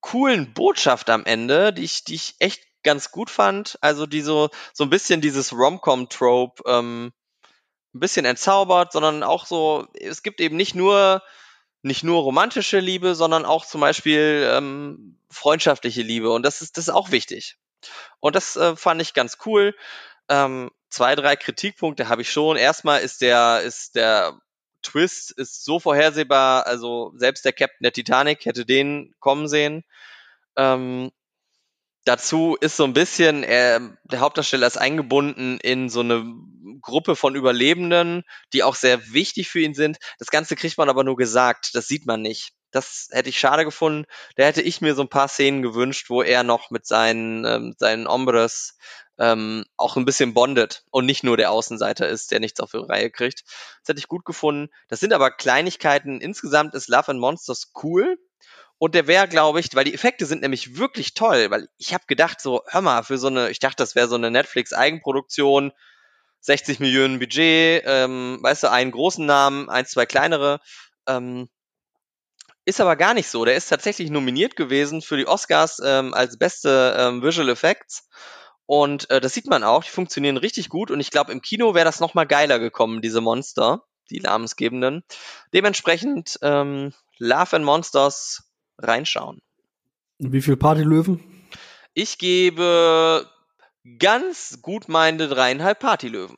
[0.00, 3.78] coolen Botschaft am Ende, die ich, die ich echt ganz gut fand.
[3.80, 7.14] Also die so, so ein bisschen dieses Rom-Com-Trope ähm,
[7.94, 11.22] ein bisschen entzaubert, sondern auch so, es gibt eben nicht nur
[11.80, 16.30] nicht nur romantische Liebe, sondern auch zum Beispiel ähm, freundschaftliche Liebe.
[16.32, 17.56] Und das ist, das ist auch wichtig.
[18.20, 19.74] Und das äh, fand ich ganz cool.
[20.28, 22.56] Ähm, zwei, drei Kritikpunkte habe ich schon.
[22.56, 24.38] Erstmal ist der, ist der
[24.82, 29.84] Twist ist so vorhersehbar, also selbst der Captain der Titanic hätte den kommen sehen.
[30.56, 31.10] Ähm,
[32.04, 36.24] dazu ist so ein bisschen, äh, der Hauptdarsteller ist eingebunden in so eine
[36.80, 38.22] Gruppe von Überlebenden,
[38.52, 39.98] die auch sehr wichtig für ihn sind.
[40.18, 42.52] Das Ganze kriegt man aber nur gesagt, das sieht man nicht.
[42.76, 44.06] Das hätte ich schade gefunden.
[44.36, 47.74] Da hätte ich mir so ein paar Szenen gewünscht, wo er noch mit seinen, ähm,
[47.78, 48.76] seinen Ombres
[49.18, 52.78] ähm, auch ein bisschen bondet und nicht nur der Außenseiter ist, der nichts auf die
[52.78, 53.44] Reihe kriegt.
[53.80, 54.70] Das hätte ich gut gefunden.
[54.88, 56.20] Das sind aber Kleinigkeiten.
[56.20, 58.18] Insgesamt ist Love and Monsters cool.
[58.78, 62.04] Und der wäre, glaube ich, weil die Effekte sind nämlich wirklich toll, weil ich habe
[62.06, 65.72] gedacht, so, hör mal, für so eine, ich dachte, das wäre so eine Netflix-Eigenproduktion,
[66.40, 70.60] 60 Millionen Budget, ähm, weißt du, einen großen Namen, ein, zwei kleinere.
[71.06, 71.48] Ähm,
[72.66, 73.44] ist aber gar nicht so.
[73.44, 78.08] Der ist tatsächlich nominiert gewesen für die Oscars ähm, als beste ähm, Visual Effects.
[78.66, 80.90] Und äh, das sieht man auch, die funktionieren richtig gut.
[80.90, 85.04] Und ich glaube, im Kino wäre das nochmal geiler gekommen, diese Monster, die namensgebenden.
[85.54, 89.40] Dementsprechend ähm, Love and Monsters reinschauen.
[90.18, 91.22] Wie viel Partylöwen?
[91.94, 93.30] Ich gebe
[93.98, 96.36] ganz gut meine dreieinhalb Partylöwen.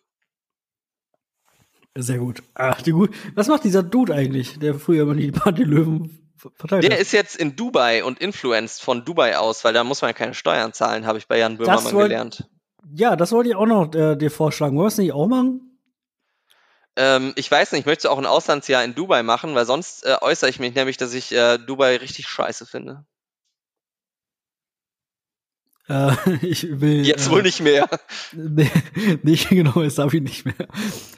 [2.00, 2.42] Sehr gut.
[2.54, 3.12] Ach, die gut.
[3.34, 7.00] Was macht dieser Dude eigentlich, der früher immer die Partylöwen verteilt Der hat?
[7.00, 10.34] ist jetzt in Dubai und influenced von Dubai aus, weil da muss man ja keine
[10.34, 12.48] Steuern zahlen, habe ich bei Jan Böhmermann wollt- gelernt.
[12.94, 14.76] Ja, das wollte ich auch noch äh, dir vorschlagen.
[14.76, 15.78] Wollen wir es nicht auch machen?
[16.96, 20.16] Ähm, ich weiß nicht, ich möchte auch ein Auslandsjahr in Dubai machen, weil sonst äh,
[20.20, 23.04] äußere ich mich nämlich, dass ich äh, Dubai richtig scheiße finde.
[25.88, 26.12] Äh,
[26.42, 27.04] ich will.
[27.04, 27.88] Jetzt äh, wohl nicht mehr.
[28.32, 28.70] Nee,
[29.22, 30.68] nicht genau, das darf ich nicht mehr.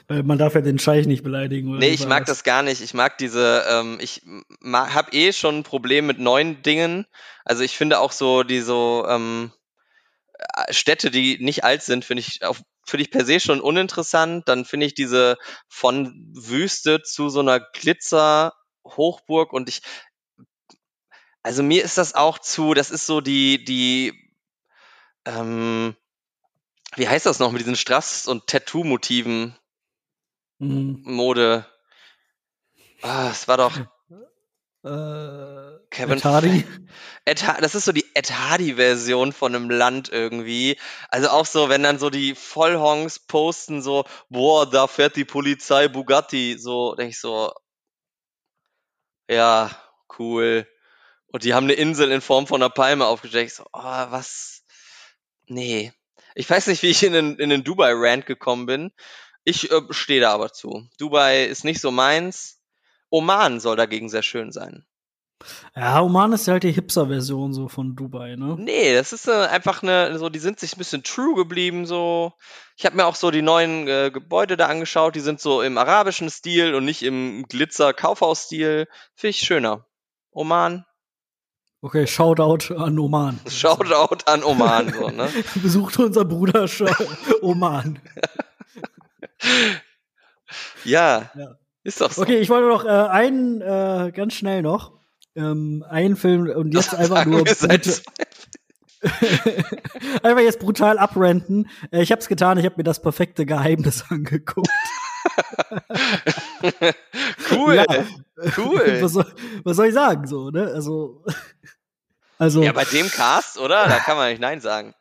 [0.07, 1.69] Weil man darf ja den Scheich nicht beleidigen.
[1.69, 2.81] Oder Nee, ich mag das gar nicht.
[2.81, 4.21] Ich mag diese, ähm, ich
[4.63, 7.05] habe eh schon ein Problem mit neuen Dingen.
[7.43, 9.51] Also ich finde auch so die so ähm,
[10.37, 14.47] äh, Städte, die nicht alt sind, finde ich auf finde ich per se schon uninteressant.
[14.47, 15.37] Dann finde ich diese
[15.67, 18.53] von Wüste zu so einer Glitzer
[18.85, 19.81] Hochburg und ich
[21.43, 24.20] also mir ist das auch zu, das ist so die die
[25.25, 25.95] ähm,
[26.95, 29.55] wie heißt das noch mit diesen Strass und Tattoo-Motiven
[30.59, 31.01] Mhm.
[31.03, 31.65] Mode?
[33.01, 33.75] Ah, es war doch
[34.83, 36.65] Äh, Kevin Ed Hardy.
[37.25, 40.79] Ed das ist so die Ed Hardy-Version von einem Land irgendwie.
[41.09, 45.87] Also auch so, wenn dann so die Vollhongs posten, so, boah, da fährt die Polizei
[45.87, 47.53] Bugatti, so, denke ich so,
[49.29, 49.69] ja,
[50.17, 50.67] cool.
[51.27, 53.47] Und die haben eine Insel in Form von einer Palme aufgestellt.
[53.47, 54.50] Ich so, oh, was?
[55.47, 55.93] Nee.
[56.35, 58.91] Ich weiß nicht, wie ich in den, in den Dubai-Rant gekommen bin.
[59.43, 60.87] Ich äh, stehe da aber zu.
[60.97, 62.61] Dubai ist nicht so meins.
[63.09, 64.85] Oman soll dagegen sehr schön sein.
[65.75, 68.55] Ja, Oman ist ja halt die Hipster-Version so von Dubai, ne?
[68.59, 72.33] Nee, das ist äh, einfach eine, so, die sind sich ein bisschen true geblieben, so.
[72.77, 75.77] Ich habe mir auch so die neuen äh, Gebäude da angeschaut, die sind so im
[75.77, 78.87] arabischen Stil und nicht im Glitzer-Kaufhaus-Stil.
[79.15, 79.85] Finde ich schöner.
[80.31, 80.85] Oman.
[81.83, 83.39] Okay, Shoutout an Oman.
[83.49, 85.27] Shoutout an Oman, so, ne?
[85.55, 86.67] Besucht unser Bruder
[87.41, 87.99] Oman.
[90.83, 92.21] ja, ja, ist doch so.
[92.21, 94.99] Okay, ich wollte noch äh, einen äh, ganz schnell noch
[95.35, 97.45] ähm, einen Film und jetzt einfach nur
[100.21, 101.67] einfach jetzt brutal abrenten.
[101.91, 104.69] Äh, ich habe es getan, ich habe mir das perfekte Geheimnis angeguckt.
[107.51, 107.85] cool, ja.
[108.57, 108.97] cool.
[109.01, 109.25] Was soll,
[109.63, 110.71] was soll, ich sagen so, ne?
[110.73, 111.23] Also,
[112.37, 113.87] also ja, bei dem Cast, oder?
[113.87, 114.93] Da kann man nicht nein sagen.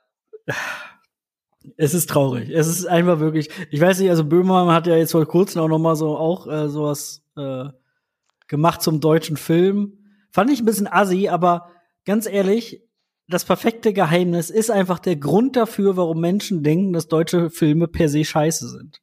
[1.77, 2.51] Es ist traurig.
[2.51, 3.51] Es ist einfach wirklich.
[3.71, 4.11] Ich weiß nicht.
[4.11, 7.65] Also Böhmermann hat ja jetzt vor kurzem auch noch mal so auch äh, sowas äh,
[8.49, 10.01] gemacht zum deutschen Film
[10.31, 11.71] Fand ich ein bisschen assi, aber
[12.05, 12.83] ganz ehrlich,
[13.29, 18.09] das perfekte Geheimnis ist einfach der Grund dafür, warum Menschen denken, dass deutsche Filme per
[18.09, 19.01] se scheiße sind.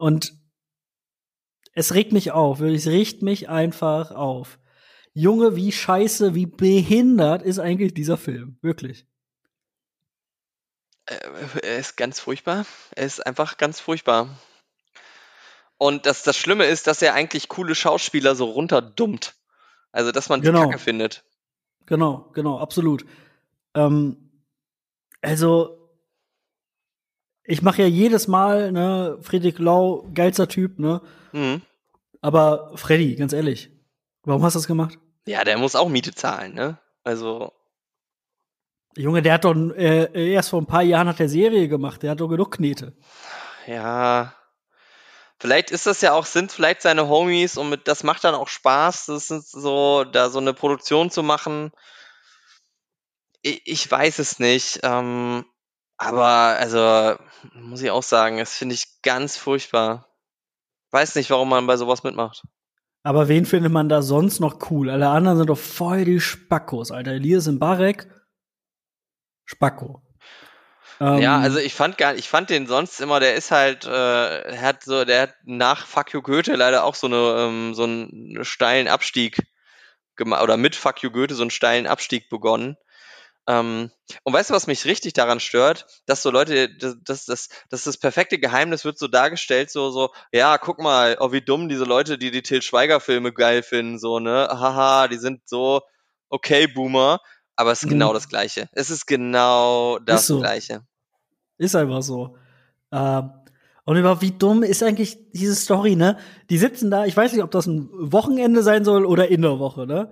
[0.00, 0.32] Und
[1.74, 4.58] es regt mich auf, es regt mich einfach auf.
[5.12, 8.56] Junge, wie scheiße, wie behindert ist eigentlich dieser Film?
[8.62, 9.06] Wirklich.
[11.04, 11.18] Äh,
[11.62, 12.64] er ist ganz furchtbar.
[12.96, 14.38] Er ist einfach ganz furchtbar.
[15.76, 19.34] Und das, das Schlimme ist, dass er eigentlich coole Schauspieler so runterdummt.
[19.92, 20.62] Also, dass man die genau.
[20.62, 21.24] Kacke findet.
[21.84, 23.04] Genau, genau, absolut.
[23.74, 24.30] Ähm,
[25.20, 25.79] also,
[27.44, 31.00] ich mache ja jedes Mal, ne, Friedrich Lau, geilster Typ, ne?
[31.32, 31.62] Mhm.
[32.20, 33.70] Aber Freddy, ganz ehrlich,
[34.24, 34.98] warum hast du das gemacht?
[35.26, 36.78] Ja, der muss auch Miete zahlen, ne?
[37.04, 37.52] Also.
[38.96, 42.10] Junge, der hat doch äh, erst vor ein paar Jahren hat der Serie gemacht, der
[42.10, 42.96] hat doch genug Knete.
[43.66, 44.34] Ja,
[45.40, 48.48] Vielleicht ist das ja auch, sind vielleicht seine Homies und mit, das macht dann auch
[48.48, 51.72] Spaß, das ist so, da so eine Produktion zu machen.
[53.40, 54.80] Ich, ich weiß es nicht.
[54.82, 55.46] Ähm,
[56.00, 57.16] aber also
[57.52, 60.08] muss ich auch sagen, das finde ich ganz furchtbar.
[60.92, 62.42] Weiß nicht, warum man bei sowas mitmacht.
[63.02, 64.88] Aber wen findet man da sonst noch cool?
[64.88, 67.12] Alle anderen sind doch voll die Spackos, Alter.
[67.12, 68.08] Elias Barek,
[69.44, 70.02] Spacko.
[71.00, 74.40] Ähm, ja, also ich fand gar, ich fand den sonst immer, der ist halt, äh,
[74.52, 77.84] er hat so, der hat nach Fuck You Goethe leider auch so eine, ähm, so
[77.84, 79.36] einen steilen Abstieg
[80.16, 82.78] gemacht, oder mit Fuck You Goethe so einen steilen Abstieg begonnen.
[83.46, 83.90] Ähm,
[84.24, 85.86] und weißt du, was mich richtig daran stört?
[86.06, 87.48] Dass so Leute, das, das, das,
[87.84, 91.84] das, perfekte Geheimnis wird so dargestellt, so, so, ja, guck mal, oh, wie dumm diese
[91.84, 95.82] Leute, die die Till Schweiger-Filme geil finden, so, ne, haha, die sind so,
[96.28, 97.20] okay, Boomer,
[97.56, 97.98] aber es ist genau mhm.
[97.98, 98.68] genau das Gleiche.
[98.72, 100.38] Es ist genau das so.
[100.38, 100.82] Gleiche.
[101.58, 102.36] Ist einfach so.
[102.92, 103.32] Ähm,
[103.84, 106.16] und überhaupt, wie dumm ist eigentlich diese Story, ne?
[106.48, 109.58] Die sitzen da, ich weiß nicht, ob das ein Wochenende sein soll oder in der
[109.58, 110.10] Woche, ne?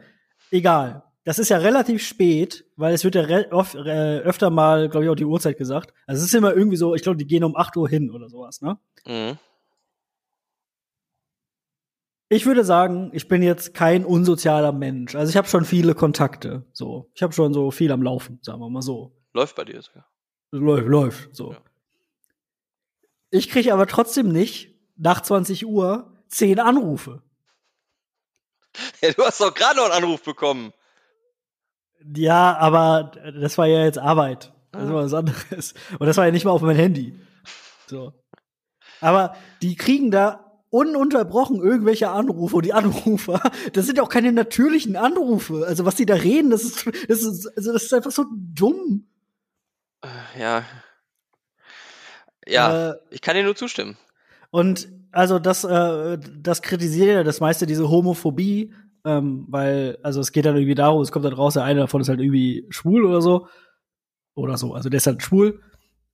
[0.51, 1.05] Egal.
[1.29, 5.11] Das ist ja relativ spät, weil es wird ja oft, äh, öfter mal, glaube ich,
[5.11, 5.93] auch die Uhrzeit gesagt.
[6.07, 8.31] Also es ist immer irgendwie so, ich glaube, die gehen um 8 Uhr hin oder
[8.31, 8.79] sowas, ne?
[9.05, 9.39] Mhm.
[12.31, 15.17] Ich würde sagen, ich bin jetzt kein unsozialer Mensch.
[15.17, 17.11] Also ich habe schon viele Kontakte, so.
[17.13, 19.13] Ich habe schon so viel am Laufen, sagen wir mal so.
[19.35, 20.07] Läuft bei dir sogar.
[20.51, 21.53] Läuft, läuft, so.
[21.53, 21.59] Ja.
[23.29, 27.23] Ich kriege aber trotzdem nicht nach 20 Uhr zehn Anrufe.
[29.03, 30.73] Ja, du hast doch gerade noch einen Anruf bekommen.
[32.15, 34.53] Ja, aber das war ja jetzt Arbeit.
[34.73, 34.93] Das ah.
[34.93, 35.75] war was anderes.
[35.99, 37.19] Und das war ja nicht mal auf mein Handy.
[37.87, 38.13] So.
[39.01, 43.41] Aber die kriegen da ununterbrochen irgendwelche Anrufe und die Anrufer,
[43.73, 45.65] das sind ja auch keine natürlichen Anrufe.
[45.67, 49.07] Also was die da reden, das ist, das ist, also das ist einfach so dumm.
[50.03, 50.65] Äh, ja.
[52.47, 53.97] Ja, äh, ich kann dir nur zustimmen.
[54.51, 58.73] Und also das, äh, das kritisiert ja das meiste diese Homophobie,
[59.05, 62.01] ähm, weil, also es geht dann irgendwie darum, es kommt dann raus, der eine davon
[62.01, 63.47] ist halt irgendwie schwul oder so.
[64.35, 64.75] Oder so.
[64.75, 65.61] Also der ist halt schwul.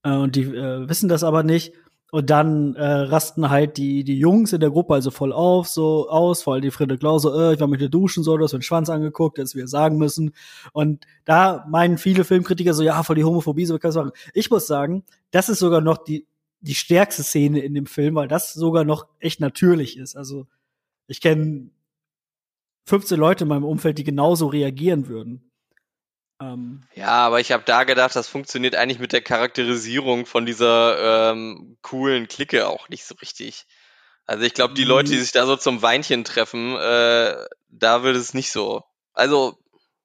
[0.03, 1.73] Äh, und die äh, wissen das aber nicht.
[2.11, 6.09] Und dann äh, rasten halt die, die Jungs in der Gruppe also voll auf, so
[6.09, 8.45] aus, vor allem die Friede Klaus, so, äh, ich war mit dir duschen, so, du
[8.45, 10.31] hast den Schwanz angeguckt, dass wir sagen müssen.
[10.73, 14.13] Und da meinen viele Filmkritiker so, ja, voll die Homophobie, so kannst du machen.
[14.33, 15.03] Ich muss sagen,
[15.33, 16.25] das ist sogar noch die,
[16.61, 20.17] die stärkste Szene in dem Film, weil das sogar noch echt natürlich ist.
[20.17, 20.47] Also
[21.09, 21.71] ich kenne
[22.85, 25.51] 15 Leute in meinem Umfeld, die genauso reagieren würden.
[26.41, 31.33] Ähm, ja, aber ich habe da gedacht, das funktioniert eigentlich mit der Charakterisierung von dieser
[31.33, 33.67] ähm, coolen Clique auch nicht so richtig.
[34.27, 37.35] Also ich glaube, die Leute, die sich da so zum Weinchen treffen, äh,
[37.69, 38.83] da wird es nicht so.
[39.13, 39.59] Also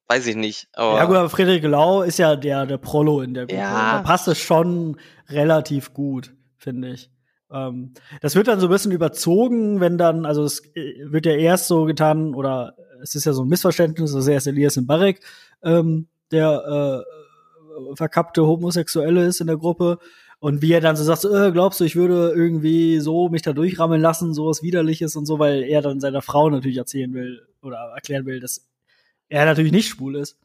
[0.07, 0.67] weiß ich nicht.
[0.73, 3.61] Aber ja gut, aber Friedrich Lau ist ja der der Prolo in der Gruppe.
[3.61, 3.97] Ja.
[3.97, 4.99] Da passt es schon
[5.29, 7.09] relativ gut, finde ich.
[7.51, 11.33] Ähm, das wird dann so ein bisschen überzogen, wenn dann, also es äh, wird ja
[11.33, 15.21] erst so getan oder es ist ja so ein Missverständnis, also er ist Elias Mbarek,
[15.63, 19.99] ähm, der äh, verkappte Homosexuelle ist in der Gruppe.
[20.39, 23.51] Und wie er dann so sagt, äh, glaubst du, ich würde irgendwie so mich da
[23.51, 27.91] durchrammeln lassen, sowas widerliches und so, weil er dann seiner Frau natürlich erzählen will oder
[27.93, 28.65] erklären will, dass
[29.27, 30.39] er natürlich nicht schwul ist.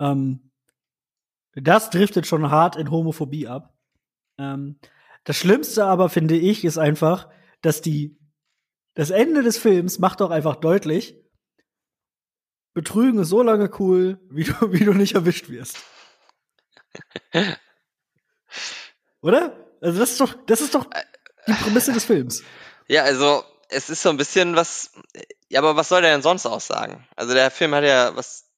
[0.00, 0.50] Ähm,
[1.54, 3.74] das driftet schon hart in Homophobie ab.
[4.38, 4.76] Ähm,
[5.24, 7.28] das Schlimmste aber, finde ich, ist einfach,
[7.62, 8.18] dass die,
[8.94, 11.16] das Ende des Films macht doch einfach deutlich,
[12.72, 15.78] Betrügen ist so lange cool, wie du, wie du nicht erwischt wirst.
[19.22, 19.66] Oder?
[19.80, 20.86] Also das ist doch, das ist doch
[21.46, 22.42] die Prämisse des Films.
[22.88, 24.90] Ja, also es ist so ein bisschen was.
[25.48, 27.06] Ja, aber was soll der denn sonst aussagen?
[27.14, 28.50] Also der Film hat ja was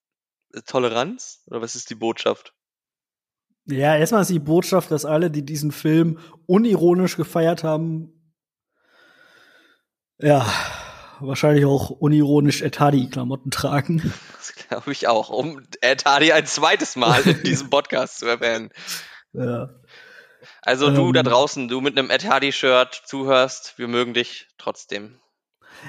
[0.64, 2.54] Toleranz oder was ist die Botschaft?
[3.66, 8.12] Ja, erstmal ist die Botschaft, dass alle, die diesen Film unironisch gefeiert haben,
[10.18, 10.46] ja,
[11.20, 14.12] wahrscheinlich auch unironisch Ed Hardy-Klamotten tragen.
[14.36, 18.70] Das glaube ich auch, um Ed Hardy ein zweites Mal in diesem Podcast zu erwähnen.
[19.34, 19.70] Ja.
[20.60, 21.12] Also du Ähm.
[21.14, 25.18] da draußen, du mit einem Ed Hardy-Shirt zuhörst, wir mögen dich trotzdem.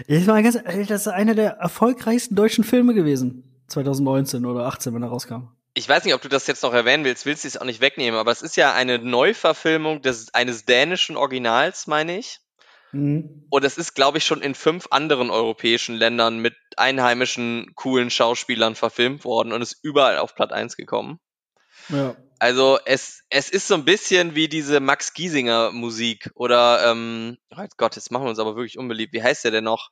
[0.08, 3.66] Ich meine, ganz ehrlich, das ist einer der erfolgreichsten deutschen Filme gewesen.
[3.68, 5.50] 2019 oder 18, wenn er rauskam.
[5.76, 7.82] Ich weiß nicht, ob du das jetzt noch erwähnen willst, willst du es auch nicht
[7.82, 12.40] wegnehmen, aber es ist ja eine Neuverfilmung des, eines dänischen Originals, meine ich.
[12.92, 13.48] Mhm.
[13.50, 18.76] Und es ist, glaube ich, schon in fünf anderen europäischen Ländern mit einheimischen, coolen Schauspielern
[18.76, 21.20] verfilmt worden und ist überall auf Platz 1 gekommen.
[21.90, 22.16] Ja.
[22.40, 27.66] Also es, es ist so ein bisschen wie diese Max Giesinger Musik oder, ähm, oh
[27.78, 29.14] Gott, jetzt machen wir uns aber wirklich unbeliebt.
[29.14, 29.90] Wie heißt der denn noch?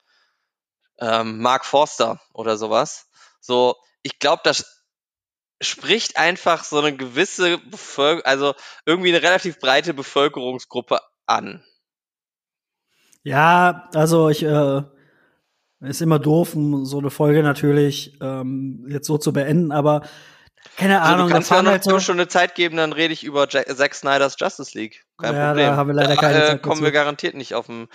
[1.00, 3.08] Ähm, Mark Forster oder sowas.
[3.40, 4.81] So, ich glaube, das
[5.62, 8.54] spricht einfach so eine gewisse Bevölkerung, also
[8.86, 11.64] irgendwie eine relativ breite Bevölkerungsgruppe an.
[13.24, 14.82] Ja, also ich, äh,
[15.82, 20.02] ist immer doof, so eine Folge natürlich ähm, jetzt so zu beenden, aber
[20.78, 23.14] keine Also Ahnung, du da kannst mir noch halt so, eine Zeit geben, dann rede
[23.14, 25.06] ich über Jack, Zack Snyders Justice League.
[25.18, 25.76] Kein Ja, da Problem.
[25.76, 26.84] haben wir leider keine äh, Zeit kommen dazu.
[26.84, 27.88] wir garantiert nicht auf dem.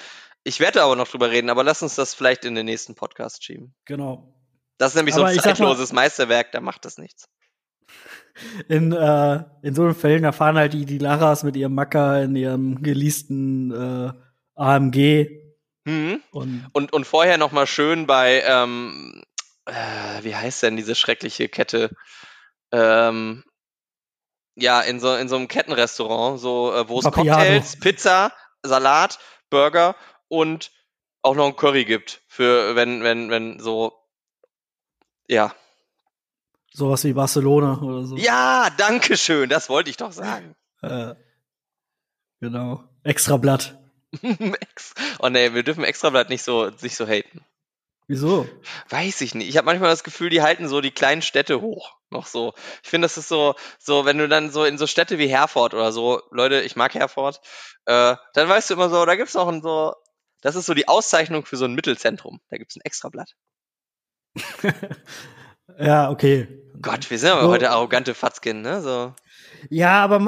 [0.42, 3.44] Ich werde aber noch drüber reden, aber lass uns das vielleicht in den nächsten Podcast
[3.44, 3.74] schieben.
[3.84, 4.32] genau.
[4.78, 7.28] Das ist nämlich so Aber ein ich sag mal- zeitloses Meisterwerk, da macht das nichts.
[8.68, 12.22] In, äh, in so einen Fällen, da fahren halt die, die Laras mit ihrem Macker
[12.22, 14.12] in ihrem geleasten äh,
[14.56, 15.46] AMG
[15.86, 16.20] Mhm.
[16.32, 19.22] und Und, und vorher noch mal schön bei, ähm,
[19.66, 21.90] äh, wie heißt denn diese schreckliche Kette?
[22.72, 23.44] Ähm,
[24.56, 27.04] ja, in so, in so einem Kettenrestaurant, so, äh, wo es.
[27.04, 28.32] Cocktails, Pizza,
[28.64, 29.94] Salat, Burger
[30.26, 30.72] und
[31.22, 32.22] auch noch ein Curry gibt.
[32.26, 33.92] Für, wenn, wenn, wenn so,
[35.28, 35.54] ja.
[36.76, 38.16] Sowas wie Barcelona oder so.
[38.16, 40.54] Ja, danke schön, das wollte ich doch sagen.
[40.82, 41.14] Äh,
[42.40, 42.84] genau.
[43.02, 43.78] Extra Blatt.
[45.18, 47.44] Oh nee, wir dürfen Extrablatt nicht so, nicht so haten.
[48.06, 48.46] Wieso?
[48.90, 49.48] Weiß ich nicht.
[49.48, 51.96] Ich habe manchmal das Gefühl, die halten so die kleinen Städte hoch.
[52.10, 52.54] Noch so.
[52.84, 55.74] Ich finde, das ist so, so, wenn du dann so in so Städte wie Herford
[55.74, 57.40] oder so, Leute, ich mag Herford,
[57.86, 59.94] äh, dann weißt du immer so, da gibt's noch ein so,
[60.42, 62.40] das ist so die Auszeichnung für so ein Mittelzentrum.
[62.50, 63.34] Da gibt's ein Extrablatt.
[65.78, 66.48] Ja, okay.
[66.80, 67.48] Gott, wir sind aber So.
[67.48, 68.82] heute arrogante Fatzkin, ne?
[68.82, 69.14] So.
[69.70, 70.18] Ja, aber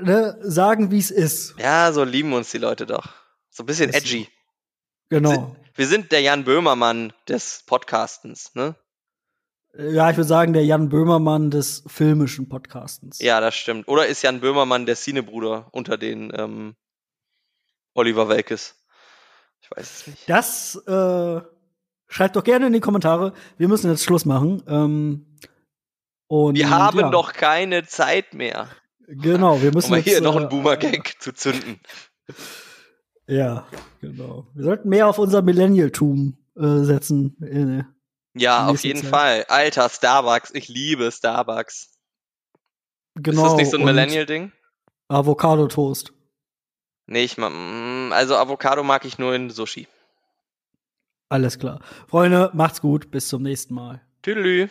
[0.00, 1.54] ne, sagen, wie es ist.
[1.58, 3.08] Ja, so lieben uns die Leute doch.
[3.50, 4.28] So ein bisschen edgy.
[5.08, 5.56] Genau.
[5.74, 8.76] Wir sind der Jan Böhmermann des Podcastens, ne?
[9.78, 13.18] Ja, ich würde sagen, der Jan Böhmermann des filmischen Podcastens.
[13.20, 13.88] Ja, das stimmt.
[13.88, 16.76] Oder ist Jan Böhmermann der Cinebruder unter den ähm,
[17.92, 18.74] Oliver Welkes?
[19.60, 20.30] Ich weiß es nicht.
[20.30, 21.40] Das äh,
[22.08, 23.32] schreibt doch gerne in die Kommentare.
[23.58, 24.62] Wir müssen jetzt Schluss machen.
[24.68, 25.36] Ähm,
[26.28, 28.68] und Wir haben ja, doch keine Zeit mehr,
[29.08, 31.80] Genau, wir müssen um jetzt, hier noch äh, einen Boomer-Gag zu zünden.
[33.26, 33.66] Ja,
[34.00, 34.46] genau.
[34.54, 37.36] Wir sollten mehr auf unser Millennial-Tum äh, setzen.
[37.42, 37.84] Äh,
[38.40, 39.10] Ja, In auf nächster jeden Zeit.
[39.10, 39.44] Fall.
[39.48, 40.50] Alter, Starbucks.
[40.54, 41.92] Ich liebe Starbucks.
[43.14, 43.44] genau.
[43.44, 44.52] ist das nicht so ein Millennial-Ding?
[45.08, 46.12] Avocado-Toast.
[47.06, 49.86] Nee, ich mag, mm, also Avocado mag ich nur in Sushi.
[51.28, 51.80] Alles klar.
[52.06, 53.10] Freunde, macht's gut.
[53.10, 54.00] Bis zum nächsten Mal.
[54.22, 54.68] Tüdelü.